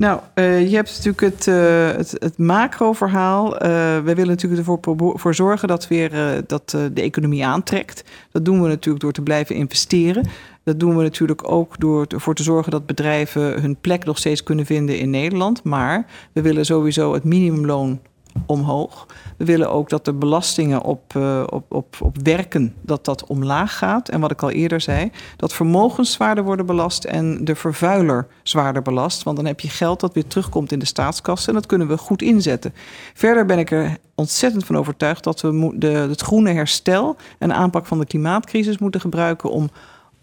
Nou, 0.01 0.19
uh, 0.35 0.69
je 0.69 0.75
hebt 0.75 0.89
natuurlijk 0.89 1.21
het, 1.35 1.47
uh, 1.47 1.91
het, 1.91 2.15
het 2.19 2.37
macro-verhaal. 2.37 3.53
Uh, 3.53 3.59
we 4.03 4.13
willen 4.15 4.27
natuurlijk 4.27 4.67
ervoor 4.67 5.19
voor 5.19 5.35
zorgen 5.35 5.67
dat, 5.67 5.87
weer, 5.87 6.41
dat 6.47 6.69
de 6.69 7.01
economie 7.01 7.45
aantrekt. 7.45 8.03
Dat 8.31 8.45
doen 8.45 8.61
we 8.61 8.67
natuurlijk 8.67 9.03
door 9.03 9.11
te 9.11 9.21
blijven 9.21 9.55
investeren. 9.55 10.27
Dat 10.63 10.79
doen 10.79 10.97
we 10.97 11.03
natuurlijk 11.03 11.51
ook 11.51 11.79
door 11.79 12.05
ervoor 12.07 12.35
te 12.35 12.43
zorgen 12.43 12.71
dat 12.71 12.85
bedrijven 12.85 13.61
hun 13.61 13.77
plek 13.81 14.05
nog 14.05 14.17
steeds 14.17 14.43
kunnen 14.43 14.65
vinden 14.65 14.99
in 14.99 15.09
Nederland. 15.09 15.63
Maar 15.63 16.05
we 16.33 16.41
willen 16.41 16.65
sowieso 16.65 17.13
het 17.13 17.23
minimumloon 17.23 17.99
omhoog. 18.45 19.07
We 19.37 19.45
willen 19.45 19.71
ook 19.71 19.89
dat 19.89 20.05
de 20.05 20.13
belastingen 20.13 20.81
op, 20.81 21.13
uh, 21.17 21.43
op, 21.49 21.73
op, 21.73 21.95
op 22.01 22.17
werken, 22.23 22.75
dat 22.81 23.05
dat 23.05 23.25
omlaag 23.25 23.77
gaat. 23.77 24.09
En 24.09 24.19
wat 24.19 24.31
ik 24.31 24.41
al 24.41 24.51
eerder 24.51 24.81
zei, 24.81 25.11
dat 25.37 25.53
vermogens 25.53 26.11
zwaarder 26.11 26.43
worden 26.43 26.65
belast 26.65 27.03
en 27.03 27.45
de 27.45 27.55
vervuiler 27.55 28.27
zwaarder 28.43 28.81
belast. 28.81 29.23
Want 29.23 29.37
dan 29.37 29.45
heb 29.45 29.59
je 29.59 29.69
geld 29.69 29.99
dat 29.99 30.13
weer 30.13 30.27
terugkomt 30.27 30.71
in 30.71 30.79
de 30.79 30.85
staatskassen 30.85 31.47
en 31.47 31.55
dat 31.55 31.65
kunnen 31.65 31.87
we 31.87 31.97
goed 31.97 32.21
inzetten. 32.21 32.73
Verder 33.13 33.45
ben 33.45 33.59
ik 33.59 33.71
er 33.71 33.97
ontzettend 34.15 34.65
van 34.65 34.77
overtuigd 34.77 35.23
dat 35.23 35.41
we 35.41 35.73
de, 35.75 35.87
het 35.87 36.21
groene 36.21 36.51
herstel 36.51 37.15
en 37.39 37.53
aanpak 37.53 37.85
van 37.85 37.99
de 37.99 38.05
klimaatcrisis 38.05 38.77
moeten 38.77 39.01
gebruiken 39.01 39.51
om 39.51 39.69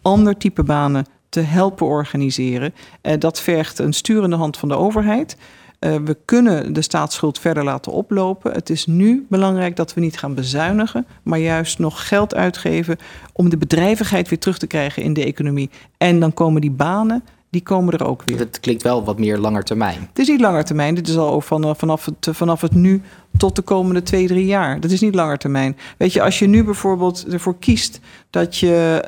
ander 0.03 0.37
type 0.37 0.63
banen 0.63 1.07
te 1.29 1.41
helpen 1.41 1.87
organiseren. 1.87 2.75
Uh, 3.03 3.13
dat 3.19 3.41
vergt 3.41 3.79
een 3.79 3.93
sturende 3.93 4.37
hand 4.37 4.57
van 4.57 4.69
de 4.69 4.77
overheid. 4.77 5.37
Uh, 5.81 5.95
we 6.05 6.17
kunnen 6.25 6.73
de 6.73 6.83
staatsschuld 6.83 7.39
verder 7.39 7.65
laten 7.65 7.93
oplopen. 7.93 8.53
Het 8.53 8.71
is 8.71 8.87
nu 8.87 9.27
belangrijk 9.29 9.77
dat 9.77 9.95
we 9.95 10.01
niet 10.01 10.19
gaan 10.19 10.35
bezuinigen, 10.35 11.07
maar 11.23 11.39
juist 11.39 11.79
nog 11.79 12.09
geld 12.09 12.35
uitgeven 12.35 12.97
om 13.33 13.49
de 13.49 13.57
bedrijvigheid 13.57 14.29
weer 14.29 14.39
terug 14.39 14.59
te 14.59 14.67
krijgen 14.67 15.03
in 15.03 15.13
de 15.13 15.25
economie. 15.25 15.71
En 15.97 16.21
dan 16.21 16.35
komen 16.35 16.61
die 16.61 16.71
banen, 16.71 17.25
die 17.51 17.63
komen 17.63 17.93
er 17.93 18.07
ook 18.07 18.23
weer. 18.25 18.39
Het 18.39 18.61
klinkt 18.61 18.83
wel 18.83 19.05
wat 19.05 19.19
meer 19.19 19.39
langer 19.39 19.65
termijn. 19.65 20.07
Het 20.09 20.19
is 20.19 20.29
niet 20.29 20.41
langer 20.41 20.65
termijn. 20.65 20.95
Dit 20.95 21.09
is 21.09 21.17
al 21.17 21.41
van, 21.41 21.77
vanaf, 21.77 22.05
het, 22.05 22.29
vanaf 22.31 22.61
het 22.61 22.75
nu 22.75 23.03
tot 23.37 23.57
de 23.57 23.63
komende 23.63 24.03
twee, 24.03 24.27
drie 24.27 24.47
jaar. 24.47 24.81
Dat 24.81 24.91
is 24.91 25.01
niet 25.01 25.15
langer 25.15 25.39
termijn. 25.39 25.77
Weet 25.97 26.13
je, 26.13 26.23
als 26.23 26.39
je 26.39 26.47
nu 26.47 26.65
bijvoorbeeld 26.65 27.27
ervoor 27.31 27.59
kiest 27.59 28.01
dat 28.31 28.57
je. 28.57 29.05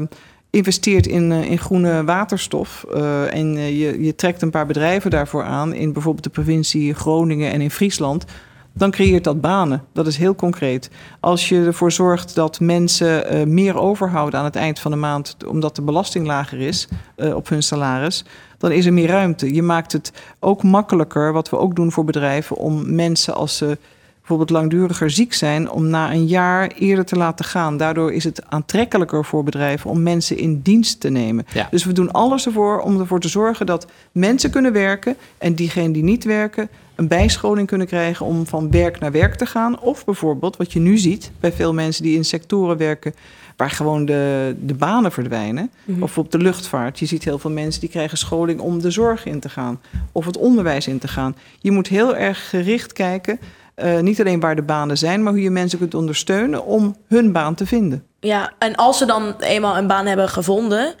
Uh, 0.00 0.18
investeert 0.52 1.06
in, 1.06 1.30
uh, 1.30 1.50
in 1.50 1.58
groene 1.58 2.04
waterstof 2.04 2.84
uh, 2.94 3.34
en 3.34 3.56
uh, 3.56 3.80
je, 3.80 4.02
je 4.02 4.14
trekt 4.14 4.42
een 4.42 4.50
paar 4.50 4.66
bedrijven 4.66 5.10
daarvoor 5.10 5.42
aan 5.42 5.72
in 5.74 5.92
bijvoorbeeld 5.92 6.24
de 6.24 6.30
provincie 6.30 6.94
Groningen 6.94 7.52
en 7.52 7.60
in 7.60 7.70
Friesland, 7.70 8.24
dan 8.72 8.90
creëert 8.90 9.24
dat 9.24 9.40
banen. 9.40 9.84
Dat 9.92 10.06
is 10.06 10.16
heel 10.16 10.34
concreet. 10.34 10.90
Als 11.20 11.48
je 11.48 11.64
ervoor 11.64 11.92
zorgt 11.92 12.34
dat 12.34 12.60
mensen 12.60 13.52
meer 13.54 13.78
overhouden 13.78 14.38
aan 14.38 14.44
het 14.44 14.56
eind 14.56 14.78
van 14.78 14.90
de 14.90 14.96
maand, 14.96 15.36
omdat 15.46 15.76
de 15.76 15.82
belasting 15.82 16.26
lager 16.26 16.60
is 16.60 16.88
op 17.34 17.48
hun 17.48 17.62
salaris, 17.62 18.24
dan 18.58 18.72
is 18.72 18.86
er 18.86 18.92
meer 18.92 19.08
ruimte. 19.08 19.54
Je 19.54 19.62
maakt 19.62 19.92
het 19.92 20.12
ook 20.40 20.62
makkelijker, 20.62 21.32
wat 21.32 21.50
we 21.50 21.58
ook 21.58 21.76
doen 21.76 21.92
voor 21.92 22.04
bedrijven, 22.04 22.56
om 22.56 22.94
mensen 22.94 23.34
als 23.34 23.56
ze 23.56 23.78
bijvoorbeeld 24.22 24.50
langduriger 24.50 25.10
ziek 25.10 25.32
zijn, 25.32 25.70
om 25.70 25.86
na 25.86 26.12
een 26.12 26.26
jaar 26.26 26.66
eerder 26.78 27.04
te 27.04 27.16
laten 27.16 27.44
gaan. 27.44 27.76
Daardoor 27.76 28.12
is 28.12 28.24
het 28.24 28.42
aantrekkelijker 28.48 29.24
voor 29.24 29.44
bedrijven 29.44 29.90
om 29.90 30.02
mensen 30.02 30.36
in 30.36 30.60
dienst 30.60 31.00
te 31.00 31.08
nemen. 31.08 31.46
Ja. 31.52 31.68
Dus 31.70 31.84
we 31.84 31.92
doen 31.92 32.12
alles 32.12 32.46
ervoor 32.46 32.80
om 32.80 33.00
ervoor 33.00 33.20
te 33.20 33.28
zorgen 33.28 33.66
dat 33.66 33.86
mensen 34.12 34.50
kunnen 34.50 34.72
werken 34.72 35.16
en 35.38 35.54
diegenen 35.54 35.92
die 35.92 36.02
niet 36.02 36.24
werken 36.24 36.68
een 36.94 37.08
bijscholing 37.08 37.66
kunnen 37.66 37.86
krijgen 37.86 38.26
om 38.26 38.46
van 38.46 38.70
werk 38.70 38.98
naar 38.98 39.12
werk 39.12 39.34
te 39.34 39.46
gaan. 39.46 39.80
Of 39.80 40.04
bijvoorbeeld, 40.04 40.56
wat 40.56 40.72
je 40.72 40.80
nu 40.80 40.98
ziet 40.98 41.30
bij 41.40 41.52
veel 41.52 41.74
mensen 41.74 42.02
die 42.02 42.16
in 42.16 42.24
sectoren 42.24 42.76
werken 42.76 43.14
waar 43.56 43.70
gewoon 43.70 44.04
de, 44.04 44.54
de 44.60 44.74
banen 44.74 45.12
verdwijnen. 45.12 45.70
Mhm. 45.84 46.02
Of 46.02 46.18
op 46.18 46.30
de 46.30 46.38
luchtvaart. 46.38 46.98
Je 46.98 47.06
ziet 47.06 47.24
heel 47.24 47.38
veel 47.38 47.50
mensen 47.50 47.80
die 47.80 47.90
krijgen 47.90 48.18
scholing 48.18 48.60
om 48.60 48.80
de 48.80 48.90
zorg 48.90 49.26
in 49.26 49.40
te 49.40 49.48
gaan. 49.48 49.80
Of 50.12 50.26
het 50.26 50.36
onderwijs 50.36 50.86
in 50.86 50.98
te 50.98 51.08
gaan. 51.08 51.36
Je 51.58 51.70
moet 51.70 51.88
heel 51.88 52.16
erg 52.16 52.48
gericht 52.48 52.92
kijken 52.92 53.38
uh, 53.76 54.00
niet 54.00 54.20
alleen 54.20 54.40
waar 54.40 54.56
de 54.56 54.62
banen 54.62 54.98
zijn, 54.98 55.22
maar 55.22 55.32
hoe 55.32 55.42
je 55.42 55.50
mensen 55.50 55.78
kunt 55.78 55.94
ondersteunen 55.94 56.64
om 56.64 56.96
hun 57.08 57.32
baan 57.32 57.54
te 57.54 57.66
vinden. 57.66 58.04
Ja, 58.20 58.52
en 58.58 58.74
als 58.74 58.98
ze 58.98 59.06
dan 59.06 59.34
eenmaal 59.40 59.76
een 59.76 59.86
baan 59.86 60.06
hebben 60.06 60.28
gevonden, 60.28 60.94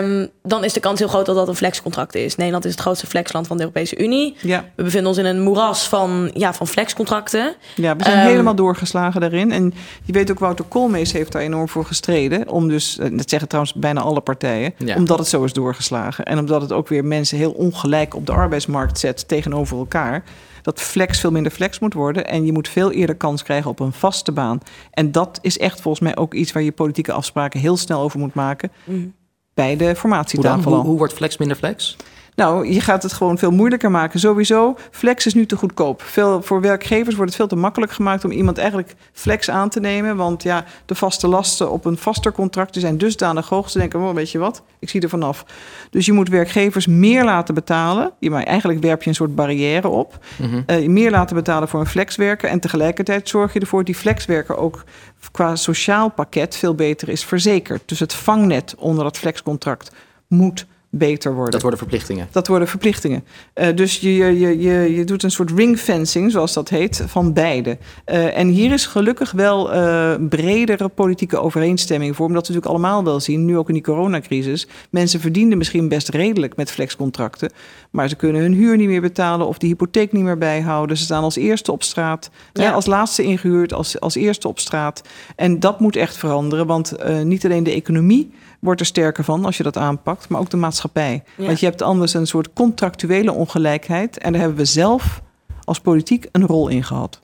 Um, 0.00 0.28
dan 0.42 0.64
is 0.64 0.72
de 0.72 0.80
kans 0.80 0.98
heel 0.98 1.08
groot 1.08 1.26
dat 1.26 1.36
dat 1.36 1.48
een 1.48 1.56
flexcontract 1.56 2.14
is. 2.14 2.36
Nederland 2.36 2.64
is 2.64 2.70
het 2.70 2.80
grootste 2.80 3.06
flexland 3.06 3.46
van 3.46 3.56
de 3.56 3.62
Europese 3.62 3.98
Unie. 3.98 4.36
Ja. 4.40 4.64
We 4.74 4.82
bevinden 4.82 5.08
ons 5.08 5.18
in 5.18 5.24
een 5.24 5.40
moeras 5.40 5.88
van, 5.88 6.30
ja, 6.34 6.54
van 6.54 6.66
flexcontracten. 6.66 7.54
Ja, 7.74 7.96
we 7.96 8.04
zijn 8.04 8.18
um, 8.18 8.26
helemaal 8.26 8.54
doorgeslagen 8.54 9.20
daarin. 9.20 9.52
En 9.52 9.74
je 10.04 10.12
weet 10.12 10.30
ook, 10.30 10.38
Wouter 10.38 10.64
Koolmees 10.64 11.12
heeft 11.12 11.32
daar 11.32 11.42
enorm 11.42 11.68
voor 11.68 11.84
gestreden. 11.84 12.48
Om 12.48 12.68
dus, 12.68 12.98
eh, 12.98 13.10
dat 13.10 13.30
zeggen 13.30 13.48
trouwens 13.48 13.74
bijna 13.74 14.00
alle 14.00 14.20
partijen, 14.20 14.74
ja. 14.78 14.96
omdat 14.96 15.18
het 15.18 15.28
zo 15.28 15.44
is 15.44 15.52
doorgeslagen. 15.52 16.24
En 16.24 16.38
omdat 16.38 16.60
het 16.60 16.72
ook 16.72 16.88
weer 16.88 17.04
mensen 17.04 17.38
heel 17.38 17.52
ongelijk 17.52 18.14
op 18.14 18.26
de 18.26 18.32
arbeidsmarkt 18.32 18.98
zet 18.98 19.28
tegenover 19.28 19.78
elkaar 19.78 20.24
dat 20.62 20.80
flex 20.80 21.20
veel 21.20 21.30
minder 21.30 21.52
flex 21.52 21.78
moet 21.78 21.94
worden. 21.94 22.26
En 22.26 22.46
je 22.46 22.52
moet 22.52 22.68
veel 22.68 22.90
eerder 22.90 23.16
kans 23.16 23.42
krijgen 23.42 23.70
op 23.70 23.80
een 23.80 23.92
vaste 23.92 24.32
baan. 24.32 24.60
En 24.90 25.12
dat 25.12 25.38
is 25.42 25.58
echt 25.58 25.80
volgens 25.80 26.02
mij 26.04 26.16
ook 26.16 26.34
iets 26.34 26.52
waar 26.52 26.62
je 26.62 26.72
politieke 26.72 27.12
afspraken 27.12 27.60
heel 27.60 27.76
snel 27.76 28.00
over 28.00 28.18
moet 28.18 28.34
maken. 28.34 28.72
Mm. 28.84 29.12
Bij 29.54 29.76
de 29.76 29.96
formatietafel. 29.96 30.62
Hoe, 30.62 30.74
hoe, 30.74 30.88
hoe 30.88 30.98
wordt 30.98 31.12
flex 31.12 31.36
minder 31.36 31.56
flex? 31.56 31.96
Nou, 32.34 32.72
je 32.72 32.80
gaat 32.80 33.02
het 33.02 33.12
gewoon 33.12 33.38
veel 33.38 33.50
moeilijker 33.50 33.90
maken. 33.90 34.20
Sowieso, 34.20 34.76
flex 34.90 35.26
is 35.26 35.34
nu 35.34 35.46
te 35.46 35.56
goedkoop. 35.56 36.02
Veel, 36.02 36.42
voor 36.42 36.60
werkgevers 36.60 37.14
wordt 37.14 37.30
het 37.30 37.40
veel 37.40 37.48
te 37.48 37.56
makkelijk 37.56 37.92
gemaakt 37.92 38.24
om 38.24 38.30
iemand 38.30 38.58
eigenlijk 38.58 38.94
flex 39.12 39.50
aan 39.50 39.68
te 39.68 39.80
nemen. 39.80 40.16
Want 40.16 40.42
ja, 40.42 40.64
de 40.86 40.94
vaste 40.94 41.28
lasten 41.28 41.70
op 41.70 41.84
een 41.84 41.96
vaster 41.96 42.32
contract 42.32 42.76
zijn 42.80 42.98
dusdanig 42.98 43.48
hoog. 43.48 43.70
Ze 43.70 43.78
denken, 43.78 44.00
oh, 44.00 44.14
weet 44.14 44.30
je 44.30 44.38
wat, 44.38 44.62
ik 44.78 44.88
zie 44.88 45.00
er 45.00 45.08
vanaf. 45.08 45.44
Dus 45.90 46.06
je 46.06 46.12
moet 46.12 46.28
werkgevers 46.28 46.86
meer 46.86 47.24
laten 47.24 47.54
betalen. 47.54 48.12
Je, 48.18 48.30
maar 48.30 48.42
eigenlijk 48.42 48.80
werp 48.80 49.02
je 49.02 49.08
een 49.08 49.14
soort 49.14 49.34
barrière 49.34 49.88
op. 49.88 50.18
Mm 50.36 50.50
uh, 50.66 50.88
meer 50.88 51.10
laten 51.10 51.36
betalen 51.36 51.68
voor 51.68 51.80
een 51.80 51.86
flexwerker. 51.86 52.48
En 52.48 52.60
tegelijkertijd 52.60 53.28
zorg 53.28 53.52
je 53.52 53.60
ervoor 53.60 53.78
dat 53.78 53.86
die 53.86 53.94
flexwerker 53.94 54.56
ook 54.56 54.84
qua 55.30 55.56
sociaal 55.56 56.10
pakket 56.10 56.56
veel 56.56 56.74
beter 56.74 57.08
is 57.08 57.24
verzekerd. 57.24 57.82
Dus 57.86 57.98
het 58.00 58.14
vangnet 58.14 58.74
onder 58.78 59.04
dat 59.04 59.18
flexcontract 59.18 59.92
moet 60.26 60.66
beter 60.94 61.34
worden. 61.34 61.50
Dat 61.50 61.60
worden 61.60 61.78
verplichtingen. 61.78 62.28
Dat 62.30 62.46
worden 62.46 62.68
verplichtingen. 62.68 63.24
Uh, 63.54 63.66
dus 63.74 63.98
je, 63.98 64.10
je, 64.10 64.60
je, 64.60 64.94
je 64.94 65.04
doet 65.04 65.22
een 65.22 65.30
soort 65.30 65.50
ringfencing, 65.50 66.30
zoals 66.30 66.52
dat 66.52 66.68
heet, 66.68 67.04
van 67.06 67.32
beide. 67.32 67.78
Uh, 68.06 68.38
en 68.38 68.48
hier 68.48 68.72
is 68.72 68.86
gelukkig 68.86 69.30
wel 69.30 69.74
uh, 69.74 70.14
bredere 70.28 70.88
politieke 70.88 71.38
overeenstemming 71.38 72.16
voor. 72.16 72.26
Omdat 72.26 72.46
we 72.46 72.52
natuurlijk 72.52 72.82
allemaal 72.82 73.04
wel 73.04 73.20
zien, 73.20 73.44
nu 73.44 73.56
ook 73.56 73.68
in 73.68 73.74
die 73.74 73.82
coronacrisis. 73.82 74.66
Mensen 74.90 75.20
verdienen 75.20 75.58
misschien 75.58 75.88
best 75.88 76.08
redelijk 76.08 76.56
met 76.56 76.70
flexcontracten. 76.70 77.52
Maar 77.90 78.08
ze 78.08 78.16
kunnen 78.16 78.40
hun 78.40 78.54
huur 78.54 78.76
niet 78.76 78.88
meer 78.88 79.00
betalen 79.00 79.46
of 79.46 79.58
de 79.58 79.66
hypotheek 79.66 80.12
niet 80.12 80.22
meer 80.22 80.38
bijhouden. 80.38 80.96
Ze 80.96 81.04
staan 81.04 81.22
als 81.22 81.36
eerste 81.36 81.72
op 81.72 81.82
straat. 81.82 82.30
Ja. 82.52 82.72
als 82.72 82.86
laatste 82.86 83.22
ingehuurd, 83.22 83.72
als, 83.72 84.00
als 84.00 84.14
eerste 84.14 84.48
op 84.48 84.58
straat. 84.58 85.02
En 85.36 85.60
dat 85.60 85.80
moet 85.80 85.96
echt 85.96 86.16
veranderen. 86.16 86.66
Want 86.66 86.94
niet 87.24 87.44
alleen 87.44 87.64
de 87.64 87.72
economie 87.72 88.30
wordt 88.62 88.80
er 88.80 88.86
sterker 88.86 89.24
van 89.24 89.44
als 89.44 89.56
je 89.56 89.62
dat 89.62 89.76
aanpakt, 89.76 90.28
maar 90.28 90.40
ook 90.40 90.50
de 90.50 90.56
maatschappij. 90.56 91.22
Want 91.36 91.60
je 91.60 91.66
hebt 91.66 91.82
anders 91.82 92.14
een 92.14 92.26
soort 92.26 92.52
contractuele 92.52 93.32
ongelijkheid 93.32 94.18
en 94.18 94.32
daar 94.32 94.40
hebben 94.40 94.58
we 94.58 94.64
zelf 94.64 95.20
als 95.64 95.80
politiek 95.80 96.28
een 96.32 96.46
rol 96.46 96.68
in 96.68 96.84
gehad. 96.84 97.20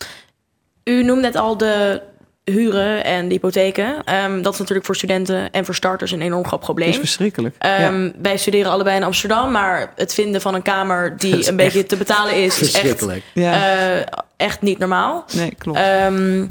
U 0.85 1.03
noemde 1.03 1.23
net 1.23 1.37
al 1.37 1.57
de 1.57 2.03
huren 2.45 3.05
en 3.05 3.29
de 3.29 3.35
hypotheken. 3.35 4.15
Um, 4.25 4.43
dat 4.43 4.53
is 4.53 4.59
natuurlijk 4.59 4.87
voor 4.87 4.97
studenten 4.97 5.51
en 5.51 5.65
voor 5.65 5.75
starters 5.75 6.11
een 6.11 6.21
enorm 6.21 6.47
groot 6.47 6.61
probleem. 6.61 6.87
Dat 6.87 6.95
is 6.95 7.01
verschrikkelijk. 7.01 7.57
Um, 7.83 8.13
Wij 8.23 8.37
studeren 8.37 8.73
allebei 8.73 8.97
in 8.97 9.03
Amsterdam, 9.05 9.53
maar 9.53 9.93
het 9.97 10.15
vinden 10.15 10.41
van 10.41 10.55
een 10.55 10.63
kamer 10.63 11.17
die 11.17 11.49
een 11.49 11.57
beetje 11.57 11.87
te 11.87 11.97
betalen 11.97 12.35
is, 12.35 12.61
is 12.61 12.73
echt, 12.73 13.07
uh, 13.35 14.01
echt 14.37 14.61
niet 14.61 14.79
normaal. 14.79 15.25
Nee, 15.33 15.55
klopt. 15.59 15.79
Um, 15.79 16.51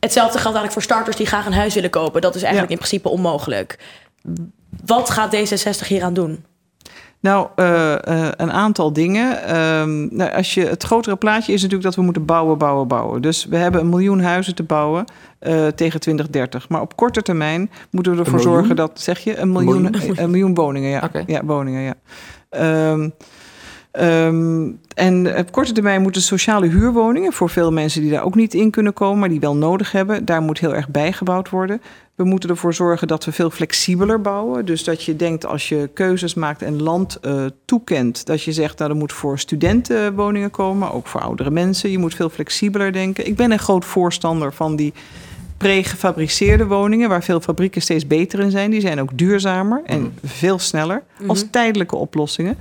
hetzelfde 0.00 0.38
geldt 0.38 0.56
eigenlijk 0.56 0.72
voor 0.72 0.82
starters 0.82 1.16
die 1.16 1.26
graag 1.26 1.46
een 1.46 1.52
huis 1.52 1.74
willen 1.74 1.90
kopen. 1.90 2.20
Dat 2.20 2.34
is 2.34 2.42
eigenlijk 2.42 2.72
in 2.72 2.78
principe 2.78 3.08
onmogelijk. 3.08 3.78
Wat 4.84 5.10
gaat 5.10 5.36
D66 5.36 5.86
hier 5.86 6.02
aan 6.02 6.14
doen? 6.14 6.44
Nou, 7.20 7.48
uh, 7.56 7.94
uh, 8.08 8.28
een 8.36 8.52
aantal 8.52 8.92
dingen. 8.92 9.56
Um, 9.56 10.08
nou, 10.10 10.32
als 10.32 10.54
je, 10.54 10.60
het 10.66 10.82
grotere 10.82 11.16
plaatje 11.16 11.52
is 11.52 11.62
natuurlijk 11.62 11.82
dat 11.82 11.94
we 11.94 12.02
moeten 12.02 12.24
bouwen, 12.24 12.58
bouwen, 12.58 12.88
bouwen. 12.88 13.22
Dus 13.22 13.44
we 13.44 13.56
hebben 13.56 13.80
een 13.80 13.88
miljoen 13.88 14.20
huizen 14.20 14.54
te 14.54 14.62
bouwen 14.62 15.04
uh, 15.40 15.66
tegen 15.66 16.00
2030. 16.00 16.68
Maar 16.68 16.80
op 16.80 16.96
korte 16.96 17.22
termijn 17.22 17.70
moeten 17.90 18.12
we 18.12 18.18
ervoor 18.18 18.40
zorgen 18.40 18.76
dat, 18.76 19.00
zeg 19.00 19.18
je, 19.18 19.36
een 19.38 19.52
miljoen, 19.52 19.84
een 19.84 19.90
miljoen, 19.90 20.22
een 20.22 20.30
miljoen 20.30 20.54
woningen. 20.54 20.90
Ja, 20.90 21.02
okay. 21.04 21.24
ja 21.26 21.44
woningen, 21.44 21.80
ja. 21.80 21.94
Um, 22.90 23.12
Um, 24.00 24.78
en 24.94 25.38
op 25.38 25.52
korte 25.52 25.72
termijn 25.72 26.02
moeten 26.02 26.22
sociale 26.22 26.66
huurwoningen 26.66 27.32
voor 27.32 27.50
veel 27.50 27.72
mensen 27.72 28.00
die 28.02 28.10
daar 28.10 28.22
ook 28.22 28.34
niet 28.34 28.54
in 28.54 28.70
kunnen 28.70 28.92
komen, 28.92 29.18
maar 29.18 29.28
die 29.28 29.40
wel 29.40 29.56
nodig 29.56 29.92
hebben, 29.92 30.24
daar 30.24 30.42
moet 30.42 30.58
heel 30.58 30.74
erg 30.74 30.88
bijgebouwd 30.88 31.50
worden. 31.50 31.80
We 32.14 32.24
moeten 32.24 32.50
ervoor 32.50 32.74
zorgen 32.74 33.08
dat 33.08 33.24
we 33.24 33.32
veel 33.32 33.50
flexibeler 33.50 34.20
bouwen. 34.20 34.64
Dus 34.64 34.84
dat 34.84 35.02
je 35.02 35.16
denkt 35.16 35.46
als 35.46 35.68
je 35.68 35.90
keuzes 35.94 36.34
maakt 36.34 36.62
en 36.62 36.82
land 36.82 37.18
uh, 37.22 37.44
toekent, 37.64 38.26
dat 38.26 38.42
je 38.42 38.52
zegt 38.52 38.70
dat 38.70 38.78
nou, 38.78 38.90
er 38.90 38.96
moet 38.96 39.12
voor 39.12 39.38
studenten 39.38 40.14
woningen 40.14 40.50
komen, 40.50 40.78
maar 40.78 40.94
ook 40.94 41.06
voor 41.06 41.20
oudere 41.20 41.50
mensen. 41.50 41.90
Je 41.90 41.98
moet 41.98 42.14
veel 42.14 42.30
flexibeler 42.30 42.92
denken. 42.92 43.26
Ik 43.26 43.36
ben 43.36 43.52
een 43.52 43.58
groot 43.58 43.84
voorstander 43.84 44.52
van 44.52 44.76
die 44.76 44.92
pregefabriceerde 45.56 46.66
woningen, 46.66 47.08
waar 47.08 47.22
veel 47.22 47.40
fabrieken 47.40 47.82
steeds 47.82 48.06
beter 48.06 48.40
in 48.40 48.50
zijn. 48.50 48.70
Die 48.70 48.80
zijn 48.80 49.00
ook 49.00 49.18
duurzamer 49.18 49.82
en 49.84 50.00
mm. 50.00 50.12
veel 50.24 50.58
sneller 50.58 51.02
als 51.26 51.38
mm 51.38 51.42
-hmm. 51.42 51.50
tijdelijke 51.50 51.96
oplossingen. 51.96 52.56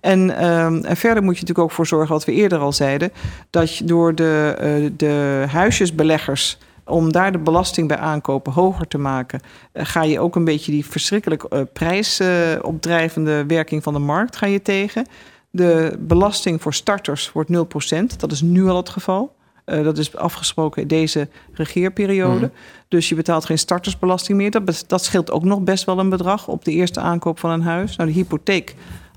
En, 0.00 0.36
ehm, 0.36 0.84
en 0.84 0.96
verder 0.96 1.22
moet 1.22 1.34
je 1.34 1.40
natuurlijk 1.40 1.68
ook 1.68 1.70
voor 1.70 1.86
zorgen, 1.86 2.14
wat 2.14 2.24
we 2.24 2.32
eerder 2.32 2.58
al 2.58 2.72
zeiden, 2.72 3.12
dat 3.50 3.76
je 3.76 3.84
door 3.84 4.14
de, 4.14 4.56
uh, 4.60 4.90
de 4.96 5.44
huisjesbeleggers 5.48 6.58
om 6.84 7.12
daar 7.12 7.32
de 7.32 7.38
belasting 7.38 7.88
bij 7.88 7.96
aankopen 7.96 8.52
hoger 8.52 8.88
te 8.88 8.98
maken, 8.98 9.40
uh, 9.72 9.82
ga 9.84 10.02
je 10.02 10.20
ook 10.20 10.36
een 10.36 10.44
beetje 10.44 10.72
die 10.72 10.86
verschrikkelijk 10.86 11.44
uh, 11.50 11.60
prijsopdrijvende 11.72 13.44
werking 13.46 13.82
van 13.82 13.92
de 13.92 13.98
markt 13.98 14.36
ga 14.36 14.46
je 14.46 14.62
tegen. 14.62 15.06
De 15.50 15.96
belasting 15.98 16.62
voor 16.62 16.74
starters 16.74 17.32
wordt 17.32 17.50
0%. 17.50 18.16
Dat 18.16 18.32
is 18.32 18.40
nu 18.40 18.68
al 18.68 18.76
het 18.76 18.88
geval. 18.88 19.38
Uh, 19.66 19.84
dat 19.84 19.98
is 19.98 20.16
afgesproken 20.16 20.82
in 20.82 20.88
deze 20.88 21.28
regeerperiode. 21.52 22.46
Mm. 22.46 22.52
Dus 22.88 23.08
je 23.08 23.14
betaalt 23.14 23.44
geen 23.44 23.58
startersbelasting 23.58 24.38
meer. 24.38 24.50
Dat, 24.50 24.84
dat 24.86 25.04
scheelt 25.04 25.30
ook 25.30 25.44
nog 25.44 25.60
best 25.60 25.84
wel 25.84 25.98
een 25.98 26.08
bedrag 26.08 26.48
op 26.48 26.64
de 26.64 26.72
eerste 26.72 27.00
aankoop 27.00 27.38
van 27.38 27.50
een 27.50 27.62
huis. 27.62 27.96
Nou, 27.96 28.08
de 28.08 28.14
hypotheek 28.14 28.74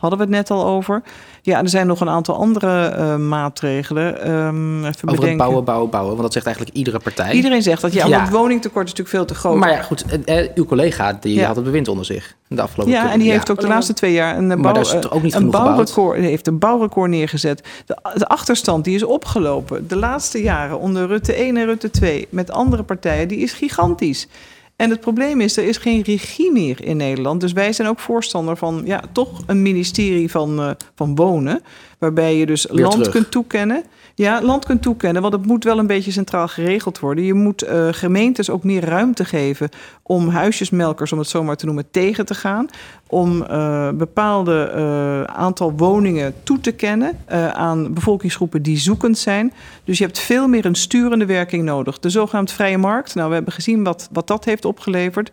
hadden 0.09 0.19
we 0.19 0.35
het 0.35 0.47
net 0.47 0.57
al 0.57 0.65
over. 0.65 1.01
Ja, 1.41 1.61
er 1.61 1.69
zijn 1.69 1.87
nog 1.87 2.01
een 2.01 2.09
aantal 2.09 2.35
andere 2.35 2.95
uh, 2.97 3.15
maatregelen. 3.15 4.31
Um, 4.31 4.85
even 4.85 5.09
over 5.09 5.27
het 5.27 5.37
bouwen, 5.37 5.63
bouwen, 5.63 5.89
bouwen. 5.89 6.11
Want 6.11 6.21
dat 6.21 6.33
zegt 6.33 6.45
eigenlijk 6.45 6.75
iedere 6.75 6.99
partij. 6.99 7.31
Iedereen 7.31 7.61
zegt 7.61 7.81
dat. 7.81 7.93
Ja, 7.93 8.07
ja. 8.07 8.21
het 8.21 8.29
woningtekort 8.29 8.85
is 8.85 8.93
natuurlijk 8.93 9.17
veel 9.17 9.25
te 9.25 9.35
groot. 9.35 9.57
Maar 9.57 9.71
ja, 9.71 9.81
goed. 9.81 10.05
Eh, 10.25 10.47
uw 10.55 10.65
collega 10.65 11.17
die 11.21 11.35
ja. 11.35 11.47
had 11.47 11.55
het 11.55 11.65
bewind 11.65 11.87
onder 11.87 12.05
zich 12.05 12.35
de 12.55 12.61
afgelopen 12.61 12.93
Ja, 12.93 13.11
en 13.11 13.19
die 13.19 13.31
heeft 13.31 13.51
ook 13.51 13.59
de 13.59 13.67
laatste 13.67 13.93
twee 13.93 14.13
jaar 14.13 14.37
een, 14.37 14.61
bouw, 14.61 14.83
ook 15.09 15.21
niet 15.21 15.33
een 15.33 15.49
bouwrecord, 15.49 16.19
heeft 16.19 16.47
een 16.47 16.59
bouwrecord 16.59 17.09
neergezet. 17.09 17.63
De, 17.85 17.97
de 18.15 18.27
achterstand 18.27 18.83
die 18.83 18.95
is 18.95 19.03
opgelopen 19.03 19.87
de 19.87 19.95
laatste 19.95 20.41
jaren 20.41 20.79
onder 20.79 21.07
Rutte 21.07 21.33
1 21.33 21.57
en 21.57 21.65
Rutte 21.65 21.89
2 21.89 22.27
met 22.29 22.51
andere 22.51 22.83
partijen, 22.83 23.27
die 23.27 23.39
is 23.39 23.53
gigantisch. 23.53 24.27
En 24.75 24.89
het 24.89 24.99
probleem 24.99 25.41
is, 25.41 25.57
er 25.57 25.63
is 25.63 25.77
geen 25.77 26.01
regie 26.01 26.51
meer 26.51 26.83
in 26.83 26.97
Nederland. 26.97 27.41
Dus 27.41 27.51
wij 27.53 27.73
zijn 27.73 27.87
ook 27.87 27.99
voorstander 27.99 28.57
van 28.57 28.81
ja, 28.85 29.03
toch 29.11 29.43
een 29.45 29.61
ministerie 29.61 30.31
van, 30.31 30.59
uh, 30.59 30.71
van 30.95 31.15
wonen. 31.15 31.63
Waarbij 31.99 32.37
je 32.37 32.45
dus 32.45 32.65
Weer 32.65 32.81
land 32.81 32.93
terug. 32.93 33.11
kunt 33.11 33.31
toekennen. 33.31 33.83
Ja, 34.15 34.41
land 34.41 34.65
kunt 34.65 34.81
toekennen, 34.81 35.21
want 35.21 35.33
het 35.33 35.45
moet 35.45 35.63
wel 35.63 35.79
een 35.79 35.87
beetje 35.87 36.11
centraal 36.11 36.47
geregeld 36.47 36.99
worden. 36.99 37.23
Je 37.23 37.33
moet 37.33 37.63
uh, 37.63 37.87
gemeentes 37.91 38.49
ook 38.49 38.63
meer 38.63 38.85
ruimte 38.85 39.25
geven 39.25 39.69
om 40.03 40.29
huisjesmelkers, 40.29 41.11
om 41.11 41.19
het 41.19 41.27
zo 41.27 41.43
maar 41.43 41.55
te 41.55 41.65
noemen, 41.65 41.91
tegen 41.91 42.25
te 42.25 42.33
gaan. 42.33 42.67
Om 43.07 43.41
uh, 43.41 43.89
bepaalde 43.89 44.71
uh, 44.75 45.23
aantal 45.23 45.73
woningen 45.77 46.33
toe 46.43 46.59
te 46.59 46.71
kennen 46.71 47.17
aan 47.53 47.93
bevolkingsgroepen 47.93 48.61
die 48.61 48.77
zoekend 48.77 49.17
zijn. 49.17 49.53
Dus 49.83 49.97
je 49.97 50.03
hebt 50.03 50.19
veel 50.19 50.47
meer 50.47 50.65
een 50.65 50.75
sturende 50.75 51.25
werking 51.25 51.63
nodig. 51.63 51.99
De 51.99 52.09
zogenaamd 52.09 52.51
vrije 52.51 52.77
markt, 52.77 53.15
nou 53.15 53.27
we 53.27 53.35
hebben 53.35 53.53
gezien 53.53 53.83
wat, 53.83 54.09
wat 54.11 54.27
dat 54.27 54.45
heeft 54.45 54.65
opgeleverd. 54.65 55.31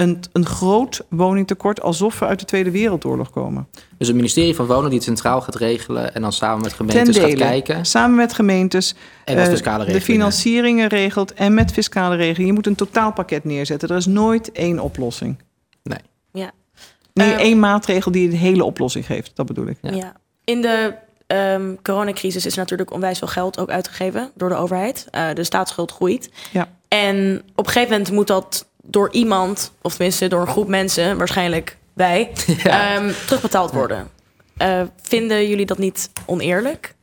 Een, 0.00 0.20
een 0.32 0.46
groot 0.46 1.00
woningtekort 1.08 1.82
alsof 1.82 2.18
we 2.18 2.26
uit 2.26 2.38
de 2.38 2.44
Tweede 2.44 2.70
Wereldoorlog 2.70 3.30
komen. 3.30 3.68
Dus 3.98 4.08
een 4.08 4.16
ministerie 4.16 4.54
van 4.54 4.66
Wonen 4.66 4.88
die 4.88 4.98
het 4.98 5.06
centraal 5.06 5.40
gaat 5.40 5.54
regelen 5.54 6.14
en 6.14 6.22
dan 6.22 6.32
samen 6.32 6.62
met 6.62 6.72
gemeentes 6.72 7.18
gaat 7.18 7.34
kijken. 7.34 7.84
Samen 7.84 8.16
met 8.16 8.32
gemeentes. 8.32 8.94
En 9.24 9.36
met 9.36 9.48
fiscale 9.48 9.86
uh, 9.86 9.92
de 9.92 10.00
financieringen 10.00 10.88
regelt 10.88 11.32
en 11.32 11.54
met 11.54 11.72
fiscale 11.72 12.16
regelingen. 12.16 12.46
Je 12.46 12.52
moet 12.52 12.66
een 12.66 12.74
totaalpakket 12.74 13.44
neerzetten. 13.44 13.88
Er 13.88 13.96
is 13.96 14.06
nooit 14.06 14.52
één 14.52 14.78
oplossing. 14.78 15.38
Nee. 15.82 16.00
Ja. 16.32 16.50
Nee, 17.12 17.32
um, 17.32 17.38
één 17.38 17.58
maatregel 17.58 18.10
die 18.10 18.30
de 18.30 18.36
hele 18.36 18.64
oplossing 18.64 19.06
geeft. 19.06 19.30
Dat 19.34 19.46
bedoel 19.46 19.66
ik. 19.66 19.78
Ja. 19.80 19.92
ja. 19.92 20.12
In 20.44 20.60
de 20.60 20.94
um, 21.26 21.82
coronacrisis 21.82 22.46
is 22.46 22.54
natuurlijk 22.54 22.92
onwijs 22.92 23.18
veel 23.18 23.28
geld 23.28 23.58
ook 23.58 23.70
uitgegeven 23.70 24.30
door 24.34 24.48
de 24.48 24.54
overheid. 24.54 25.06
Uh, 25.12 25.32
de 25.34 25.44
staatsschuld 25.44 25.92
groeit. 25.92 26.30
Ja. 26.52 26.68
En 26.88 27.42
op 27.54 27.66
een 27.66 27.72
gegeven 27.72 27.92
moment 27.92 28.12
moet 28.12 28.26
dat 28.26 28.68
door 28.82 29.12
iemand, 29.12 29.72
of 29.82 29.94
tenminste 29.94 30.28
door 30.28 30.40
een 30.40 30.46
groep 30.46 30.68
mensen, 30.68 31.18
waarschijnlijk 31.18 31.76
wij, 31.92 32.30
ja. 32.62 32.96
um, 32.96 33.14
terugbetaald 33.26 33.70
worden. 33.72 34.08
Uh, 34.62 34.82
vinden 35.02 35.48
jullie 35.48 35.66
dat 35.66 35.78
niet 35.78 36.10
oneerlijk? 36.26 36.94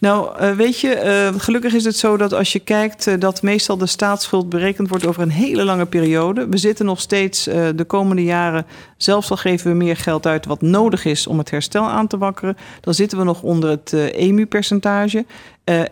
Nou, 0.00 0.42
uh, 0.42 0.50
weet 0.50 0.80
je, 0.80 1.02
uh, 1.32 1.40
gelukkig 1.40 1.74
is 1.74 1.84
het 1.84 1.96
zo 1.96 2.16
dat 2.16 2.32
als 2.32 2.52
je 2.52 2.58
kijkt 2.58 3.06
uh, 3.06 3.14
dat 3.18 3.42
meestal 3.42 3.76
de 3.76 3.86
staatsschuld 3.86 4.48
berekend 4.48 4.88
wordt 4.88 5.06
over 5.06 5.22
een 5.22 5.30
hele 5.30 5.64
lange 5.64 5.86
periode. 5.86 6.48
We 6.48 6.56
zitten 6.56 6.86
nog 6.86 7.00
steeds 7.00 7.44
de 7.74 7.84
komende 7.86 8.24
jaren, 8.24 8.66
zelfs 8.96 9.30
al 9.30 9.36
geven 9.36 9.70
we 9.70 9.76
meer 9.76 9.96
geld 9.96 10.26
uit 10.26 10.46
wat 10.46 10.60
nodig 10.60 11.04
is 11.04 11.26
om 11.26 11.38
het 11.38 11.50
herstel 11.50 11.88
aan 11.88 12.06
te 12.06 12.18
wakkeren, 12.18 12.56
dan 12.80 12.94
zitten 12.94 13.18
we 13.18 13.24
nog 13.24 13.42
onder 13.42 13.70
het 13.70 13.92
EMU-percentage. 13.92 15.24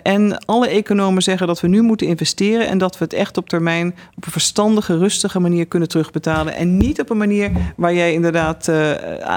En 0.03 0.45
alle 0.45 0.69
economen 0.69 1.23
zeggen 1.23 1.47
dat 1.47 1.61
we 1.61 1.69
nu 1.69 1.83
moeten 1.83 2.07
investeren 2.07 2.69
en 2.69 2.79
dat 2.79 2.99
we 2.99 3.05
het 3.05 3.13
echt 3.13 3.37
op 3.37 3.49
termijn 3.49 3.95
op 4.17 4.27
een 4.27 4.33
verstandige, 4.33 4.99
rustige 4.99 5.41
manier 5.41 5.67
kunnen 5.67 5.89
terugbetalen. 5.89 6.55
En 6.55 6.77
niet 6.77 7.01
op 7.01 7.11
een 7.11 7.17
manier 7.17 7.51
waar 7.77 7.95
jij 7.95 8.13
inderdaad 8.13 8.71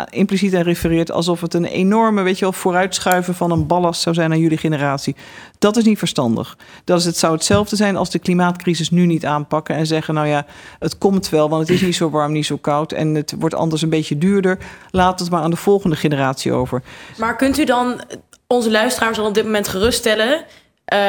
impliciet 0.09 0.55
aan 0.55 0.61
refereert 0.61 1.11
alsof 1.11 1.41
het 1.41 1.53
een 1.53 1.65
enorme, 1.65 2.21
weet 2.21 2.39
je 2.39 2.45
wel, 2.45 2.53
vooruitschuiven 2.53 3.35
van 3.35 3.51
een 3.51 3.67
ballast 3.67 4.01
zou 4.01 4.15
zijn 4.15 4.31
aan 4.31 4.39
jullie 4.39 4.57
generatie. 4.61 5.15
Dat 5.59 5.77
is 5.77 5.83
niet 5.83 5.97
verstandig. 5.97 6.57
Dat 6.83 6.99
is, 6.99 7.05
het 7.05 7.17
zou 7.17 7.33
hetzelfde 7.33 7.75
zijn 7.75 7.95
als 7.95 8.09
de 8.09 8.19
klimaatcrisis 8.19 8.89
nu 8.89 9.05
niet 9.05 9.25
aanpakken 9.25 9.75
en 9.75 9.87
zeggen, 9.87 10.13
nou 10.13 10.27
ja, 10.27 10.45
het 10.79 10.97
komt 10.97 11.29
wel, 11.29 11.49
want 11.49 11.67
het 11.67 11.77
is 11.77 11.81
niet 11.81 11.95
zo 11.95 12.09
warm, 12.09 12.31
niet 12.31 12.45
zo 12.45 12.57
koud 12.57 12.91
en 12.91 13.15
het 13.15 13.33
wordt 13.39 13.55
anders 13.55 13.81
een 13.81 13.89
beetje 13.89 14.17
duurder. 14.17 14.57
Laat 14.91 15.19
het 15.19 15.29
maar 15.29 15.41
aan 15.41 15.49
de 15.49 15.55
volgende 15.55 15.95
generatie 15.95 16.53
over. 16.53 16.81
Maar 17.17 17.35
kunt 17.35 17.57
u 17.57 17.63
dan 17.63 18.01
onze 18.47 18.71
luisteraars 18.71 19.19
al 19.19 19.25
op 19.25 19.33
dit 19.33 19.43
moment 19.43 19.67
geruststellen 19.67 20.45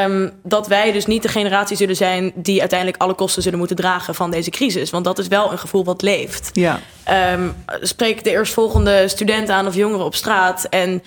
um, 0.07 0.32
dat 0.42 0.66
wij 0.66 0.92
dus 0.92 1.07
niet 1.07 1.22
de 1.22 1.28
generatie 1.28 1.76
zullen 1.76 1.96
zijn 1.96 2.32
die 2.34 2.61
uiteindelijk 2.61 3.03
alle 3.03 3.14
kosten 3.14 3.42
zullen 3.42 3.59
moeten 3.59 3.76
dragen 3.76 4.14
van 4.14 4.30
deze 4.30 4.50
crisis. 4.50 4.90
Want 4.90 5.05
dat 5.05 5.18
is 5.18 5.28
wel 5.28 5.53
een 5.53 5.59
gevoel 5.59 5.84
wat 5.84 6.03
leeft. 6.03 6.50
Ja. 6.53 6.80
Um, 7.32 7.55
spreek 7.80 8.24
de 8.24 8.30
eerstvolgende 8.30 9.09
student 9.09 9.48
aan 9.48 9.66
of 9.66 9.74
jongeren 9.74 10.05
op 10.05 10.14
straat 10.14 10.64
en 10.64 11.03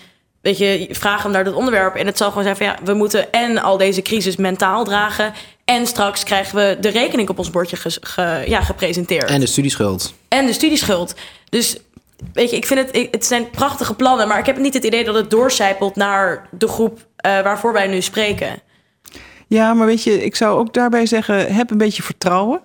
weet 0.46 0.58
je, 0.58 0.88
vraag 0.92 1.24
hem 1.24 1.32
naar 1.32 1.44
dat 1.44 1.54
onderwerp. 1.54 1.96
En 1.96 2.06
het 2.06 2.18
zal 2.18 2.28
gewoon 2.28 2.44
zijn 2.44 2.56
van 2.56 2.66
ja, 2.66 2.78
we 2.84 2.94
moeten 2.94 3.32
en 3.32 3.58
al 3.58 3.78
deze 3.78 4.02
crisis 4.02 4.36
mentaal 4.36 4.84
dragen. 4.84 5.34
En 5.66 5.88
straks 5.88 6.24
krijgen 6.24 6.56
we 6.56 6.78
de 6.80 6.90
rekening 6.90 7.30
op 7.30 7.38
ons 7.38 7.50
bordje 7.50 7.76
ge, 7.76 7.98
ge, 8.02 8.44
ja, 8.48 8.62
gepresenteerd. 8.62 9.30
En 9.30 9.40
de 9.40 9.46
studieschuld. 9.46 10.14
En 10.28 10.46
de 10.46 10.54
studieschuld. 10.54 11.16
Dus 11.50 11.78
weet 12.34 12.50
je, 12.50 12.56
ik 12.56 12.66
vind 12.66 12.80
het, 12.80 13.08
het 13.12 13.26
zijn 13.26 13.50
prachtige 13.50 13.94
plannen, 13.94 14.28
maar 14.28 14.40
ik 14.40 14.46
heb 14.46 14.58
niet 14.58 14.74
het 14.74 14.84
idee 14.84 15.04
dat 15.04 15.16
het 15.16 15.30
doorcijpelt 15.30 15.96
naar 15.96 16.48
de 16.52 16.68
groep 16.68 16.98
uh, 16.98 17.42
waarvoor 17.42 17.74
wij 17.74 17.88
nu 17.88 18.02
spreken. 18.02 18.62
Ja, 19.48 19.74
maar 19.74 19.88
weet 19.88 20.04
je, 20.04 20.24
ik 20.24 20.36
zou 20.36 20.60
ook 20.60 20.74
daarbij 20.74 21.06
zeggen, 21.06 21.54
heb 21.54 21.72
een 21.72 21.78
beetje 21.78 22.04
vertrouwen. 22.04 22.62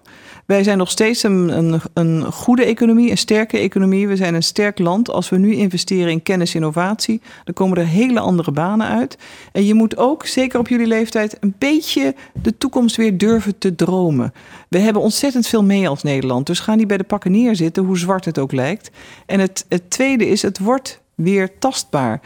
Wij 0.51 0.63
zijn 0.63 0.79
nog 0.79 0.91
steeds 0.91 1.23
een, 1.23 1.59
een, 1.59 1.81
een, 1.93 2.33
goede 2.33 2.65
economie, 2.65 3.11
een 3.11 3.19
sterke 3.19 3.59
economie. 3.59 4.09
We 4.09 4.17
zijn 4.17 4.35
een 4.35 4.43
sterk 4.43 4.79
land. 4.79 5.11
Als 5.11 5.29
we 5.29 5.37
nu 5.37 5.55
investeren 5.55 6.11
in 6.11 6.23
kennis 6.23 6.51
en 6.51 6.61
innovatie, 6.61 7.21
dan 7.45 7.55
komen 7.55 7.79
er 7.79 7.87
hele 7.87 8.21
andere 8.21 8.53
banen 8.53 8.87
uit. 8.87 9.19
En 9.53 9.65
je 9.65 9.75
moet 9.75 9.97
ook, 9.97 10.27
zeker 10.27 10.59
op 10.59 10.69
jullie 10.69 10.87
leeftijd, 10.87 11.37
een 11.41 11.55
beetje 11.59 12.15
de 12.43 12.59
toekomst 12.59 12.97
weer 12.97 13.19
durven 13.19 13.59
te 13.59 13.75
dromen. 13.75 14.33
We 14.69 14.79
hebben 14.79 15.03
ontzettend 15.03 15.47
veel 15.47 15.65
mee 15.65 15.89
als 15.89 16.03
Nederland. 16.03 16.47
Dus 16.47 16.61
ga 16.61 16.75
niet 16.75 16.87
bij 16.87 16.97
de 16.97 17.05
pakken 17.05 17.33
neerzitten, 17.33 17.85
hoe 17.85 17.99
zwart 17.99 18.25
het 18.25 18.39
ook 18.39 18.53
lijkt. 18.53 18.91
En 19.27 19.41
het, 19.41 19.67
het 19.69 19.91
tweede 19.91 20.29
is, 20.29 20.43
het 20.43 20.59
wordt 20.59 21.01
weer 21.15 21.59
tastbaar. 21.59 22.21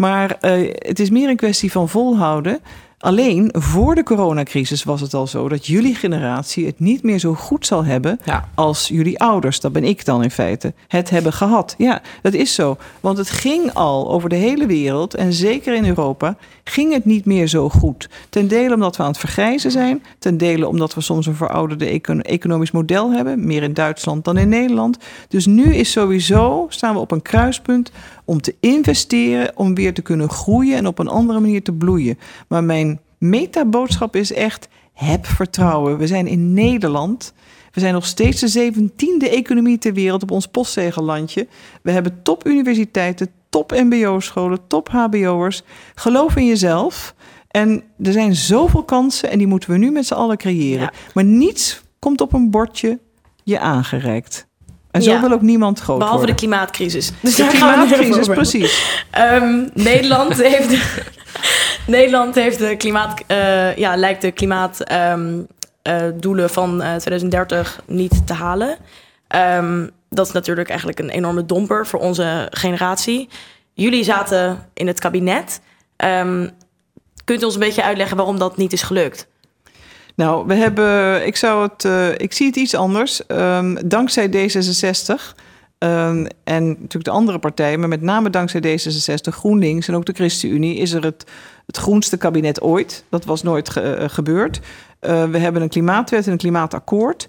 Maar 0.00 0.36
uh, 0.40 0.74
het 0.78 1.00
is 1.00 1.10
meer 1.10 1.28
een 1.28 1.36
kwestie 1.36 1.72
van 1.72 1.88
volhouden. 1.88 2.60
Alleen 2.98 3.48
voor 3.52 3.94
de 3.94 4.02
coronacrisis 4.02 4.84
was 4.84 5.00
het 5.00 5.14
al 5.14 5.26
zo 5.26 5.48
dat 5.48 5.66
jullie 5.66 5.94
generatie 5.94 6.66
het 6.66 6.80
niet 6.80 7.02
meer 7.02 7.18
zo 7.18 7.34
goed 7.34 7.66
zal 7.66 7.84
hebben 7.84 8.20
ja. 8.24 8.48
als 8.54 8.88
jullie 8.88 9.18
ouders, 9.18 9.60
dat 9.60 9.72
ben 9.72 9.84
ik 9.84 10.04
dan 10.04 10.22
in 10.22 10.30
feite, 10.30 10.74
het 10.88 11.10
hebben 11.10 11.32
gehad. 11.32 11.74
Ja, 11.78 12.02
dat 12.22 12.34
is 12.34 12.54
zo. 12.54 12.76
Want 13.00 13.18
het 13.18 13.30
ging 13.30 13.72
al 13.72 14.10
over 14.10 14.28
de 14.28 14.36
hele 14.36 14.66
wereld 14.66 15.14
en 15.14 15.32
zeker 15.32 15.74
in 15.74 15.86
Europa 15.86 16.36
ging 16.64 16.92
het 16.92 17.04
niet 17.04 17.24
meer 17.24 17.46
zo 17.46 17.68
goed. 17.68 18.08
Ten 18.28 18.48
dele 18.48 18.74
omdat 18.74 18.96
we 18.96 19.02
aan 19.02 19.08
het 19.08 19.18
vergrijzen 19.18 19.70
zijn, 19.70 20.02
ten 20.18 20.36
dele 20.36 20.68
omdat 20.68 20.94
we 20.94 21.00
soms 21.00 21.26
een 21.26 21.34
verouderde 21.34 21.86
econ 21.86 22.22
economisch 22.22 22.70
model 22.70 23.12
hebben, 23.12 23.46
meer 23.46 23.62
in 23.62 23.74
Duitsland 23.74 24.24
dan 24.24 24.36
in 24.36 24.48
Nederland. 24.48 24.98
Dus 25.28 25.46
nu 25.46 25.74
is 25.74 25.90
sowieso, 25.90 26.66
staan 26.68 26.94
we 26.94 27.00
op 27.00 27.10
een 27.10 27.22
kruispunt 27.22 27.90
om 28.28 28.40
te 28.40 28.54
investeren, 28.60 29.52
om 29.54 29.74
weer 29.74 29.94
te 29.94 30.02
kunnen 30.02 30.28
groeien 30.28 30.76
en 30.76 30.86
op 30.86 30.98
een 30.98 31.08
andere 31.08 31.40
manier 31.40 31.62
te 31.62 31.72
bloeien. 31.72 32.18
Maar 32.48 32.64
mijn 32.64 33.00
metaboodschap 33.18 34.16
is 34.16 34.32
echt: 34.32 34.68
heb 34.92 35.26
vertrouwen. 35.26 35.98
We 35.98 36.06
zijn 36.06 36.26
in 36.26 36.52
Nederland. 36.52 37.32
We 37.72 37.80
zijn 37.80 37.92
nog 37.92 38.06
steeds 38.06 38.40
de 38.40 38.48
zeventiende 38.48 39.28
economie 39.28 39.78
ter 39.78 39.92
wereld 39.92 40.22
op 40.22 40.30
ons 40.30 40.46
postzegellandje. 40.46 41.46
We 41.82 41.90
hebben 41.90 42.22
topuniversiteiten, 42.22 43.30
top 43.48 43.70
MBO-scholen, 43.70 44.58
top 44.66 44.88
HBO'ers. 44.88 45.62
Geloof 45.94 46.36
in 46.36 46.46
jezelf. 46.46 47.14
En 47.48 47.82
er 48.02 48.12
zijn 48.12 48.34
zoveel 48.34 48.84
kansen 48.84 49.30
en 49.30 49.38
die 49.38 49.46
moeten 49.46 49.70
we 49.70 49.76
nu 49.76 49.90
met 49.90 50.06
z'n 50.06 50.14
allen 50.14 50.36
creëren. 50.36 50.80
Ja. 50.80 50.92
Maar 51.14 51.24
niets 51.24 51.82
komt 51.98 52.20
op 52.20 52.32
een 52.32 52.50
bordje 52.50 52.98
je 53.44 53.58
aangereikt. 53.58 54.47
En 54.98 55.04
zo 55.04 55.10
Ja. 55.10 55.20
wil 55.20 55.32
ook 55.32 55.42
niemand 55.42 55.80
groot 55.80 55.98
Behalve 55.98 56.26
de 56.26 56.34
klimaatcrisis. 56.34 57.12
Dus 57.20 57.34
de 57.34 57.42
we 57.42 57.48
het 57.48 57.58
klimaatcrisis, 57.58 58.26
precies. 58.26 59.04
Ehm, 59.10 59.66
Nederland 59.74 60.42
heeft 60.42 60.70
de, 60.70 61.02
Nederland 61.86 62.34
heeft 62.34 62.58
de 62.58 62.76
klimaat, 62.76 63.22
eh, 63.26 63.76
ja, 63.76 63.96
lijkt 63.96 64.22
de 64.22 64.30
klimaatdoelen 64.32 65.48
doelen 66.14 66.50
van 66.50 66.82
eh, 66.82 66.94
2030 66.94 67.80
niet 67.86 68.26
te 68.26 68.32
halen. 68.32 68.76
Ehm, 69.28 69.86
dat 70.10 70.26
is 70.26 70.32
natuurlijk 70.32 70.68
eigenlijk 70.68 70.98
een 70.98 71.10
enorme 71.10 71.46
domper 71.46 71.86
voor 71.86 72.00
onze 72.00 72.46
generatie. 72.50 73.28
Jullie 73.72 74.04
zaten 74.04 74.68
in 74.74 74.86
het 74.86 75.00
kabinet. 75.00 75.60
Kunt 77.24 77.42
u 77.42 77.44
ons 77.44 77.54
een 77.54 77.60
beetje 77.60 77.82
uitleggen 77.82 78.16
waarom 78.16 78.38
dat 78.38 78.56
niet 78.56 78.72
is 78.72 78.82
gelukt? 78.82 79.28
Nou, 80.18 80.46
we 80.46 80.54
hebben, 80.54 81.26
ik 81.26 81.36
zou 81.36 81.62
het, 81.62 81.84
uh, 81.84 82.08
ik 82.16 82.32
zie 82.32 82.46
het 82.46 82.56
iets 82.56 82.74
anders. 82.74 83.20
Um, 83.28 83.88
dankzij 83.88 84.28
D66 84.28 85.36
um, 85.78 86.26
en 86.44 86.68
natuurlijk 86.68 87.04
de 87.04 87.10
andere 87.10 87.38
partijen, 87.38 87.80
maar 87.80 87.88
met 87.88 88.02
name 88.02 88.30
dankzij 88.30 88.60
D66, 88.60 89.32
GroenLinks 89.32 89.88
en 89.88 89.94
ook 89.94 90.04
de 90.04 90.12
ChristenUnie, 90.12 90.76
is 90.76 90.92
er 90.92 91.04
het, 91.04 91.24
het 91.66 91.76
groenste 91.76 92.16
kabinet 92.16 92.60
ooit. 92.60 93.04
Dat 93.08 93.24
was 93.24 93.42
nooit 93.42 93.68
ge, 93.68 93.98
uh, 94.00 94.08
gebeurd. 94.08 94.60
Uh, 95.00 95.24
we 95.24 95.38
hebben 95.38 95.62
een 95.62 95.68
klimaatwet 95.68 96.26
en 96.26 96.32
een 96.32 96.38
klimaatakkoord. 96.38 97.28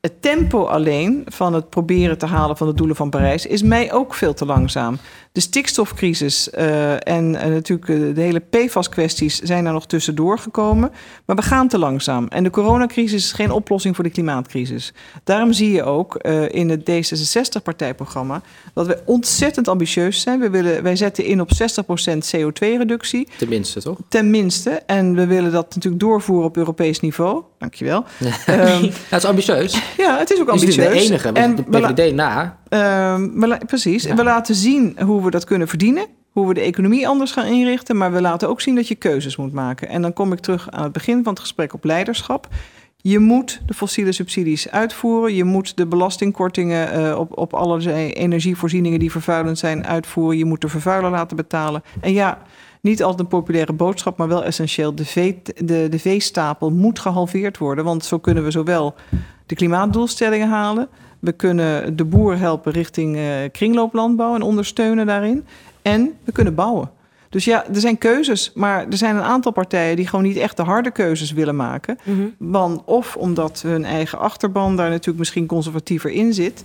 Het 0.00 0.22
tempo 0.22 0.64
alleen 0.64 1.22
van 1.26 1.54
het 1.54 1.70
proberen 1.70 2.18
te 2.18 2.26
halen 2.26 2.56
van 2.56 2.66
de 2.66 2.74
doelen 2.74 2.96
van 2.96 3.10
Parijs 3.10 3.46
is 3.46 3.62
mij 3.62 3.92
ook 3.92 4.14
veel 4.14 4.34
te 4.34 4.46
langzaam. 4.46 4.98
De 5.32 5.40
stikstofcrisis 5.40 6.48
uh, 6.58 6.92
en 6.92 7.34
uh, 7.34 7.44
natuurlijk 7.44 7.88
uh, 7.88 8.14
de 8.14 8.20
hele 8.20 8.40
PFAS-kwesties 8.50 9.40
zijn 9.40 9.66
er 9.66 9.72
nog 9.72 9.86
tussendoor 9.86 10.38
gekomen. 10.38 10.90
Maar 11.24 11.36
we 11.36 11.42
gaan 11.42 11.68
te 11.68 11.78
langzaam. 11.78 12.26
En 12.28 12.42
de 12.42 12.50
coronacrisis 12.50 13.24
is 13.24 13.32
geen 13.32 13.50
oplossing 13.50 13.94
voor 13.94 14.04
de 14.04 14.10
klimaatcrisis. 14.10 14.92
Daarom 15.24 15.52
zie 15.52 15.72
je 15.72 15.82
ook 15.82 16.16
in 16.50 16.68
het 16.68 16.90
D66-partijprogramma 16.90 18.42
dat 18.74 18.86
we 18.86 19.02
ontzettend 19.04 19.68
ambitieus 19.68 20.20
zijn. 20.20 20.40
We 20.40 20.50
willen, 20.50 20.82
wij 20.82 20.96
zetten 20.96 21.24
in 21.24 21.40
op 21.40 21.50
60% 21.50 21.54
CO2-reductie. 22.36 23.28
Tenminste, 23.38 23.80
toch? 23.82 23.98
Tenminste. 24.08 24.70
En 24.70 25.14
we 25.14 25.26
willen 25.26 25.52
dat 25.52 25.74
natuurlijk 25.74 26.02
doorvoeren 26.02 26.46
op 26.46 26.56
Europees 26.56 27.00
niveau. 27.00 27.42
Dankjewel. 27.58 28.04
Um, 28.48 28.90
het 29.08 29.22
is 29.22 29.24
ambitieus. 29.24 29.80
Ja, 29.96 30.18
het 30.18 30.30
is 30.30 30.40
ook 30.40 30.48
ambitieus. 30.48 30.76
Het 30.76 30.94
is 30.94 31.06
de 31.06 31.08
enige, 31.08 31.32
en 31.32 31.54
de 31.54 31.62
PVD 31.62 32.14
na 32.14 32.58
we 32.68 33.58
precies. 33.66 34.02
Ja. 34.02 34.14
We 34.14 34.22
laten 34.22 34.54
zien 34.54 34.96
hoe 35.00 35.24
we 35.24 35.30
dat 35.30 35.44
kunnen 35.44 35.68
verdienen. 35.68 36.06
Hoe 36.32 36.48
we 36.48 36.54
de 36.54 36.60
economie 36.60 37.08
anders 37.08 37.32
gaan 37.32 37.46
inrichten. 37.46 37.96
Maar 37.96 38.12
we 38.12 38.20
laten 38.20 38.48
ook 38.48 38.60
zien 38.60 38.74
dat 38.74 38.88
je 38.88 38.94
keuzes 38.94 39.36
moet 39.36 39.52
maken. 39.52 39.88
En 39.88 40.02
dan 40.02 40.12
kom 40.12 40.32
ik 40.32 40.38
terug 40.38 40.70
aan 40.70 40.82
het 40.82 40.92
begin 40.92 41.22
van 41.22 41.32
het 41.32 41.40
gesprek 41.40 41.74
op 41.74 41.84
leiderschap. 41.84 42.48
Je 42.96 43.18
moet 43.18 43.60
de 43.66 43.74
fossiele 43.74 44.12
subsidies 44.12 44.70
uitvoeren. 44.70 45.34
Je 45.34 45.44
moet 45.44 45.76
de 45.76 45.86
belastingkortingen 45.86 47.00
uh, 47.00 47.18
op, 47.18 47.38
op 47.38 47.54
allerlei 47.54 48.10
energievoorzieningen 48.10 48.98
die 48.98 49.10
vervuilend 49.10 49.58
zijn 49.58 49.86
uitvoeren. 49.86 50.38
Je 50.38 50.44
moet 50.44 50.60
de 50.60 50.68
vervuiler 50.68 51.10
laten 51.10 51.36
betalen. 51.36 51.82
En 52.00 52.12
ja, 52.12 52.38
niet 52.80 53.02
altijd 53.02 53.20
een 53.20 53.26
populaire 53.26 53.72
boodschap, 53.72 54.16
maar 54.16 54.28
wel 54.28 54.44
essentieel. 54.44 54.94
De, 54.94 55.04
vee, 55.04 55.42
de, 55.64 55.86
de 55.90 55.98
veestapel 55.98 56.70
moet 56.70 56.98
gehalveerd 56.98 57.58
worden. 57.58 57.84
Want 57.84 58.04
zo 58.04 58.18
kunnen 58.18 58.44
we 58.44 58.50
zowel 58.50 58.94
de 59.46 59.54
klimaatdoelstellingen 59.54 60.48
halen 60.48 60.88
we 61.18 61.32
kunnen 61.32 61.96
de 61.96 62.04
boer 62.04 62.38
helpen 62.38 62.72
richting 62.72 63.16
uh, 63.16 63.24
kringlooplandbouw 63.52 64.34
en 64.34 64.42
ondersteunen 64.42 65.06
daarin. 65.06 65.46
En 65.82 66.18
we 66.24 66.32
kunnen 66.32 66.54
bouwen. 66.54 66.90
Dus 67.28 67.44
ja, 67.44 67.66
er 67.66 67.80
zijn 67.80 67.98
keuzes, 67.98 68.52
maar 68.54 68.86
er 68.86 68.96
zijn 68.96 69.16
een 69.16 69.22
aantal 69.22 69.52
partijen 69.52 69.96
die 69.96 70.06
gewoon 70.06 70.24
niet 70.24 70.36
echt 70.36 70.56
de 70.56 70.62
harde 70.62 70.90
keuzes 70.90 71.32
willen 71.32 71.56
maken. 71.56 71.98
Mm 72.02 72.14
-hmm. 72.14 72.34
Want 72.38 72.84
of 72.84 73.16
omdat 73.16 73.62
hun 73.62 73.84
eigen 73.84 74.18
achterban 74.18 74.76
daar 74.76 74.88
natuurlijk 74.88 75.18
misschien 75.18 75.46
conservatiever 75.46 76.10
in 76.10 76.34
zit. 76.34 76.64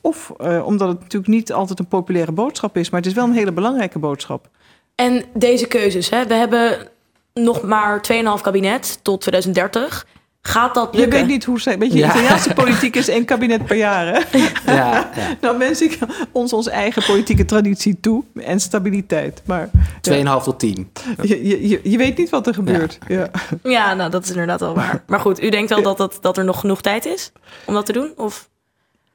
Of 0.00 0.32
uh, 0.40 0.66
omdat 0.66 0.88
het 0.88 1.00
natuurlijk 1.00 1.32
niet 1.32 1.52
altijd 1.52 1.78
een 1.78 1.86
populaire 1.86 2.32
boodschap 2.32 2.76
is, 2.76 2.90
maar 2.90 3.00
het 3.00 3.08
is 3.08 3.16
wel 3.16 3.24
een 3.24 3.32
hele 3.32 3.52
belangrijke 3.52 3.98
boodschap. 3.98 4.48
En 4.94 5.24
deze 5.34 5.66
keuzes, 5.66 6.10
hè? 6.10 6.26
we 6.26 6.34
hebben 6.34 6.88
nog 7.34 7.62
maar 7.62 8.04
2,5 8.12 8.42
kabinet 8.42 8.98
tot 9.02 9.20
2030. 9.20 10.06
Gaat 10.46 10.74
dat 10.74 10.94
lukken? 10.94 11.18
Je 11.18 11.24
weet 11.24 11.34
niet 11.34 11.44
hoe 11.44 11.60
ze, 11.60 11.78
weet 11.78 11.92
je, 11.92 11.98
ja. 11.98 12.08
Italiaanse 12.08 12.52
politiek 12.52 12.96
is 12.96 13.08
één 13.08 13.24
kabinet 13.24 13.64
per 13.64 13.76
jaar. 13.76 14.06
Hè? 14.06 14.38
Ja, 14.38 14.50
ja. 14.66 15.10
nou 15.40 15.58
wens 15.58 15.82
ik 15.82 15.98
ons 16.32 16.52
onze 16.52 16.70
eigen 16.70 17.04
politieke 17.04 17.44
traditie 17.44 18.00
toe 18.00 18.24
en 18.34 18.60
stabiliteit. 18.60 19.42
Maar 19.44 19.66
2,5 19.66 19.72
ja. 20.02 20.38
tot 20.38 20.58
10. 20.58 20.90
Je, 21.22 21.68
je, 21.68 21.80
je 21.82 21.96
weet 21.96 22.18
niet 22.18 22.30
wat 22.30 22.46
er 22.46 22.54
gebeurt. 22.54 22.98
Ja. 23.08 23.30
Ja. 23.62 23.94
nou 23.94 24.10
dat 24.10 24.24
is 24.24 24.30
inderdaad 24.30 24.60
wel 24.60 24.74
waar. 24.74 25.02
Maar 25.06 25.20
goed, 25.20 25.42
u 25.42 25.50
denkt 25.50 25.70
wel 25.70 25.82
dat, 25.82 25.96
dat, 25.96 26.18
dat 26.20 26.36
er 26.36 26.44
nog 26.44 26.60
genoeg 26.60 26.80
tijd 26.80 27.06
is 27.06 27.32
om 27.64 27.74
dat 27.74 27.86
te 27.86 27.92
doen? 27.92 28.12
Of? 28.16 28.48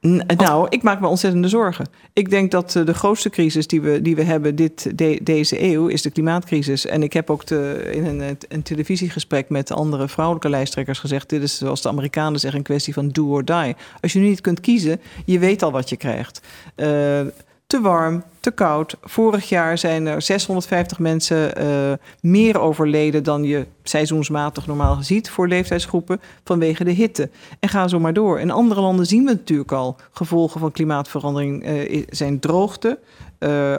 Nou, 0.02 0.68
ik 0.70 0.84
maak 0.84 1.00
me 1.00 1.08
ontzettende 1.08 1.48
zorgen. 1.48 1.88
Ik 2.14 2.30
denk 2.30 2.52
dat 2.52 2.72
de 2.72 2.94
grootste 2.94 3.30
crisis 3.30 3.68
die 3.68 3.82
we, 3.82 4.02
die 4.02 4.16
we 4.16 4.24
hebben 4.24 4.56
dit, 4.56 4.98
de, 4.98 5.20
deze 5.24 5.64
eeuw 5.64 5.88
is 5.88 6.02
de 6.02 6.10
klimaatcrisis. 6.10 6.86
En 6.86 7.04
ik 7.04 7.14
heb 7.14 7.30
ook 7.30 7.44
te, 7.44 7.90
in 7.92 8.06
een, 8.06 8.38
een, 8.50 8.64
televisiegesprek 8.64 9.50
met 9.50 9.72
andere 9.72 10.08
vrouwelijke 10.08 10.50
lijsttrekkers 10.50 11.00
gezegd: 11.00 11.30
dit 11.30 11.42
is 11.42 11.58
zoals 11.58 11.82
de 11.82 11.90
Amerikanen 11.90 12.40
zeggen, 12.40 12.60
een 12.60 12.66
kwestie 12.66 12.94
van 12.94 13.10
do 13.10 13.26
or 13.26 13.46
die. 13.46 13.76
Als 14.02 14.14
je 14.14 14.20
nu 14.20 14.28
niet 14.28 14.42
kunt 14.42 14.60
kiezen, 14.60 15.02
je 15.26 15.40
weet 15.40 15.64
al 15.64 15.72
wat 15.72 15.90
je 15.90 15.98
krijgt. 15.98 16.42
Uh, 16.76 17.22
te 17.70 17.82
warm, 17.82 18.24
te 18.40 18.52
koud. 18.52 18.96
Vorig 19.02 19.50
jaar 19.50 19.78
zijn 19.78 20.08
er 20.08 20.22
650 20.22 21.00
mensen 21.00 21.62
uh, 21.62 21.94
meer 22.22 22.60
overleden 22.60 23.24
dan 23.24 23.44
je 23.44 23.66
seizoensmatig 23.84 24.68
normaal 24.68 25.04
ziet 25.04 25.30
voor 25.30 25.48
leeftijdsgroepen 25.48 26.22
vanwege 26.44 26.84
de 26.84 26.92
hitte. 26.92 27.30
En 27.60 27.70
ga 27.70 27.88
zo 27.88 28.00
maar 28.00 28.14
door. 28.14 28.40
In 28.40 28.52
andere 28.52 28.82
landen 28.82 29.06
zien 29.06 29.26
we 29.26 29.32
natuurlijk 29.32 29.72
al 29.72 29.96
gevolgen 30.12 30.60
van 30.60 30.72
klimaatverandering 30.72 31.68
uh, 31.68 32.06
zijn 32.10 32.40
droogte, 32.40 33.00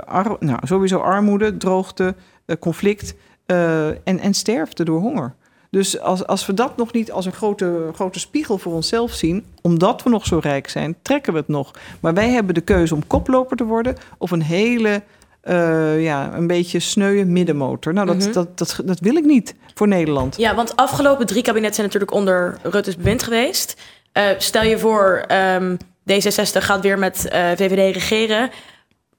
ar 0.05 0.37
nou, 0.41 0.59
sowieso 0.63 0.99
armoede, 0.99 1.57
droogte, 1.57 2.15
conflict 2.59 3.15
en, 3.47 4.19
en 4.19 4.35
sterfte 4.35 4.85
door 4.85 5.01
honger. 5.01 5.35
Dus 5.71 6.01
als, 6.01 6.27
als 6.27 6.47
we 6.47 6.55
dat 6.55 6.77
nog 6.77 6.93
niet 6.93 7.13
als 7.13 7.27
een 7.27 7.33
grote, 7.33 7.91
grote 7.95 8.19
spiegel 8.19 8.59
voor 8.59 8.73
onszelf 8.73 9.13
zien, 9.13 9.45
omdat 9.63 10.03
we 10.03 10.11
nog 10.11 10.27
zo 10.27 10.39
rijk 10.39 10.69
zijn, 10.69 10.97
trekken 11.03 11.33
we 11.33 11.39
het 11.39 11.49
nog. 11.49 11.71
Maar 12.01 12.15
wij 12.15 12.29
hebben 12.29 12.55
de 12.55 12.61
keuze 12.61 12.95
om 12.95 13.07
koploper 13.07 13.57
te 13.57 13.65
worden 13.65 13.97
of 14.19 14.31
een 14.31 14.43
hele, 14.43 15.03
uh, 15.45 16.03
ja, 16.03 16.35
een 16.35 16.47
beetje 16.47 16.81
sneuwe 16.81 17.25
middenmotor. 17.25 17.93
Nou, 17.93 18.07
dat, 18.07 18.17
mm 18.17 18.23
-hmm. 18.23 18.33
dat, 18.33 18.59
dat, 18.59 18.81
dat 18.85 19.01
wil 19.01 19.17
ik 19.17 19.25
niet 19.25 19.55
voor 19.75 19.89
Nederland. 19.89 20.37
Ja, 20.37 20.55
want 20.55 20.77
afgelopen 20.77 21.27
drie 21.27 21.43
kabinetten 21.43 21.75
zijn 21.75 21.87
natuurlijk 21.87 22.13
onder 22.13 22.59
Rutte's 22.63 22.97
bewind 22.97 23.23
geweest. 23.23 23.81
Uh, 24.13 24.25
stel 24.39 24.63
je 24.63 24.79
voor, 24.79 25.25
um, 25.55 25.77
D66 26.13 26.59
gaat 26.59 26.81
weer 26.81 26.99
met 26.99 27.31
uh, 27.33 27.51
VVD 27.51 27.95
regeren 27.95 28.51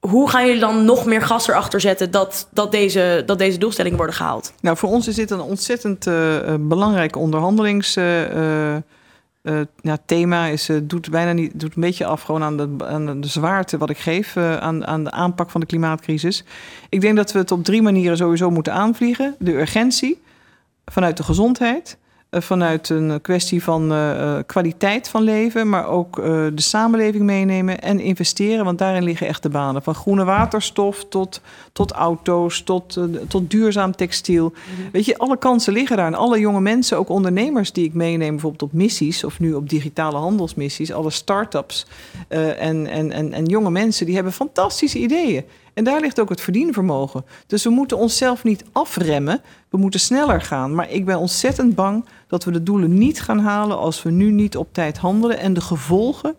hoe 0.08 0.30
gaan 0.30 0.46
jullie 0.46 0.60
dan 0.60 0.84
nog 0.84 1.04
meer 1.04 1.22
gas 1.22 1.48
erachter 1.48 1.80
zetten 1.80 2.10
dat, 2.10 2.48
dat, 2.50 2.70
deze, 2.70 3.22
dat 3.26 3.38
deze 3.38 3.58
doelstellingen 3.58 3.98
worden 3.98 4.16
gehaald? 4.16 4.52
Nou, 4.60 4.76
voor 4.76 4.88
ons 4.88 5.08
is 5.08 5.14
dit 5.14 5.30
een 5.30 5.40
ontzettend 5.40 6.06
uh, 6.06 6.38
belangrijk 6.60 7.16
onderhandelingsthema. 7.16 8.82
Uh, 9.42 9.60
ja, 9.80 9.98
thema 10.06 10.46
is, 10.46 10.68
doet 10.82 11.10
bijna 11.10 11.32
niet, 11.32 11.60
doet 11.60 11.74
een 11.74 11.82
beetje 11.82 12.04
af 12.04 12.22
gewoon 12.22 12.42
aan 12.42 12.56
de, 12.56 12.68
aan 12.84 13.20
de 13.20 13.28
zwaarte 13.28 13.78
wat 13.78 13.90
ik 13.90 13.98
geef 13.98 14.36
aan, 14.36 14.86
aan 14.86 15.04
de 15.04 15.10
aanpak 15.10 15.50
van 15.50 15.60
de 15.60 15.66
klimaatcrisis. 15.66 16.44
Ik 16.88 17.00
denk 17.00 17.16
dat 17.16 17.32
we 17.32 17.38
het 17.38 17.50
op 17.50 17.64
drie 17.64 17.82
manieren 17.82 18.16
sowieso 18.16 18.50
moeten 18.50 18.72
aanvliegen: 18.72 19.34
de 19.38 19.52
urgentie, 19.52 20.22
vanuit 20.84 21.16
de 21.16 21.22
gezondheid, 21.22 21.98
vanuit 22.40 22.88
een 22.88 23.20
kwestie 23.20 23.62
van 23.62 23.92
uh, 23.92 24.38
kwaliteit 24.46 25.08
van 25.08 25.22
leven, 25.22 25.68
maar 25.68 25.88
ook 25.88 26.16
de 26.24 26.52
samenleving 26.54 27.24
meenemen 27.24 27.80
en 27.80 28.00
investeren, 28.00 28.64
want 28.64 28.78
daarin 28.78 29.02
liggen 29.02 29.26
echt 29.26 29.42
de 29.42 29.48
banen. 29.48 29.82
Van 29.82 29.94
groene 29.94 30.24
waterstof 30.24 31.04
tot, 31.08 31.40
tot 31.72 31.92
auto's, 31.92 32.62
tot, 32.62 33.00
tot 33.28 33.50
duurzaam 33.50 33.96
textiel. 33.96 34.48
Mm-hmm. 34.48 34.90
Weet 34.92 35.04
je, 35.04 35.18
alle 35.18 35.36
kansen 35.36 35.72
liggen 35.72 35.96
daar. 35.96 36.06
En 36.06 36.14
alle 36.14 36.38
jonge 36.38 36.60
mensen, 36.60 36.98
ook 36.98 37.08
ondernemers 37.08 37.72
die 37.72 37.84
ik 37.84 37.94
meeneem, 37.94 38.30
bijvoorbeeld 38.30 38.62
op 38.62 38.72
missies 38.72 39.24
of 39.24 39.40
nu 39.40 39.54
op 39.54 39.68
digitale 39.68 40.18
handelsmissies, 40.18 40.92
alle 40.92 41.10
start-ups 41.10 41.86
en, 42.28 42.86
en, 42.86 43.12
en, 43.12 43.32
en 43.32 43.44
jonge 43.44 43.70
mensen, 43.70 44.06
die 44.06 44.14
hebben 44.14 44.32
fantastische 44.32 44.98
ideeën. 44.98 45.44
En 45.74 45.84
daar 45.84 46.00
ligt 46.00 46.20
ook 46.20 46.28
het 46.28 46.40
verdienvermogen. 46.40 47.24
Dus 47.46 47.64
we 47.64 47.70
moeten 47.70 47.98
onszelf 47.98 48.44
niet 48.44 48.64
afremmen. 48.72 49.40
We 49.68 49.78
moeten 49.78 50.00
sneller 50.00 50.40
gaan. 50.40 50.74
Maar 50.74 50.90
ik 50.90 51.04
ben 51.04 51.18
ontzettend 51.18 51.74
bang 51.74 52.04
dat 52.26 52.44
we 52.44 52.50
de 52.50 52.62
doelen 52.62 52.98
niet 52.98 53.22
gaan 53.22 53.38
halen 53.38 53.78
als 53.78 54.02
we 54.02 54.10
nu 54.10 54.30
niet 54.30 54.56
op 54.56 54.68
tijd 54.72 54.98
handelen. 54.98 55.38
En 55.38 55.52
de 55.52 55.60
gevolgen, 55.60 56.36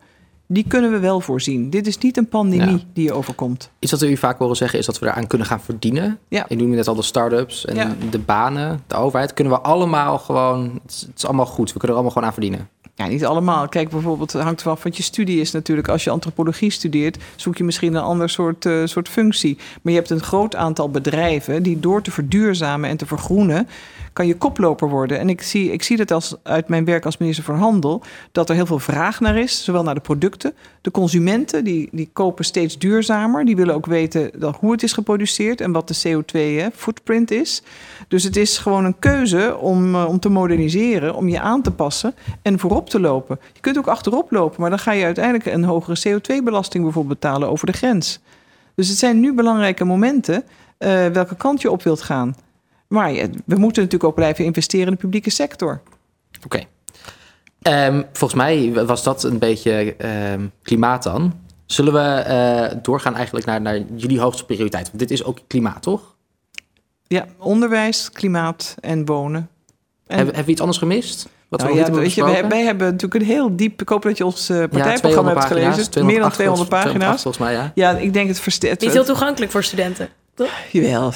die 0.48 0.66
kunnen 0.68 0.92
we 0.92 1.00
wel 1.00 1.20
voorzien. 1.20 1.70
Dit 1.70 1.88
is 1.88 1.98
niet 1.98 2.18
een 2.18 2.28
pandemie 2.28 2.78
ja. 2.78 2.84
die 2.94 3.04
je 3.04 3.14
overkomt. 3.14 3.72
Iets 3.80 3.92
wat 3.92 4.02
we 4.02 4.10
u 4.10 4.18
vaak 4.18 4.38
horen 4.38 4.56
zeggen 4.56 4.80
is 4.80 4.86
dat 4.86 5.00
we 5.00 5.06
eraan 5.06 5.28
kunnen 5.28 5.48
gaan 5.48 5.62
verdienen. 5.62 6.20
Ja. 6.28 6.46
Je 6.48 6.56
noemde 6.56 6.76
net 6.76 6.88
al 6.88 6.96
de 6.96 7.02
start-ups 7.02 7.66
en 7.66 7.76
ja. 7.76 7.96
de 8.10 8.20
banen, 8.20 8.82
de 8.88 8.96
overheid. 8.96 9.34
Kunnen 9.34 9.54
we 9.54 9.60
allemaal 9.60 10.18
gewoon, 10.18 10.80
het 10.86 11.10
is 11.16 11.26
allemaal 11.26 11.46
goed. 11.46 11.74
We 11.74 11.80
kunnen 11.80 11.90
er 11.90 11.94
allemaal 11.94 12.12
gewoon 12.12 12.28
aan 12.28 12.34
verdienen. 12.34 12.70
Ja, 13.04 13.10
niet 13.10 13.26
allemaal. 13.26 13.68
Kijk, 13.68 13.90
bijvoorbeeld, 13.90 14.32
het 14.34 14.42
hangt 14.42 14.64
wel 14.64 14.78
wat 14.84 14.98
je 14.98 15.04
studie 15.04 15.40
is 15.40 15.52
natuurlijk. 15.52 15.88
Als 15.88 16.04
je 16.04 16.10
antropologie 16.10 16.70
studeert, 16.70 17.18
zoek 17.36 17.58
je 17.58 17.64
misschien 17.64 17.94
een 17.94 18.02
ander 18.04 18.30
soort, 18.30 18.66
uh, 18.66 18.86
soort 18.86 19.10
functie. 19.10 19.58
Maar 19.82 19.94
je 19.94 20.00
hebt 20.00 20.10
een 20.10 20.24
groot 20.24 20.56
aantal 20.56 20.90
bedrijven 20.90 21.64
die 21.64 21.80
door 21.80 22.02
te 22.02 22.12
verduurzamen 22.12 22.90
en 22.90 22.98
te 22.98 23.06
vergroenen, 23.06 23.68
kan 24.14 24.28
je 24.28 24.38
koploper 24.38 24.90
worden. 24.90 25.20
En 25.20 25.30
ik 25.30 25.42
zie, 25.42 25.72
ik 25.72 25.84
zie 25.84 25.98
dat 25.98 26.12
als, 26.12 26.36
uit 26.44 26.68
mijn 26.68 26.86
werk 26.86 27.06
als 27.06 27.18
minister 27.18 27.44
van 27.44 27.56
Handel, 27.56 28.02
dat 28.32 28.50
er 28.50 28.56
heel 28.56 28.66
veel 28.66 28.80
vraag 28.80 29.20
naar 29.20 29.38
is, 29.38 29.64
zowel 29.64 29.84
naar 29.84 29.96
de 29.96 30.02
producten. 30.02 30.54
De 30.82 30.92
consumenten, 30.92 31.64
die, 31.64 31.90
die 31.92 32.10
kopen 32.14 32.46
steeds 32.46 32.78
duurzamer. 32.78 33.46
Die 33.46 33.56
willen 33.56 33.76
ook 33.76 33.86
weten 33.86 34.32
dat, 34.40 34.56
hoe 34.60 34.72
het 34.72 34.84
is 34.84 34.94
geproduceerd 34.94 35.62
en 35.62 35.72
wat 35.72 35.88
de 35.88 36.02
CO2-footprint 36.08 37.32
is. 37.32 37.64
Dus 38.08 38.24
het 38.24 38.36
is 38.36 38.58
gewoon 38.58 38.86
een 38.86 39.00
keuze 39.00 39.58
om, 39.58 39.96
uh, 39.96 40.06
om 40.08 40.20
te 40.20 40.30
moderniseren, 40.30 41.16
om 41.16 41.30
je 41.30 41.40
aan 41.40 41.62
te 41.62 41.72
passen 41.72 42.16
en 42.42 42.60
voorop 42.60 42.90
te 42.90 43.00
lopen. 43.00 43.40
Je 43.54 43.60
kunt 43.60 43.78
ook 43.78 43.88
achterop 43.88 44.32
lopen, 44.32 44.62
maar 44.62 44.70
dan 44.70 44.80
ga 44.80 44.92
je 44.92 45.06
uiteindelijk 45.06 45.46
een 45.46 45.64
hogere 45.64 45.98
CO2-belasting 46.08 46.84
bijvoorbeeld 46.84 47.20
betalen 47.20 47.50
over 47.50 47.66
de 47.66 47.74
grens. 47.74 48.20
Dus 48.76 48.88
het 48.88 48.98
zijn 48.98 49.20
nu 49.20 49.34
belangrijke 49.34 49.84
momenten 49.84 50.44
uh, 50.80 51.06
welke 51.06 51.36
kant 51.36 51.62
je 51.62 51.72
op 51.72 51.84
wilt 51.84 52.02
gaan. 52.02 52.36
Maar 52.94 53.12
ja, 53.12 53.28
we 53.46 53.56
moeten 53.56 53.84
natuurlijk 53.84 54.04
ook 54.04 54.16
blijven 54.16 54.46
investeren 54.46 54.88
in 54.88 54.94
de 54.94 55.00
publieke 55.00 55.30
sector. 55.30 55.82
Oké. 56.46 56.64
Um, 57.68 58.06
volgens 58.12 58.42
mij 58.42 58.86
was 58.86 59.04
dat 59.04 59.24
een 59.24 59.40
beetje 59.40 59.96
um, 60.34 60.52
klimaat 60.62 61.04
dan. 61.04 61.34
Zullen 61.66 61.94
we 61.94 62.26
uh, 62.74 62.82
doorgaan 62.82 63.16
eigenlijk 63.16 63.46
naar, 63.46 63.62
naar 63.62 63.80
jullie 63.96 64.20
hoogste 64.20 64.46
prioriteit? 64.46 64.88
Want 64.88 65.00
dit 65.00 65.12
is 65.12 65.24
ook 65.24 65.40
klimaat, 65.48 65.82
toch? 65.82 66.16
Ja, 67.08 67.26
onderwijs, 67.38 68.10
klimaat 68.12 68.76
en 68.80 69.06
wonen. 69.06 69.50
En... 70.08 70.16
Hebben, 70.16 70.26
hebben 70.26 70.46
we 70.46 70.52
iets 70.52 70.62
anders 70.62 70.80
gemist? 70.80 71.30
Wat 71.50 71.62
nou, 71.62 71.76
ja, 71.76 71.92
weet 71.92 72.14
je, 72.14 72.24
wij, 72.24 72.48
wij, 72.48 72.64
hebben 72.64 72.92
natuurlijk 72.92 73.22
een 73.22 73.30
heel 73.30 73.56
diep... 73.56 73.82
Ik 73.82 73.90
hoop 73.90 74.02
dat 74.02 74.18
je 74.18 74.26
ons 74.26 74.50
uh, 74.50 74.58
partijprogramma 74.58 75.32
ja, 75.32 75.36
hebt 75.38 75.48
gelezen. 75.48 76.06
Meer 76.06 76.20
dan 76.20 76.32
200 76.32 76.70
pagina's. 76.70 77.22
volgens 77.22 77.44
mij, 77.44 77.54
ja. 77.54 77.72
Ja, 77.76 77.98
ik 77.98 78.14
denk 78.14 78.28
het 78.28 78.40
versterkt. 78.40 78.82
Niet 78.82 78.92
heel 78.92 79.06
toegankelijk 79.06 79.52
voor 79.52 79.64
studenten. 79.64 80.10
Toch? 80.36 80.52
Jawel, 80.72 81.14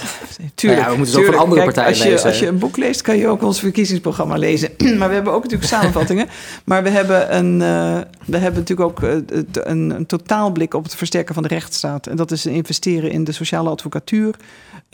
tuurlijk. 0.56 0.82
Ja, 0.86 0.92
we 0.92 0.98
moeten 0.98 1.14
zo 1.14 1.24
van 1.24 1.38
andere 1.38 1.64
partijen 1.64 1.90
als 1.90 2.04
je, 2.04 2.10
lezen. 2.10 2.28
Als 2.28 2.40
je 2.40 2.48
een 2.48 2.58
boek 2.58 2.78
leest, 2.78 3.02
kan 3.02 3.18
je 3.18 3.28
ook 3.28 3.44
ons 3.44 3.60
verkiezingsprogramma 3.60 4.36
lezen. 4.36 4.70
maar 4.98 5.08
we 5.08 5.14
hebben 5.14 5.34
ook 5.34 5.44
natuurlijk 5.44 5.70
samenvattingen. 5.70 6.28
Maar 6.66 6.84
we 6.84 6.90
hebben, 6.90 7.36
een, 7.36 7.54
uh, 7.54 7.98
we 8.26 8.38
hebben 8.38 8.60
natuurlijk 8.60 8.90
ook 8.90 9.02
uh, 9.02 9.16
een, 9.52 9.90
een 9.90 10.06
totaalblik 10.06 10.74
op 10.74 10.84
het 10.84 10.96
versterken 10.96 11.34
van 11.34 11.44
de 11.44 11.50
rechtsstaat. 11.50 12.08
En 12.08 12.16
dat 12.16 12.32
is 12.32 12.46
investeren 12.46 13.12
in 13.12 13.24
de 13.24 13.32
sociale 13.32 13.70
advocatuur, 13.70 14.36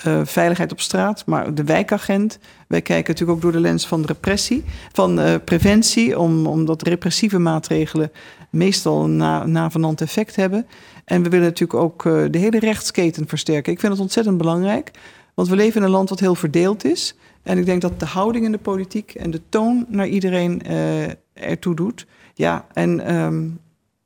uh, 0.07 0.21
veiligheid 0.23 0.71
op 0.71 0.81
straat, 0.81 1.23
maar 1.25 1.53
de 1.53 1.63
wijkagent. 1.63 2.39
Wij 2.67 2.81
kijken 2.81 3.11
natuurlijk 3.11 3.37
ook 3.37 3.43
door 3.43 3.61
de 3.61 3.67
lens 3.67 3.87
van 3.87 4.05
repressie, 4.05 4.63
van 4.91 5.41
preventie, 5.43 6.19
om, 6.19 6.45
omdat 6.45 6.81
repressieve 6.81 7.39
maatregelen 7.39 8.11
meestal 8.53 9.03
een 9.03 9.15
na, 9.15 9.45
navenant 9.45 10.01
effect 10.01 10.35
hebben. 10.35 10.65
En 11.05 11.23
we 11.23 11.29
willen 11.29 11.45
natuurlijk 11.45 11.79
ook 11.79 12.05
uh, 12.05 12.25
de 12.31 12.37
hele 12.37 12.59
rechtsketen 12.59 13.27
versterken. 13.27 13.71
Ik 13.71 13.79
vind 13.79 13.91
het 13.91 14.01
ontzettend 14.01 14.37
belangrijk, 14.37 14.91
want 15.33 15.47
we 15.47 15.55
leven 15.55 15.79
in 15.79 15.85
een 15.85 15.93
land 15.93 16.09
wat 16.09 16.19
heel 16.19 16.35
verdeeld 16.35 16.85
is. 16.85 17.15
En 17.43 17.57
ik 17.57 17.65
denk 17.65 17.81
dat 17.81 17.99
de 17.99 18.05
houding 18.05 18.45
in 18.45 18.51
de 18.51 18.57
politiek 18.57 19.13
en 19.13 19.31
de 19.31 19.41
toon 19.49 19.85
naar 19.87 20.07
iedereen 20.07 20.61
uh, 20.67 21.03
ertoe 21.33 21.75
doet. 21.75 22.05
Ja, 22.33 22.65
en 22.73 23.15
um, 23.15 23.59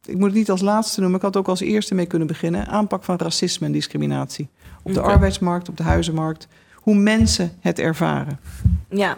ik 0.05 0.15
moet 0.15 0.25
het 0.25 0.33
niet 0.33 0.49
als 0.49 0.61
laatste 0.61 0.99
noemen, 0.99 1.17
ik 1.17 1.25
had 1.25 1.37
ook 1.37 1.47
als 1.47 1.61
eerste 1.61 1.95
mee 1.95 2.05
kunnen 2.05 2.27
beginnen. 2.27 2.67
Aanpak 2.67 3.03
van 3.03 3.17
racisme 3.17 3.65
en 3.65 3.71
discriminatie. 3.71 4.47
Op 4.83 4.93
de 4.93 4.99
okay. 4.99 5.13
arbeidsmarkt, 5.13 5.69
op 5.69 5.77
de 5.77 5.83
huizenmarkt. 5.83 6.47
Hoe 6.73 6.95
mensen 6.95 7.51
het 7.59 7.79
ervaren. 7.79 8.39
Ja, 8.89 9.17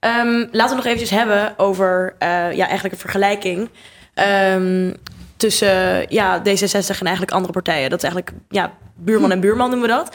um, 0.00 0.48
laten 0.52 0.68
we 0.68 0.74
nog 0.74 0.84
eventjes 0.84 1.10
hebben 1.10 1.58
over 1.58 2.12
uh, 2.12 2.28
ja, 2.28 2.66
eigenlijk 2.66 2.94
een 2.94 3.00
vergelijking. 3.00 3.58
Um, 3.58 4.94
tussen 5.42 6.06
ja, 6.08 6.38
D66 6.40 6.98
en 6.98 7.06
eigenlijk 7.06 7.30
andere 7.30 7.52
partijen. 7.52 7.90
Dat 7.90 8.02
is 8.02 8.10
eigenlijk 8.10 8.42
ja, 8.48 8.72
buurman 8.94 9.32
en 9.32 9.40
buurman 9.40 9.70
noemen 9.70 9.88
we 9.88 9.94
dat. 9.94 10.14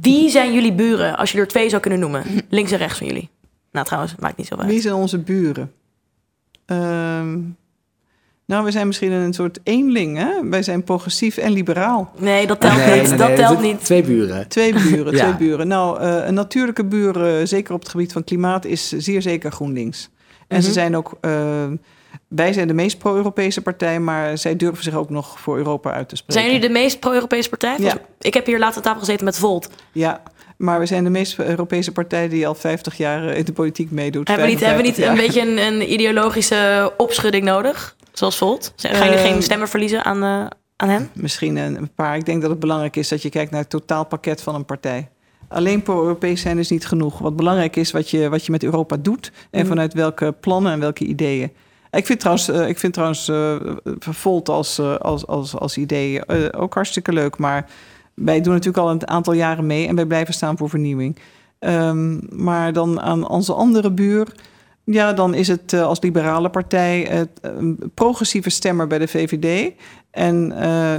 Wie 0.00 0.30
zijn 0.30 0.52
jullie 0.52 0.72
buren, 0.72 1.16
als 1.16 1.32
je 1.32 1.38
er 1.38 1.48
twee 1.48 1.68
zou 1.68 1.82
kunnen 1.82 2.00
noemen? 2.00 2.22
Links 2.48 2.72
en 2.72 2.78
rechts 2.78 2.98
van 2.98 3.06
jullie. 3.06 3.30
Nou, 3.72 3.86
trouwens, 3.86 4.14
maakt 4.18 4.36
niet 4.36 4.46
zo 4.46 4.56
uit. 4.56 4.68
Wie 4.68 4.80
zijn 4.80 4.94
onze 4.94 5.18
buren? 5.18 5.72
Um, 6.66 7.56
nou, 8.46 8.64
we 8.64 8.70
zijn 8.70 8.86
misschien 8.86 9.12
een 9.12 9.32
soort 9.32 9.58
eenling, 9.62 10.16
hè? 10.16 10.48
Wij 10.48 10.62
zijn 10.62 10.84
progressief 10.84 11.36
en 11.36 11.52
liberaal. 11.52 12.12
Nee, 12.18 12.46
dat 12.46 12.60
telt 12.60 12.76
nee, 12.76 13.00
niet. 13.00 13.08
Nee, 13.08 13.18
dat 13.18 13.28
nee, 13.28 13.36
telt 13.36 13.60
niet. 13.60 13.84
Twee 13.84 14.02
buren. 14.02 14.48
Twee 14.48 14.72
buren, 14.72 15.12
ja. 15.16 15.22
twee 15.22 15.48
buren. 15.48 15.68
Nou, 15.68 16.02
uh, 16.02 16.26
een 16.26 16.34
natuurlijke 16.34 16.84
buur, 16.84 17.46
zeker 17.46 17.74
op 17.74 17.80
het 17.80 17.88
gebied 17.88 18.12
van 18.12 18.24
klimaat, 18.24 18.64
is 18.64 18.88
zeer 18.88 19.22
zeker 19.22 19.52
GroenLinks. 19.52 20.02
En 20.02 20.10
mm 20.48 20.56
-hmm. 20.56 20.62
ze 20.62 20.72
zijn 20.72 20.96
ook... 20.96 21.18
Uh, 21.20 21.64
wij 22.34 22.52
zijn 22.52 22.68
de 22.68 22.74
meest 22.74 22.98
pro-Europese 22.98 23.60
partij, 23.60 24.00
maar 24.00 24.38
zij 24.38 24.56
durven 24.56 24.84
zich 24.84 24.94
ook 24.94 25.10
nog 25.10 25.40
voor 25.40 25.56
Europa 25.56 25.92
uit 25.92 26.08
te 26.08 26.16
spreken. 26.16 26.42
Zijn 26.42 26.54
jullie 26.54 26.68
de 26.68 26.80
meest 26.80 27.00
pro-Europese 27.00 27.48
partij? 27.48 27.76
Ja. 27.78 27.98
Ik 28.20 28.34
heb 28.34 28.46
hier 28.46 28.58
laatst 28.58 28.76
aan 28.76 28.82
tafel 28.82 29.00
gezeten 29.00 29.24
met 29.24 29.38
Volt. 29.38 29.68
Ja, 29.92 30.22
maar 30.56 30.78
we 30.78 30.86
zijn 30.86 31.04
de 31.04 31.10
meest 31.10 31.38
Europese 31.38 31.92
partij 31.92 32.28
die 32.28 32.46
al 32.46 32.54
50 32.54 32.96
jaar 32.96 33.24
in 33.24 33.44
de 33.44 33.52
politiek 33.52 33.90
meedoet. 33.90 34.28
Hebben 34.28 34.46
we 34.46 34.52
niet, 34.52 34.60
hebben 34.60 34.82
we 34.82 34.88
niet 34.88 34.98
een 34.98 35.16
beetje 35.16 35.40
een, 35.40 35.58
een, 35.58 35.92
ideologische 35.92 36.92
opschudding 36.96 37.44
nodig, 37.44 37.96
zoals 38.12 38.36
Volt? 38.36 38.72
Gaan 38.76 39.04
jullie 39.04 39.24
uh, 39.24 39.30
geen 39.30 39.42
stemmen 39.42 39.68
verliezen 39.68 40.04
aan, 40.04 40.24
uh, 40.24 40.46
aan 40.76 40.88
hen? 40.88 41.10
Misschien 41.12 41.56
een 41.56 41.90
paar. 41.94 42.16
Ik 42.16 42.26
denk 42.26 42.40
dat 42.40 42.50
het 42.50 42.60
belangrijk 42.60 42.96
is 42.96 43.08
dat 43.08 43.22
je 43.22 43.28
kijkt 43.28 43.50
naar 43.50 43.60
het 43.60 43.70
totaalpakket 43.70 44.42
van 44.42 44.54
een 44.54 44.64
partij. 44.64 45.08
Alleen 45.48 45.82
pro-Europees 45.82 46.40
zijn 46.40 46.58
is 46.58 46.70
niet 46.70 46.86
genoeg. 46.86 47.18
Wat 47.18 47.36
belangrijk 47.36 47.76
is, 47.76 47.90
wat 47.90 48.10
je, 48.10 48.28
wat 48.28 48.46
je 48.46 48.52
met 48.52 48.62
Europa 48.62 48.96
doet 48.96 49.32
en 49.50 49.60
mm. 49.60 49.66
vanuit 49.66 49.94
welke 49.94 50.32
plannen 50.40 50.72
en 50.72 50.80
welke 50.80 51.04
ideeën. 51.04 51.52
Ik 51.94 52.06
vind 52.06 52.20
trouwens, 52.20 52.48
uh, 52.48 52.68
ik 52.68 52.78
vind 52.78 52.92
trouwens 52.92 53.28
uh, 53.28 53.56
Volt 53.98 54.48
als, 54.48 54.78
uh, 54.78 54.96
als, 54.96 55.26
als, 55.26 55.56
als 55.56 55.76
idee 55.76 56.28
ook 56.52 56.74
hartstikke 56.74 57.12
leuk. 57.12 57.38
Maar 57.38 57.66
wij 58.14 58.40
doen 58.40 58.52
natuurlijk 58.52 58.84
al 58.84 58.90
een 58.90 59.08
aantal 59.08 59.32
jaren 59.32 59.66
mee 59.66 59.86
en 59.86 59.94
wij 59.94 60.06
blijven 60.06 60.34
staan 60.34 60.56
voor 60.56 60.68
vernieuwing. 60.68 61.18
Um, 61.60 62.20
maar 62.30 62.72
dan 62.72 63.00
aan 63.00 63.28
onze 63.28 63.52
andere 63.52 63.90
buur. 63.90 64.34
Ja, 64.84 65.12
dan 65.12 65.34
is 65.34 65.48
het 65.48 65.72
als 65.72 66.00
liberale 66.00 66.50
partij 66.50 67.26
een 67.40 67.78
progressieve 67.94 68.50
stemmer 68.50 68.86
bij 68.86 68.98
de 68.98 69.08
VVD. 69.08 69.72
En 70.14 70.52
uh, 70.62 70.94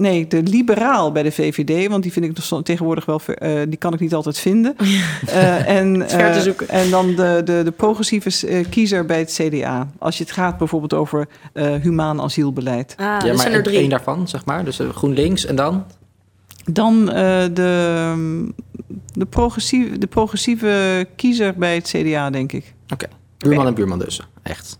nee, 0.00 0.26
de 0.26 0.42
liberaal 0.42 1.12
bij 1.12 1.22
de 1.22 1.32
VVD, 1.32 1.88
want 1.88 2.02
die 2.02 2.12
vind 2.12 2.24
ik 2.24 2.62
tegenwoordig 2.64 3.04
wel, 3.04 3.20
uh, 3.42 3.60
die 3.68 3.76
kan 3.78 3.92
ik 3.92 4.00
niet 4.00 4.14
altijd 4.14 4.38
vinden. 4.38 4.76
Uh, 5.24 5.68
en, 5.68 6.08
en 6.68 6.90
dan 6.90 7.14
de, 7.14 7.40
de, 7.44 7.60
de 7.64 7.70
progressieve 7.70 8.64
kiezer 8.70 9.04
bij 9.04 9.18
het 9.18 9.40
CDA. 9.40 9.88
Als 9.98 10.18
je 10.18 10.24
het 10.24 10.32
gaat 10.32 10.58
bijvoorbeeld 10.58 10.94
over 10.94 11.28
humaan 11.80 12.20
asielbeleid. 12.20 12.94
Ah, 12.96 13.04
ja, 13.06 13.18
dus 13.18 13.28
maar 13.28 13.38
zijn 13.38 13.52
er 13.52 13.62
drie. 13.62 13.78
één 13.78 13.88
daarvan, 13.88 14.28
zeg 14.28 14.44
maar. 14.44 14.64
Dus 14.64 14.80
GroenLinks 14.92 15.46
en 15.46 15.56
dan? 15.56 15.84
Dan 16.64 17.06
de, 17.06 18.12
de, 19.14 19.26
progressieve, 19.26 19.98
de 19.98 20.06
progressieve 20.06 21.06
kiezer 21.16 21.54
bij 21.54 21.74
het 21.74 21.88
CDA, 21.88 22.30
denk 22.30 22.52
ik. 22.52 22.74
Oké, 22.84 22.94
okay. 22.94 23.08
buurman 23.38 23.58
okay. 23.58 23.68
en 23.68 23.74
buurman 23.74 23.98
dus, 23.98 24.20
echt. 24.42 24.78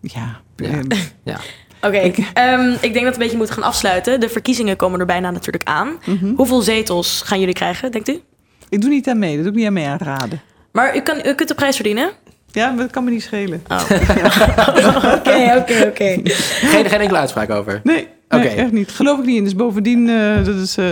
Ja. 0.00 0.40
Ja. 0.56 0.82
ja. 1.22 1.40
Oké, 1.76 1.86
okay. 1.86 2.04
ik, 2.04 2.16
um, 2.18 2.76
ik 2.80 2.92
denk 2.92 2.94
dat 2.94 3.02
we 3.02 3.12
een 3.12 3.18
beetje 3.18 3.36
moeten 3.36 3.54
gaan 3.54 3.64
afsluiten. 3.64 4.20
De 4.20 4.28
verkiezingen 4.28 4.76
komen 4.76 5.00
er 5.00 5.06
bijna 5.06 5.30
natuurlijk 5.30 5.64
aan. 5.64 5.88
Mhm. 5.88 6.10
Mm 6.10 6.18
-hmm. 6.18 6.36
Hoeveel 6.36 6.60
zetels 6.60 7.22
gaan 7.24 7.38
jullie 7.38 7.54
krijgen, 7.54 7.92
denkt 7.92 8.08
u? 8.08 8.20
Ik 8.68 8.80
doe 8.80 8.90
niet 8.90 9.08
aan 9.08 9.18
mee, 9.18 9.34
dat 9.34 9.42
doe 9.42 9.52
ik 9.52 9.58
niet 9.58 9.66
aan 9.66 9.72
mee 9.72 9.86
aan 9.86 9.98
raden. 9.98 10.40
Maar 10.72 10.96
u, 10.96 11.00
kan, 11.00 11.16
u 11.16 11.34
kunt 11.34 11.48
de 11.48 11.54
prijs 11.54 11.74
verdienen? 11.74 12.10
Ja, 12.50 12.72
dat 12.72 12.90
kan 12.90 13.04
me 13.04 13.10
niet 13.10 13.22
schelen. 13.22 13.62
Oké, 15.16 15.56
oké, 15.56 15.86
oké. 15.86 16.20
Geen 16.24 16.86
enkele 16.86 17.18
uitspraak 17.18 17.50
over? 17.50 17.80
Nee, 17.84 18.08
nee 18.28 18.40
okay. 18.40 18.56
echt 18.56 18.72
niet. 18.72 18.90
Geloof 18.90 19.18
ik 19.18 19.24
niet 19.24 19.36
in. 19.36 19.44
Dus 19.44 19.54
bovendien, 19.54 20.08
uh, 20.08 20.44
dat 20.44 20.54
is... 20.54 20.78
Uh, 20.78 20.90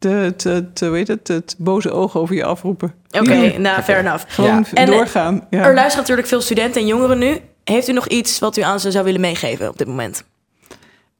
de, 0.00 0.08
het, 0.08 0.44
het, 0.44 0.80
weet 0.80 1.08
het, 1.08 1.28
het 1.28 1.54
boze 1.58 1.90
oog 1.90 2.16
over 2.16 2.34
je 2.34 2.44
afroepen. 2.44 2.94
Oké, 3.10 3.18
okay, 3.18 3.56
nou, 3.56 3.60
okay. 3.60 3.82
fair 3.82 3.98
enough. 3.98 4.24
Gewoon 4.28 4.66
ja. 4.74 4.84
doorgaan. 4.84 5.46
Ja. 5.50 5.64
Er 5.64 5.74
luisteren 5.74 6.00
natuurlijk 6.00 6.28
veel 6.28 6.40
studenten 6.40 6.80
en 6.80 6.86
jongeren 6.86 7.18
nu. 7.18 7.40
Heeft 7.64 7.88
u 7.88 7.92
nog 7.92 8.08
iets 8.08 8.38
wat 8.38 8.56
u 8.56 8.60
aan 8.62 8.80
ze 8.80 8.90
zou 8.90 9.04
willen 9.04 9.20
meegeven 9.20 9.68
op 9.68 9.78
dit 9.78 9.86
moment? 9.86 10.24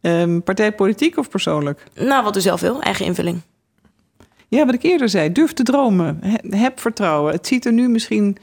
Um, 0.00 0.42
partijpolitiek 0.42 1.16
of 1.16 1.28
persoonlijk? 1.28 1.84
Nou, 1.94 2.24
wat 2.24 2.36
u 2.36 2.40
zelf 2.40 2.60
wil, 2.60 2.80
eigen 2.80 3.04
invulling. 3.04 3.40
Ja, 4.48 4.64
wat 4.66 4.74
ik 4.74 4.82
eerder 4.82 5.08
zei, 5.08 5.32
durf 5.32 5.52
te 5.52 5.62
dromen. 5.62 6.18
He, 6.20 6.56
heb 6.56 6.80
vertrouwen. 6.80 7.32
Het 7.32 7.46
ziet 7.46 7.64
er 7.64 7.72
nu 7.72 7.88
misschien 7.88 8.36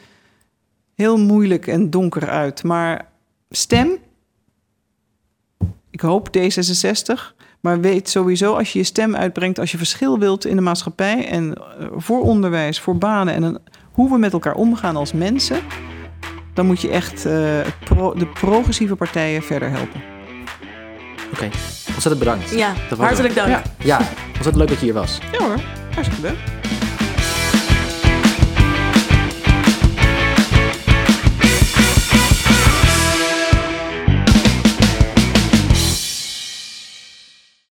heel 0.95 1.17
moeilijk 1.17 1.67
en 1.67 1.89
donker 1.89 2.29
uit, 2.29 2.63
maar 2.63 3.09
stem. 3.49 3.97
Ik 5.89 6.01
hoop 6.01 6.37
D66, 6.37 7.35
maar 7.67 7.81
weet 7.81 8.09
sowieso 8.09 8.53
als 8.53 8.73
je 8.73 8.79
je 8.79 8.85
stem 8.85 9.15
uitbrengt, 9.15 9.59
als 9.59 9.71
je 9.71 9.77
verschil 9.77 10.19
wilt 10.19 10.45
in 10.45 10.55
de 10.55 10.61
maatschappij 10.61 11.27
en 11.27 11.57
voor 11.95 12.21
onderwijs, 12.21 12.79
voor 12.79 12.97
banen 12.97 13.33
en 13.33 13.43
een, 13.43 13.59
hoe 13.91 14.09
we 14.09 14.17
met 14.17 14.33
elkaar 14.33 14.55
omgaan 14.55 14.95
als 14.95 15.13
mensen, 15.13 15.59
dan 16.53 16.65
moet 16.65 16.81
je 16.81 16.89
echt 16.89 17.25
uh, 17.25 17.59
pro, 17.83 18.13
de 18.13 18.27
progressieve 18.27 18.95
partijen 18.95 19.43
verder 19.43 19.69
helpen. 19.69 20.01
Oké, 21.25 21.33
okay. 21.33 21.51
ontzettend 21.87 22.19
bedankt. 22.19 22.49
Ja, 22.49 22.73
hartelijk 22.97 23.35
dank. 23.35 23.47
Ja. 23.47 23.61
ja, 23.77 23.97
ontzettend 24.25 24.55
leuk 24.55 24.67
dat 24.67 24.79
je 24.79 24.85
hier 24.85 24.93
was. 24.93 25.19
Ja 25.31 25.45
hoor, 25.45 25.59
hartstikke 25.93 26.21
leuk. 26.21 26.76